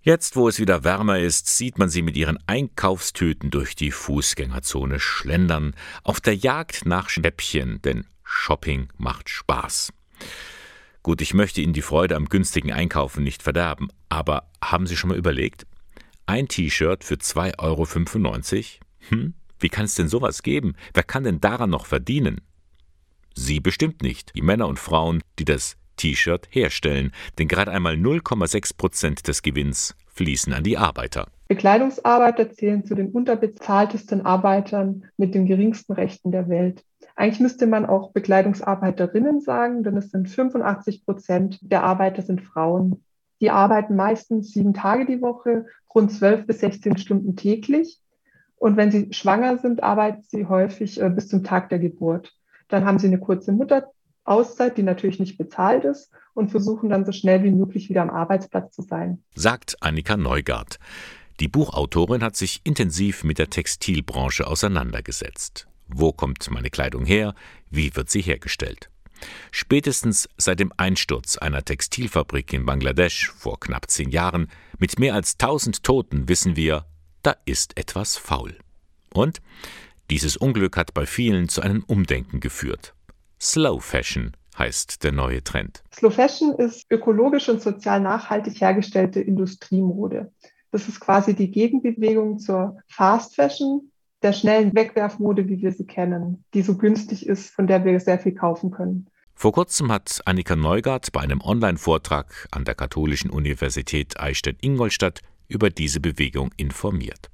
Jetzt, 0.01 0.37
wo 0.37 0.49
es 0.49 0.59
wieder 0.59 0.85
wärmer 0.85 1.19
ist, 1.19 1.49
sieht 1.49 1.79
man 1.79 1.89
sie 1.89 2.03
mit 2.03 2.16
ihren 2.16 2.39
Einkaufstüten 2.47 3.51
durch 3.51 3.75
die 3.75 3.91
Fußgängerzone 3.91 5.01
schlendern, 5.01 5.75
auf 6.05 6.21
der 6.21 6.37
Jagd 6.37 6.87
nach 6.87 7.11
Schnäppchen, 7.11 7.83
denn 7.83 8.07
Shopping 8.23 8.89
macht 8.97 9.29
Spaß. 9.29 9.93
Gut, 11.03 11.21
ich 11.21 11.35
möchte 11.35 11.61
Ihnen 11.61 11.73
die 11.73 11.83
Freude 11.83 12.16
am 12.16 12.29
günstigen 12.29 12.73
Einkaufen 12.73 13.25
nicht 13.25 13.43
verderben, 13.43 13.89
aber 14.09 14.51
haben 14.62 14.87
Sie 14.87 14.97
schon 14.97 15.09
mal 15.09 15.19
überlegt, 15.19 15.66
ein 16.29 16.47
T-Shirt 16.47 17.05
für 17.05 17.14
2,95 17.14 17.59
Euro? 17.59 17.87
Hm? 19.09 19.35
Wie 19.59 19.68
kann 19.70 19.87
es 19.87 19.95
denn 19.95 20.09
sowas 20.09 20.43
geben? 20.43 20.74
Wer 20.93 21.03
kann 21.03 21.24
denn 21.24 21.41
daran 21.41 21.70
noch 21.70 21.87
verdienen? 21.87 22.43
Sie 23.35 23.61
bestimmt 23.61 24.03
nicht, 24.03 24.35
die 24.37 24.43
Männer 24.43 24.68
und 24.68 24.79
Frauen, 24.79 25.22
die 25.39 25.45
das 25.45 25.76
T-Shirt 25.97 26.47
herstellen, 26.51 27.12
denn 27.39 27.49
gerade 27.49 27.72
einmal 27.72 27.95
0,6 27.95 28.76
Prozent 28.76 29.26
des 29.26 29.43
Gewinns 29.43 29.97
fließen 30.09 30.53
an 30.53 30.64
die 30.64 30.76
Arbeiter. 30.76 31.29
Bekleidungsarbeiter 31.49 32.53
zählen 32.53 32.85
zu 32.85 32.95
den 32.95 33.11
unterbezahltesten 33.11 34.26
Arbeitern 34.26 35.07
mit 35.16 35.35
den 35.35 35.47
geringsten 35.47 35.95
Rechten 35.95 36.31
der 36.31 36.49
Welt. 36.49 36.85
Eigentlich 37.16 37.41
müsste 37.41 37.66
man 37.66 37.87
auch 37.87 38.12
Bekleidungsarbeiterinnen 38.12 39.41
sagen, 39.41 39.83
denn 39.83 39.97
es 39.97 40.11
sind 40.11 40.29
85 40.29 41.05
Prozent 41.05 41.59
der 41.62 41.85
Arbeiter 41.85 42.22
sind 42.22 42.43
Frauen. 42.43 43.03
Die 43.41 43.51
arbeiten 43.51 43.97
meistens 43.97 44.53
sieben 44.53 44.74
Tage 44.74 45.07
die 45.07 45.20
Woche, 45.20 45.66
rund 45.95 46.12
zwölf 46.12 46.47
bis 46.47 46.61
16 46.61 46.99
Stunden 46.99 47.36
täglich. 47.36 48.01
Und 48.57 48.76
wenn 48.76 48.91
sie 48.91 49.12
schwanger 49.12 49.59
sind, 49.59 49.82
arbeiten 49.82 50.24
sie 50.26 50.47
häufig 50.47 51.01
äh, 51.01 51.09
bis 51.11 51.28
zum 51.28 51.45
Tag 51.45 51.68
der 51.68 51.78
Geburt. 51.78 52.34
Dann 52.68 52.84
haben 52.84 52.99
sie 52.99 53.07
eine 53.07 53.20
kurze 53.20 53.53
Mutterauszeit, 53.53 54.76
die 54.76 54.82
natürlich 54.82 55.20
nicht 55.20 55.39
bezahlt 55.39 55.84
ist, 55.84 56.11
und 56.34 56.51
versuchen 56.51 56.91
dann 56.91 57.05
so 57.05 57.12
schnell 57.12 57.43
wie 57.43 57.51
möglich 57.51 57.89
wieder 57.89 58.03
am 58.03 58.11
Arbeitsplatz 58.11 58.74
zu 58.74 58.82
sein. 58.82 59.22
Sagt 59.34 59.76
Annika 59.80 60.16
Neugart. 60.16 60.78
Die 61.41 61.49
Buchautorin 61.49 62.22
hat 62.22 62.36
sich 62.36 62.61
intensiv 62.64 63.22
mit 63.24 63.39
der 63.39 63.51
Textilbranche 63.51 64.47
auseinandergesetzt. 64.47 65.68
Wo 65.89 66.12
kommt 66.12 66.51
meine 66.51 66.70
Kleidung 66.70 67.05
her? 67.07 67.34
Wie 67.70 67.95
wird 67.97 68.11
sie 68.11 68.20
hergestellt? 68.20 68.91
Spätestens 69.51 70.29
seit 70.37 70.61
dem 70.61 70.73
Einsturz 70.77 71.37
einer 71.37 71.64
Textilfabrik 71.64 72.53
in 72.53 72.66
Bangladesch 72.66 73.31
vor 73.31 73.61
knapp 73.61 73.91
zehn 73.91 74.11
Jahren 74.11 74.49
mit 74.79 74.99
mehr 74.99 75.14
als 75.14 75.39
tausend 75.39 75.83
Toten 75.83 76.29
wissen 76.29 76.57
wir, 76.57 76.87
da 77.23 77.37
ist 77.45 77.77
etwas 77.77 78.16
faul. 78.16 78.57
Und 79.12 79.41
dieses 80.11 80.37
Unglück 80.37 80.77
hat 80.77 80.95
bei 80.95 81.07
vielen 81.07 81.49
zu 81.49 81.61
einem 81.61 81.85
Umdenken 81.87 82.41
geführt. 82.41 82.95
Slow 83.41 83.81
Fashion 83.81 84.33
heißt 84.59 85.05
der 85.05 85.12
neue 85.12 85.45
Trend. 85.45 85.83
Slow 85.95 86.11
Fashion 86.11 86.55
ist 86.55 86.87
ökologisch 86.91 87.49
und 87.49 87.62
sozial 87.62 88.01
nachhaltig 88.01 88.61
hergestellte 88.61 89.21
Industriemode. 89.21 90.33
Das 90.71 90.89
ist 90.89 91.01
quasi 91.01 91.35
die 91.35 91.51
Gegenbewegung 91.51 92.39
zur 92.39 92.79
Fast 92.89 93.37
Fashion, 93.37 93.91
der 94.23 94.33
schnellen 94.33 94.75
Wegwerfmode, 94.75 95.49
wie 95.49 95.61
wir 95.61 95.73
sie 95.73 95.87
kennen, 95.87 96.45
die 96.55 96.62
so 96.62 96.77
günstig 96.77 97.27
ist, 97.27 97.51
von 97.51 97.66
der 97.66 97.85
wir 97.85 97.99
sehr 98.01 98.19
viel 98.19 98.35
kaufen 98.35 98.71
können. 98.71 99.07
Vor 99.35 99.53
kurzem 99.53 99.93
hat 99.93 100.21
Annika 100.25 100.57
Neugart 100.57 101.12
bei 101.12 101.21
einem 101.21 101.41
Online-Vortrag 101.41 102.49
an 102.51 102.64
der 102.64 102.75
Katholischen 102.75 103.31
Universität 103.31 104.19
Eichstätt-Ingolstadt 104.19 105.21
über 105.47 105.71
diese 105.71 106.01
Bewegung 106.01 106.51
informiert. 106.57 107.31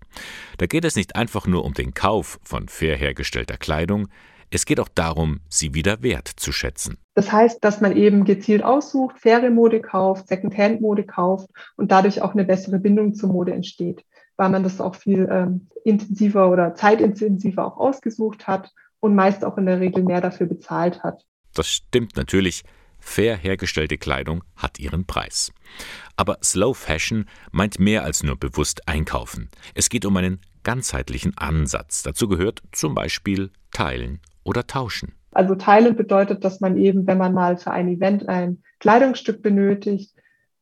Da 0.58 0.66
geht 0.66 0.84
es 0.84 0.96
nicht 0.96 1.16
einfach 1.16 1.46
nur 1.46 1.64
um 1.64 1.72
den 1.72 1.94
Kauf 1.94 2.38
von 2.42 2.68
fair 2.68 2.96
hergestellter 2.96 3.56
Kleidung, 3.56 4.08
es 4.50 4.66
geht 4.66 4.78
auch 4.78 4.88
darum, 4.88 5.40
sie 5.48 5.74
wieder 5.74 6.02
wertzuschätzen. 6.02 6.98
Das 7.14 7.32
heißt, 7.32 7.64
dass 7.64 7.80
man 7.80 7.96
eben 7.96 8.24
gezielt 8.24 8.62
aussucht, 8.62 9.18
faire 9.18 9.50
Mode 9.50 9.80
kauft, 9.80 10.28
Secondhand-Mode 10.28 11.04
kauft 11.04 11.48
und 11.76 11.90
dadurch 11.90 12.22
auch 12.22 12.34
eine 12.34 12.44
bessere 12.44 12.78
Bindung 12.78 13.14
zur 13.14 13.30
Mode 13.30 13.52
entsteht 13.52 14.04
weil 14.36 14.50
man 14.50 14.62
das 14.62 14.80
auch 14.80 14.94
viel 14.94 15.28
ähm, 15.30 15.68
intensiver 15.84 16.50
oder 16.50 16.74
zeitintensiver 16.74 17.64
auch 17.64 17.76
ausgesucht 17.76 18.46
hat 18.46 18.72
und 19.00 19.14
meist 19.14 19.44
auch 19.44 19.58
in 19.58 19.66
der 19.66 19.80
Regel 19.80 20.02
mehr 20.02 20.20
dafür 20.20 20.46
bezahlt 20.46 21.02
hat. 21.02 21.24
Das 21.54 21.68
stimmt 21.68 22.16
natürlich. 22.16 22.62
Fair 22.98 23.36
hergestellte 23.36 23.98
Kleidung 23.98 24.42
hat 24.56 24.80
ihren 24.80 25.04
Preis. 25.04 25.52
Aber 26.16 26.38
Slow 26.42 26.74
Fashion 26.74 27.26
meint 27.52 27.78
mehr 27.78 28.02
als 28.02 28.22
nur 28.22 28.36
bewusst 28.36 28.88
einkaufen. 28.88 29.50
Es 29.74 29.90
geht 29.90 30.06
um 30.06 30.16
einen 30.16 30.40
ganzheitlichen 30.62 31.36
Ansatz. 31.36 32.02
Dazu 32.02 32.28
gehört 32.28 32.62
zum 32.72 32.94
Beispiel 32.94 33.50
Teilen 33.72 34.20
oder 34.42 34.66
Tauschen. 34.66 35.12
Also 35.32 35.54
Teilen 35.54 35.96
bedeutet, 35.96 36.44
dass 36.44 36.60
man 36.60 36.78
eben, 36.78 37.06
wenn 37.06 37.18
man 37.18 37.34
mal 37.34 37.58
für 37.58 37.72
ein 37.72 37.88
Event 37.88 38.28
ein 38.28 38.62
Kleidungsstück 38.78 39.42
benötigt, 39.42 40.14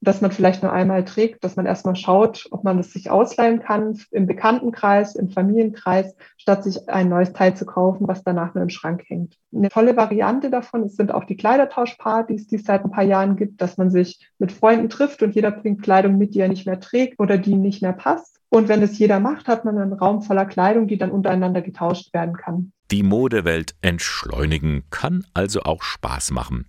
dass 0.02 0.20
man 0.20 0.32
vielleicht 0.32 0.62
nur 0.62 0.72
einmal 0.72 1.04
trägt, 1.04 1.44
dass 1.44 1.56
man 1.56 1.64
erstmal 1.64 1.94
schaut, 1.94 2.46
ob 2.50 2.64
man 2.64 2.78
es 2.78 2.92
sich 2.92 3.08
ausleihen 3.08 3.60
kann 3.60 3.98
im 4.10 4.26
Bekanntenkreis, 4.26 5.14
im 5.14 5.30
Familienkreis, 5.30 6.14
statt 6.36 6.64
sich 6.64 6.88
ein 6.88 7.08
neues 7.08 7.32
Teil 7.32 7.56
zu 7.56 7.64
kaufen, 7.64 8.08
was 8.08 8.24
danach 8.24 8.54
nur 8.54 8.62
im 8.62 8.68
Schrank 8.68 9.04
hängt. 9.06 9.36
Eine 9.54 9.68
tolle 9.68 9.96
Variante 9.96 10.50
davon 10.50 10.88
sind 10.88 11.14
auch 11.14 11.24
die 11.24 11.36
Kleidertauschpartys, 11.36 12.48
die 12.48 12.56
es 12.56 12.64
seit 12.64 12.84
ein 12.84 12.90
paar 12.90 13.04
Jahren 13.04 13.36
gibt, 13.36 13.62
dass 13.62 13.78
man 13.78 13.90
sich 13.90 14.28
mit 14.38 14.50
Freunden 14.50 14.88
trifft 14.88 15.22
und 15.22 15.34
jeder 15.34 15.52
bringt 15.52 15.82
Kleidung 15.82 16.18
mit, 16.18 16.34
die 16.34 16.40
er 16.40 16.48
nicht 16.48 16.66
mehr 16.66 16.80
trägt 16.80 17.20
oder 17.20 17.38
die 17.38 17.54
nicht 17.54 17.80
mehr 17.80 17.92
passt. 17.92 18.40
Und 18.48 18.68
wenn 18.68 18.82
es 18.82 18.98
jeder 18.98 19.20
macht, 19.20 19.46
hat 19.46 19.64
man 19.64 19.78
einen 19.78 19.92
Raum 19.92 20.20
voller 20.20 20.44
Kleidung, 20.44 20.88
die 20.88 20.98
dann 20.98 21.10
untereinander 21.10 21.62
getauscht 21.62 22.12
werden 22.12 22.36
kann. 22.36 22.72
Die 22.90 23.02
Modewelt 23.02 23.76
entschleunigen 23.80 24.82
kann 24.90 25.24
also 25.32 25.62
auch 25.62 25.82
Spaß 25.82 26.32
machen. 26.32 26.66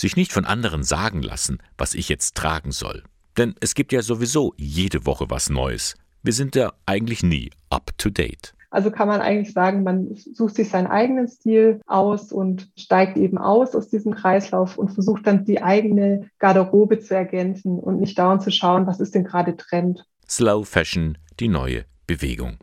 Sich 0.00 0.16
nicht 0.16 0.32
von 0.32 0.46
anderen 0.46 0.82
sagen 0.82 1.20
lassen, 1.20 1.58
was 1.76 1.92
ich 1.92 2.08
jetzt 2.08 2.34
tragen 2.34 2.72
soll. 2.72 3.02
Denn 3.36 3.54
es 3.60 3.74
gibt 3.74 3.92
ja 3.92 4.00
sowieso 4.00 4.54
jede 4.56 5.04
Woche 5.04 5.26
was 5.28 5.50
Neues. 5.50 5.94
Wir 6.22 6.32
sind 6.32 6.56
ja 6.56 6.72
eigentlich 6.86 7.22
nie 7.22 7.50
up 7.68 7.90
to 7.98 8.08
date. 8.08 8.54
Also 8.70 8.90
kann 8.90 9.08
man 9.08 9.20
eigentlich 9.20 9.52
sagen, 9.52 9.82
man 9.82 10.08
sucht 10.14 10.54
sich 10.54 10.70
seinen 10.70 10.86
eigenen 10.86 11.28
Stil 11.28 11.82
aus 11.86 12.32
und 12.32 12.70
steigt 12.78 13.18
eben 13.18 13.36
aus 13.36 13.74
aus 13.74 13.90
diesem 13.90 14.14
Kreislauf 14.14 14.78
und 14.78 14.88
versucht 14.88 15.26
dann 15.26 15.44
die 15.44 15.62
eigene 15.62 16.30
Garderobe 16.38 17.00
zu 17.00 17.14
ergänzen 17.14 17.78
und 17.78 18.00
nicht 18.00 18.18
dauernd 18.18 18.40
zu 18.40 18.50
schauen, 18.50 18.86
was 18.86 19.00
ist 19.00 19.14
denn 19.14 19.24
gerade 19.24 19.54
Trend. 19.58 20.06
Slow 20.26 20.64
Fashion, 20.64 21.18
die 21.40 21.48
neue 21.48 21.84
Bewegung. 22.06 22.56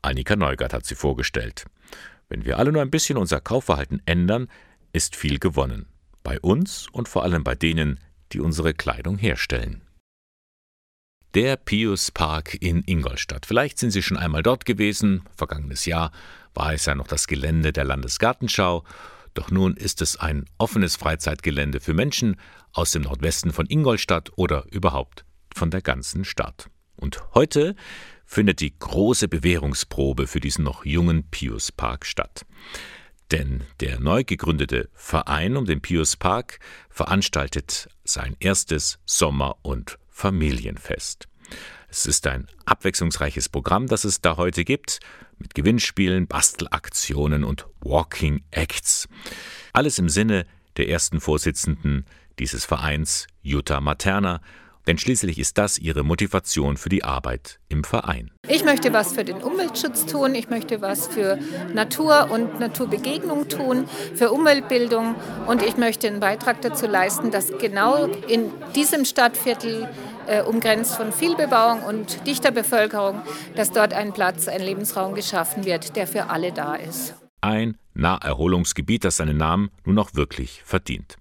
Annika 0.00 0.34
Neugart 0.34 0.72
hat 0.72 0.86
sie 0.86 0.94
vorgestellt. 0.94 1.66
Wenn 2.30 2.46
wir 2.46 2.58
alle 2.58 2.72
nur 2.72 2.80
ein 2.80 2.90
bisschen 2.90 3.18
unser 3.18 3.42
Kaufverhalten 3.42 4.00
ändern, 4.06 4.48
ist 4.94 5.14
viel 5.14 5.38
gewonnen 5.38 5.84
bei 6.30 6.38
uns 6.38 6.86
und 6.92 7.08
vor 7.08 7.24
allem 7.24 7.42
bei 7.42 7.56
denen, 7.56 7.98
die 8.30 8.38
unsere 8.38 8.72
Kleidung 8.72 9.18
herstellen. 9.18 9.82
Der 11.34 11.56
Pius 11.56 12.12
Park 12.12 12.56
in 12.60 12.84
Ingolstadt. 12.86 13.46
Vielleicht 13.46 13.80
sind 13.80 13.90
Sie 13.90 14.00
schon 14.00 14.16
einmal 14.16 14.44
dort 14.44 14.64
gewesen. 14.64 15.24
Vergangenes 15.36 15.86
Jahr 15.86 16.12
war 16.54 16.72
es 16.72 16.86
ja 16.86 16.94
noch 16.94 17.08
das 17.08 17.26
Gelände 17.26 17.72
der 17.72 17.82
Landesgartenschau. 17.82 18.84
Doch 19.34 19.50
nun 19.50 19.74
ist 19.74 20.02
es 20.02 20.20
ein 20.20 20.44
offenes 20.56 20.94
Freizeitgelände 20.94 21.80
für 21.80 21.94
Menschen 21.94 22.36
aus 22.72 22.92
dem 22.92 23.02
Nordwesten 23.02 23.52
von 23.52 23.66
Ingolstadt 23.66 24.30
oder 24.36 24.66
überhaupt 24.70 25.24
von 25.52 25.72
der 25.72 25.82
ganzen 25.82 26.24
Stadt. 26.24 26.70
Und 26.94 27.24
heute 27.34 27.74
findet 28.24 28.60
die 28.60 28.78
große 28.78 29.26
Bewährungsprobe 29.26 30.28
für 30.28 30.38
diesen 30.38 30.62
noch 30.62 30.84
jungen 30.84 31.28
Pius 31.28 31.72
Park 31.72 32.06
statt. 32.06 32.46
Denn 33.30 33.62
der 33.78 34.00
neu 34.00 34.24
gegründete 34.24 34.88
Verein 34.92 35.56
um 35.56 35.64
den 35.64 35.80
Pius 35.80 36.16
Park 36.16 36.58
veranstaltet 36.88 37.88
sein 38.04 38.36
erstes 38.40 38.98
Sommer- 39.04 39.56
und 39.62 39.98
Familienfest. 40.08 41.28
Es 41.88 42.06
ist 42.06 42.26
ein 42.26 42.46
abwechslungsreiches 42.66 43.48
Programm, 43.48 43.86
das 43.86 44.04
es 44.04 44.20
da 44.20 44.36
heute 44.36 44.64
gibt, 44.64 45.00
mit 45.38 45.54
Gewinnspielen, 45.54 46.26
Bastelaktionen 46.26 47.44
und 47.44 47.66
Walking 47.80 48.42
Acts. 48.50 49.08
Alles 49.72 49.98
im 49.98 50.08
Sinne 50.08 50.46
der 50.76 50.88
ersten 50.88 51.20
Vorsitzenden 51.20 52.06
dieses 52.38 52.64
Vereins, 52.64 53.26
Jutta 53.42 53.80
Materna, 53.80 54.40
denn 54.90 54.98
schließlich 54.98 55.38
ist 55.38 55.56
das 55.56 55.78
ihre 55.78 56.02
Motivation 56.02 56.76
für 56.76 56.88
die 56.88 57.04
Arbeit 57.04 57.60
im 57.68 57.84
Verein. 57.84 58.32
Ich 58.48 58.64
möchte 58.64 58.92
was 58.92 59.12
für 59.12 59.22
den 59.22 59.36
Umweltschutz 59.36 60.04
tun, 60.04 60.34
ich 60.34 60.50
möchte 60.50 60.80
was 60.80 61.06
für 61.06 61.38
Natur 61.72 62.28
und 62.32 62.58
Naturbegegnung 62.58 63.48
tun, 63.48 63.84
für 64.16 64.32
Umweltbildung 64.32 65.14
und 65.46 65.62
ich 65.62 65.76
möchte 65.76 66.08
einen 66.08 66.18
Beitrag 66.18 66.60
dazu 66.62 66.88
leisten, 66.88 67.30
dass 67.30 67.56
genau 67.58 68.06
in 68.26 68.50
diesem 68.74 69.04
Stadtviertel 69.04 69.88
äh, 70.26 70.42
umgrenzt 70.42 70.96
von 70.96 71.12
viel 71.12 71.36
Bebauung 71.36 71.84
und 71.84 72.26
dichter 72.26 72.50
Bevölkerung, 72.50 73.22
dass 73.54 73.70
dort 73.70 73.92
ein 73.92 74.12
Platz, 74.12 74.48
ein 74.48 74.60
Lebensraum 74.60 75.14
geschaffen 75.14 75.66
wird, 75.66 75.94
der 75.94 76.08
für 76.08 76.30
alle 76.30 76.50
da 76.50 76.74
ist. 76.74 77.14
Ein 77.40 77.76
Naherholungsgebiet, 77.94 79.04
das 79.04 79.18
seinen 79.18 79.36
Namen 79.36 79.70
nun 79.84 80.00
auch 80.00 80.14
wirklich 80.14 80.62
verdient. 80.64 81.16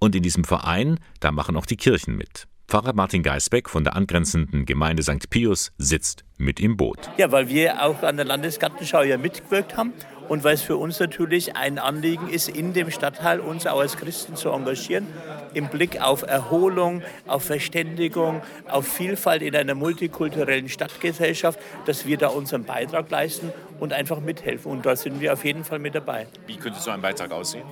Und 0.00 0.16
in 0.16 0.24
diesem 0.24 0.42
Verein, 0.42 0.98
da 1.20 1.30
machen 1.30 1.56
auch 1.56 1.66
die 1.66 1.76
Kirchen 1.76 2.16
mit. 2.16 2.48
Pfarrer 2.68 2.94
Martin 2.94 3.22
Geisbeck 3.22 3.70
von 3.70 3.84
der 3.84 3.94
angrenzenden 3.94 4.66
Gemeinde 4.66 5.04
St. 5.04 5.30
Pius 5.30 5.70
sitzt 5.78 6.24
mit 6.36 6.58
im 6.58 6.76
Boot. 6.76 6.98
Ja, 7.16 7.30
weil 7.30 7.48
wir 7.48 7.84
auch 7.84 8.02
an 8.02 8.16
der 8.16 8.26
Landesgartenschau 8.26 9.02
ja 9.02 9.18
mitgewirkt 9.18 9.76
haben 9.76 9.92
und 10.28 10.42
weil 10.42 10.54
es 10.54 10.62
für 10.62 10.76
uns 10.76 10.98
natürlich 10.98 11.54
ein 11.54 11.78
Anliegen 11.78 12.28
ist, 12.28 12.48
in 12.48 12.72
dem 12.72 12.90
Stadtteil 12.90 13.38
uns 13.38 13.68
auch 13.68 13.78
als 13.78 13.96
Christen 13.96 14.34
zu 14.34 14.50
engagieren, 14.50 15.06
im 15.54 15.68
Blick 15.68 16.02
auf 16.02 16.22
Erholung, 16.22 17.02
auf 17.28 17.44
Verständigung, 17.44 18.42
auf 18.68 18.88
Vielfalt 18.88 19.42
in 19.42 19.54
einer 19.54 19.76
multikulturellen 19.76 20.68
Stadtgesellschaft, 20.68 21.60
dass 21.84 22.04
wir 22.04 22.16
da 22.16 22.28
unseren 22.28 22.64
Beitrag 22.64 23.08
leisten 23.10 23.52
und 23.80 23.92
einfach 23.92 24.20
mithelfen. 24.20 24.70
Und 24.70 24.86
da 24.86 24.96
sind 24.96 25.20
wir 25.20 25.32
auf 25.32 25.44
jeden 25.44 25.64
Fall 25.64 25.78
mit 25.78 25.94
dabei. 25.94 26.26
Wie 26.46 26.56
könnte 26.56 26.80
so 26.80 26.90
ein 26.90 27.00
Beitrag 27.00 27.32
aussehen? 27.32 27.64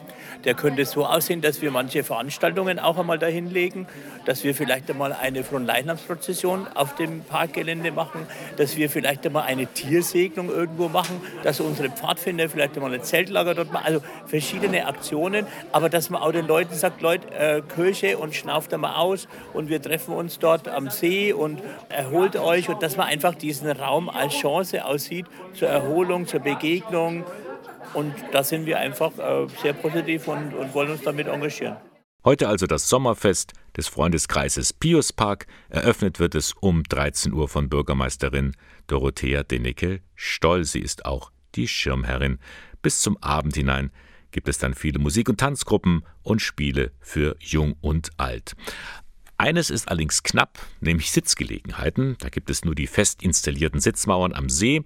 Der 0.45 0.55
könnte 0.55 0.85
so 0.85 1.07
aussehen, 1.07 1.41
dass 1.41 1.63
wir 1.63 1.71
manche 1.71 2.05
Veranstaltungen 2.05 2.79
auch 2.79 2.99
einmal 2.99 3.19
dahin 3.19 3.51
legen, 3.51 3.87
dass 4.25 4.45
wir 4.45 4.55
vielleicht 4.55 4.91
einmal 4.91 5.13
eine 5.13 5.45
Fronleichnamsprozession 5.45 6.67
auf 6.75 6.95
dem 6.97 7.23
Parkgelände 7.23 7.93
machen, 7.93 8.27
dass 8.57 8.77
wir 8.77 8.91
vielleicht 8.91 9.27
einmal 9.27 9.45
eine 9.45 9.67
Tiersegnung 9.67 10.49
irgendwo 10.49 10.89
machen, 10.89 11.21
dass 11.43 11.61
unsere 11.61 11.91
Pfadfinder 11.91 12.49
vielleicht 12.49 12.77
einmal 12.77 12.93
ein 12.93 13.03
Zeltlager 13.03 13.55
dort 13.55 13.73
machen. 13.73 13.87
Also 13.87 14.01
verschiedene 14.27 14.87
Aktionen, 14.87 15.47
aber 15.73 15.89
dass 15.89 16.11
man 16.11 16.23
auch 16.23 16.33
den 16.33 16.47
Leuten 16.47 16.75
sagt, 16.75 17.01
Leute, 17.01 17.31
äh, 17.35 17.63
Kirche 17.75 18.19
und 18.19 18.35
schnauft 18.35 18.73
einmal 18.75 18.97
aus 18.97 19.29
und 19.53 19.69
wir 19.69 19.81
treffen 19.81 20.15
uns 20.15 20.39
dort 20.39 20.69
am 20.69 20.91
See 20.91 21.33
und 21.33 21.63
erholt 21.89 22.37
euch 22.37 22.69
und 22.69 22.83
dass 22.83 22.97
man 22.97 23.07
einfach 23.07 23.35
diesen 23.35 23.71
Raum 23.71 24.09
als 24.09 24.35
Chance 24.35 24.85
aussieht 24.85 25.27
zur 25.55 25.69
Erholung, 25.95 26.27
zur 26.27 26.41
Begegnung. 26.41 27.25
Und 27.95 28.13
da 28.33 28.43
sind 28.43 28.67
wir 28.67 28.81
einfach 28.81 29.17
äh, 29.17 29.47
sehr 29.63 29.75
positiv 29.75 30.27
und, 30.27 30.53
und 30.53 30.75
wollen 30.75 30.91
uns 30.91 31.03
damit 31.03 31.29
engagieren. 31.29 31.77
Heute 32.25 32.49
also 32.49 32.67
das 32.67 32.89
Sommerfest 32.89 33.53
des 33.77 33.87
Freundeskreises 33.87 34.73
Pius 34.73 35.13
Park. 35.13 35.47
Eröffnet 35.69 36.19
wird 36.19 36.35
es 36.35 36.53
um 36.53 36.83
13 36.83 37.33
Uhr 37.33 37.49
von 37.49 37.69
Bürgermeisterin 37.69 38.57
Dorothea 38.89 39.45
Denecke 39.45 40.01
Stoll. 40.17 40.65
Sie 40.65 40.81
ist 40.81 41.07
auch 41.07 41.31
die 41.55 41.69
Schirmherrin. 41.69 42.41
Bis 42.83 43.01
zum 43.01 43.17
Abend 43.19 43.55
hinein 43.55 43.93
gibt 44.33 44.49
es 44.49 44.59
dann 44.59 44.75
viele 44.75 44.99
Musik- 44.99 45.29
und 45.29 45.39
Tanzgruppen 45.39 46.05
und 46.25 46.43
Spiele 46.43 46.91
für 46.99 47.37
Jung 47.39 47.77
und 47.81 48.11
Alt. 48.17 48.57
Eines 49.37 49.71
ist 49.71 49.89
allerdings 49.89 50.25
knapp, 50.25 50.59
nämlich 50.81 51.13
Sitzgelegenheiten. 51.13 52.17
Da 52.19 52.31
gibt 52.31 52.51
es 52.51 52.65
nur 52.65 52.75
die 52.75 52.87
fest 52.89 53.23
installierten 53.23 53.79
Sitzmauern 53.81 54.33
am 54.33 54.49
See. 54.49 54.85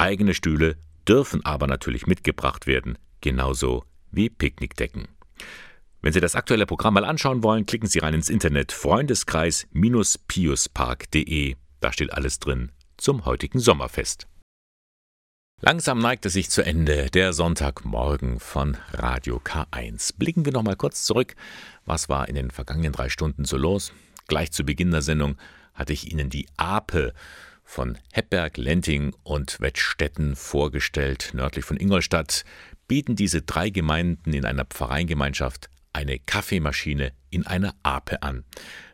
Eigene 0.00 0.32
Stühle 0.32 0.78
dürfen 1.06 1.44
aber 1.44 1.66
natürlich 1.66 2.06
mitgebracht 2.06 2.66
werden, 2.66 2.96
genauso 3.20 3.84
wie 4.10 4.30
Picknickdecken. 4.30 5.08
Wenn 6.00 6.14
Sie 6.14 6.20
das 6.20 6.34
aktuelle 6.34 6.64
Programm 6.64 6.94
mal 6.94 7.04
anschauen 7.04 7.42
wollen, 7.42 7.66
klicken 7.66 7.86
Sie 7.86 7.98
rein 7.98 8.14
ins 8.14 8.30
Internet 8.30 8.72
freundeskreis-piuspark.de. 8.72 11.56
Da 11.80 11.92
steht 11.92 12.14
alles 12.14 12.38
drin 12.38 12.72
zum 12.96 13.26
heutigen 13.26 13.58
Sommerfest. 13.58 14.26
Langsam 15.60 15.98
neigt 15.98 16.24
es 16.24 16.32
sich 16.32 16.48
zu 16.48 16.64
Ende 16.64 17.10
der 17.10 17.34
Sonntagmorgen 17.34 18.40
von 18.40 18.78
Radio 18.92 19.36
K1. 19.36 20.14
Blicken 20.16 20.46
wir 20.46 20.54
noch 20.54 20.62
mal 20.62 20.76
kurz 20.76 21.04
zurück. 21.04 21.34
Was 21.84 22.08
war 22.08 22.26
in 22.30 22.36
den 22.36 22.50
vergangenen 22.50 22.94
drei 22.94 23.10
Stunden 23.10 23.44
so 23.44 23.58
los? 23.58 23.92
Gleich 24.28 24.50
zu 24.50 24.64
Beginn 24.64 24.92
der 24.92 25.02
Sendung 25.02 25.36
hatte 25.74 25.92
ich 25.92 26.10
Ihnen 26.10 26.30
die 26.30 26.46
Ape 26.56 27.12
von 27.70 27.96
Hepberg, 28.12 28.56
Lenting 28.56 29.14
und 29.22 29.60
Wettstetten 29.60 30.34
vorgestellt. 30.34 31.30
Nördlich 31.34 31.64
von 31.64 31.78
Ingolstadt 31.78 32.44
bieten 32.88 33.14
diese 33.14 33.42
drei 33.42 33.70
Gemeinden 33.70 34.32
in 34.32 34.44
einer 34.44 34.64
Pfarreiengemeinschaft 34.64 35.70
eine 35.92 36.18
Kaffeemaschine 36.18 37.12
in 37.30 37.46
einer 37.46 37.74
Ape 37.84 38.22
an. 38.22 38.44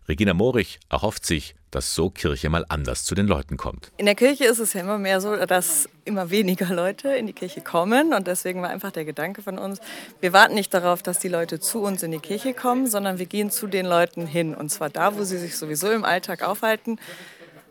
Regina 0.08 0.34
Morich 0.34 0.78
erhofft 0.90 1.24
sich, 1.24 1.54
dass 1.70 1.94
so 1.94 2.10
Kirche 2.10 2.48
mal 2.48 2.64
anders 2.68 3.04
zu 3.04 3.14
den 3.14 3.26
Leuten 3.26 3.56
kommt. 3.56 3.92
In 3.96 4.06
der 4.06 4.14
Kirche 4.14 4.44
ist 4.44 4.58
es 4.58 4.74
ja 4.74 4.82
immer 4.82 4.98
mehr 4.98 5.20
so, 5.20 5.34
dass 5.36 5.88
immer 6.04 6.30
weniger 6.30 6.72
Leute 6.72 7.08
in 7.08 7.26
die 7.26 7.32
Kirche 7.32 7.62
kommen 7.62 8.12
und 8.12 8.26
deswegen 8.26 8.62
war 8.62 8.68
einfach 8.68 8.92
der 8.92 9.04
Gedanke 9.04 9.42
von 9.42 9.58
uns, 9.58 9.80
wir 10.20 10.32
warten 10.32 10.54
nicht 10.54 10.72
darauf, 10.72 11.02
dass 11.02 11.18
die 11.18 11.28
Leute 11.28 11.60
zu 11.60 11.82
uns 11.82 12.02
in 12.02 12.12
die 12.12 12.18
Kirche 12.18 12.54
kommen, 12.54 12.86
sondern 12.86 13.18
wir 13.18 13.26
gehen 13.26 13.50
zu 13.50 13.66
den 13.66 13.86
Leuten 13.86 14.26
hin 14.26 14.54
und 14.54 14.70
zwar 14.70 14.90
da, 14.90 15.16
wo 15.16 15.24
sie 15.24 15.38
sich 15.38 15.56
sowieso 15.56 15.90
im 15.90 16.04
Alltag 16.04 16.42
aufhalten, 16.42 16.98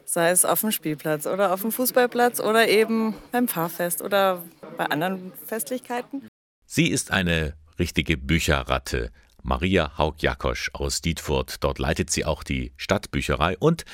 sei 0.05 0.29
es 0.29 0.45
auf 0.45 0.61
dem 0.61 0.71
Spielplatz 0.71 1.25
oder 1.27 1.53
auf 1.53 1.61
dem 1.61 1.71
Fußballplatz 1.71 2.39
oder 2.39 2.67
eben 2.67 3.15
beim 3.31 3.47
Pfarrfest 3.47 4.01
oder 4.01 4.43
bei 4.77 4.85
anderen 4.85 5.33
Festlichkeiten. 5.45 6.27
Sie 6.65 6.87
ist 6.87 7.11
eine 7.11 7.53
richtige 7.79 8.17
Bücherratte. 8.17 9.11
Maria 9.43 9.97
Haug-Jakosch 9.97 10.71
aus 10.73 11.01
Dietfurt. 11.01 11.63
Dort 11.63 11.77
leitet 11.77 12.09
sie 12.09 12.25
auch 12.25 12.43
die 12.43 12.73
Stadtbücherei 12.77 13.57
und 13.59 13.85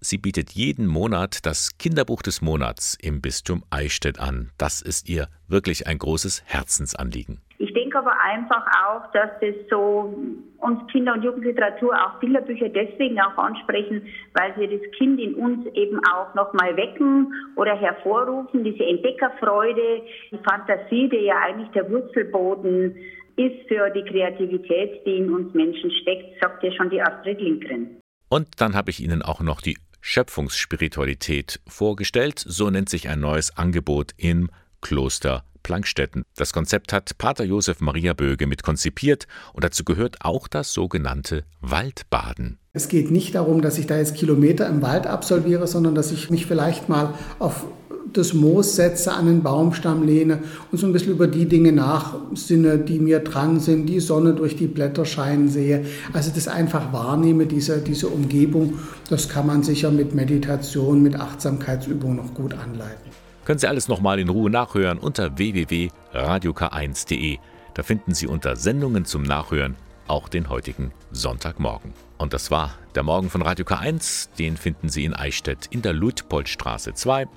sie 0.00 0.18
bietet 0.18 0.52
jeden 0.52 0.86
Monat 0.86 1.46
das 1.46 1.78
Kinderbuch 1.78 2.22
des 2.22 2.40
Monats 2.40 2.96
im 3.00 3.20
Bistum 3.20 3.64
Eichstätt 3.70 4.18
an. 4.18 4.50
Das 4.58 4.82
ist 4.82 5.08
ihr 5.08 5.28
wirklich 5.46 5.86
ein 5.86 5.98
großes 5.98 6.42
Herzensanliegen. 6.44 7.40
Ich 7.76 7.82
denke 7.82 7.98
aber 7.98 8.18
einfach 8.22 8.64
auch, 8.86 9.12
dass 9.12 9.28
es 9.42 9.54
so 9.68 10.16
uns 10.56 10.90
Kinder- 10.90 11.12
und 11.12 11.22
Jugendliteratur, 11.22 11.94
auch 11.94 12.18
Bilderbücher 12.20 12.70
deswegen 12.70 13.20
auch 13.20 13.36
ansprechen, 13.36 14.08
weil 14.32 14.54
sie 14.56 14.78
das 14.78 14.90
Kind 14.92 15.20
in 15.20 15.34
uns 15.34 15.66
eben 15.74 16.00
auch 16.10 16.34
nochmal 16.34 16.74
wecken 16.78 17.34
oder 17.54 17.76
hervorrufen, 17.76 18.64
diese 18.64 18.82
Entdeckerfreude, 18.82 20.00
die 20.30 20.38
Fantasie, 20.38 21.10
die 21.10 21.26
ja 21.26 21.34
eigentlich 21.44 21.68
der 21.72 21.90
Wurzelboden 21.90 22.96
ist 23.36 23.68
für 23.68 23.90
die 23.90 24.04
Kreativität, 24.04 25.04
die 25.04 25.18
in 25.18 25.34
uns 25.34 25.52
Menschen 25.52 25.90
steckt, 26.00 26.40
sagt 26.40 26.62
ja 26.62 26.72
schon 26.72 26.88
die 26.88 27.02
Astrid 27.02 27.42
Lindgren. 27.42 28.00
Und 28.30 28.58
dann 28.58 28.74
habe 28.74 28.88
ich 28.88 29.00
Ihnen 29.04 29.20
auch 29.20 29.42
noch 29.42 29.60
die 29.60 29.76
Schöpfungsspiritualität 30.00 31.60
vorgestellt. 31.68 32.38
So 32.38 32.70
nennt 32.70 32.88
sich 32.88 33.10
ein 33.10 33.20
neues 33.20 33.54
Angebot 33.58 34.12
im 34.16 34.48
Kloster 34.80 35.44
Plankstetten. 35.66 36.22
Das 36.36 36.52
Konzept 36.52 36.92
hat 36.92 37.18
Pater 37.18 37.42
Josef 37.42 37.80
Maria 37.80 38.14
Böge 38.14 38.46
mit 38.46 38.62
konzipiert 38.62 39.26
und 39.52 39.64
dazu 39.64 39.82
gehört 39.82 40.18
auch 40.20 40.46
das 40.46 40.72
sogenannte 40.72 41.42
Waldbaden. 41.60 42.58
Es 42.72 42.86
geht 42.86 43.10
nicht 43.10 43.34
darum, 43.34 43.62
dass 43.62 43.76
ich 43.76 43.88
da 43.88 43.98
jetzt 43.98 44.14
Kilometer 44.14 44.68
im 44.68 44.80
Wald 44.80 45.08
absolviere, 45.08 45.66
sondern 45.66 45.96
dass 45.96 46.12
ich 46.12 46.30
mich 46.30 46.46
vielleicht 46.46 46.88
mal 46.88 47.14
auf 47.40 47.66
das 48.12 48.32
Moos 48.32 48.76
setze, 48.76 49.12
an 49.12 49.26
den 49.26 49.42
Baumstamm 49.42 50.06
lehne 50.06 50.38
und 50.70 50.78
so 50.78 50.86
ein 50.86 50.92
bisschen 50.92 51.10
über 51.10 51.26
die 51.26 51.46
Dinge 51.46 51.72
nachsinne, 51.72 52.78
die 52.78 53.00
mir 53.00 53.18
dran 53.18 53.58
sind, 53.58 53.86
die 53.86 53.98
Sonne 53.98 54.34
durch 54.34 54.54
die 54.54 54.68
Blätter 54.68 55.04
scheinen 55.04 55.48
sehe. 55.48 55.84
Also 56.12 56.30
das 56.32 56.46
einfach 56.46 56.92
wahrnehme, 56.92 57.46
diese, 57.46 57.78
diese 57.78 58.06
Umgebung, 58.06 58.74
das 59.10 59.28
kann 59.28 59.48
man 59.48 59.64
sicher 59.64 59.90
mit 59.90 60.14
Meditation, 60.14 61.02
mit 61.02 61.16
Achtsamkeitsübung 61.16 62.14
noch 62.14 62.34
gut 62.34 62.54
anleiten. 62.54 63.25
Können 63.46 63.58
Sie 63.60 63.68
alles 63.68 63.86
nochmal 63.86 64.18
in 64.18 64.28
Ruhe 64.28 64.50
nachhören 64.50 64.98
unter 64.98 65.38
www.radiok1.de. 65.38 67.38
Da 67.74 67.84
finden 67.84 68.12
Sie 68.12 68.26
unter 68.26 68.56
Sendungen 68.56 69.04
zum 69.04 69.22
Nachhören 69.22 69.76
auch 70.08 70.28
den 70.28 70.48
heutigen 70.48 70.90
Sonntagmorgen. 71.12 71.92
Und 72.18 72.32
das 72.32 72.50
war 72.50 72.74
der 72.96 73.04
Morgen 73.04 73.30
von 73.30 73.42
Radio 73.42 73.64
K1. 73.64 74.30
Den 74.36 74.56
finden 74.56 74.88
Sie 74.88 75.04
in 75.04 75.14
Eichstätt 75.14 75.68
in 75.70 75.80
der 75.80 75.92
Luitpoldstraße 75.92 76.94
2. 76.94 77.28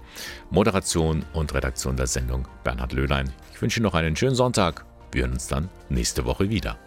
Moderation 0.49 1.25
und 1.33 1.53
Redaktion 1.53 1.95
der 1.95 2.07
Sendung 2.07 2.47
Bernhard 2.63 2.93
Löhlein. 2.93 3.31
Ich 3.53 3.61
wünsche 3.61 3.79
Ihnen 3.79 3.83
noch 3.83 3.93
einen 3.93 4.15
schönen 4.15 4.33
Sonntag. 4.33 4.85
Wir 5.11 5.21
hören 5.21 5.33
uns 5.33 5.47
dann 5.47 5.69
nächste 5.89 6.25
Woche 6.25 6.49
wieder. 6.49 6.79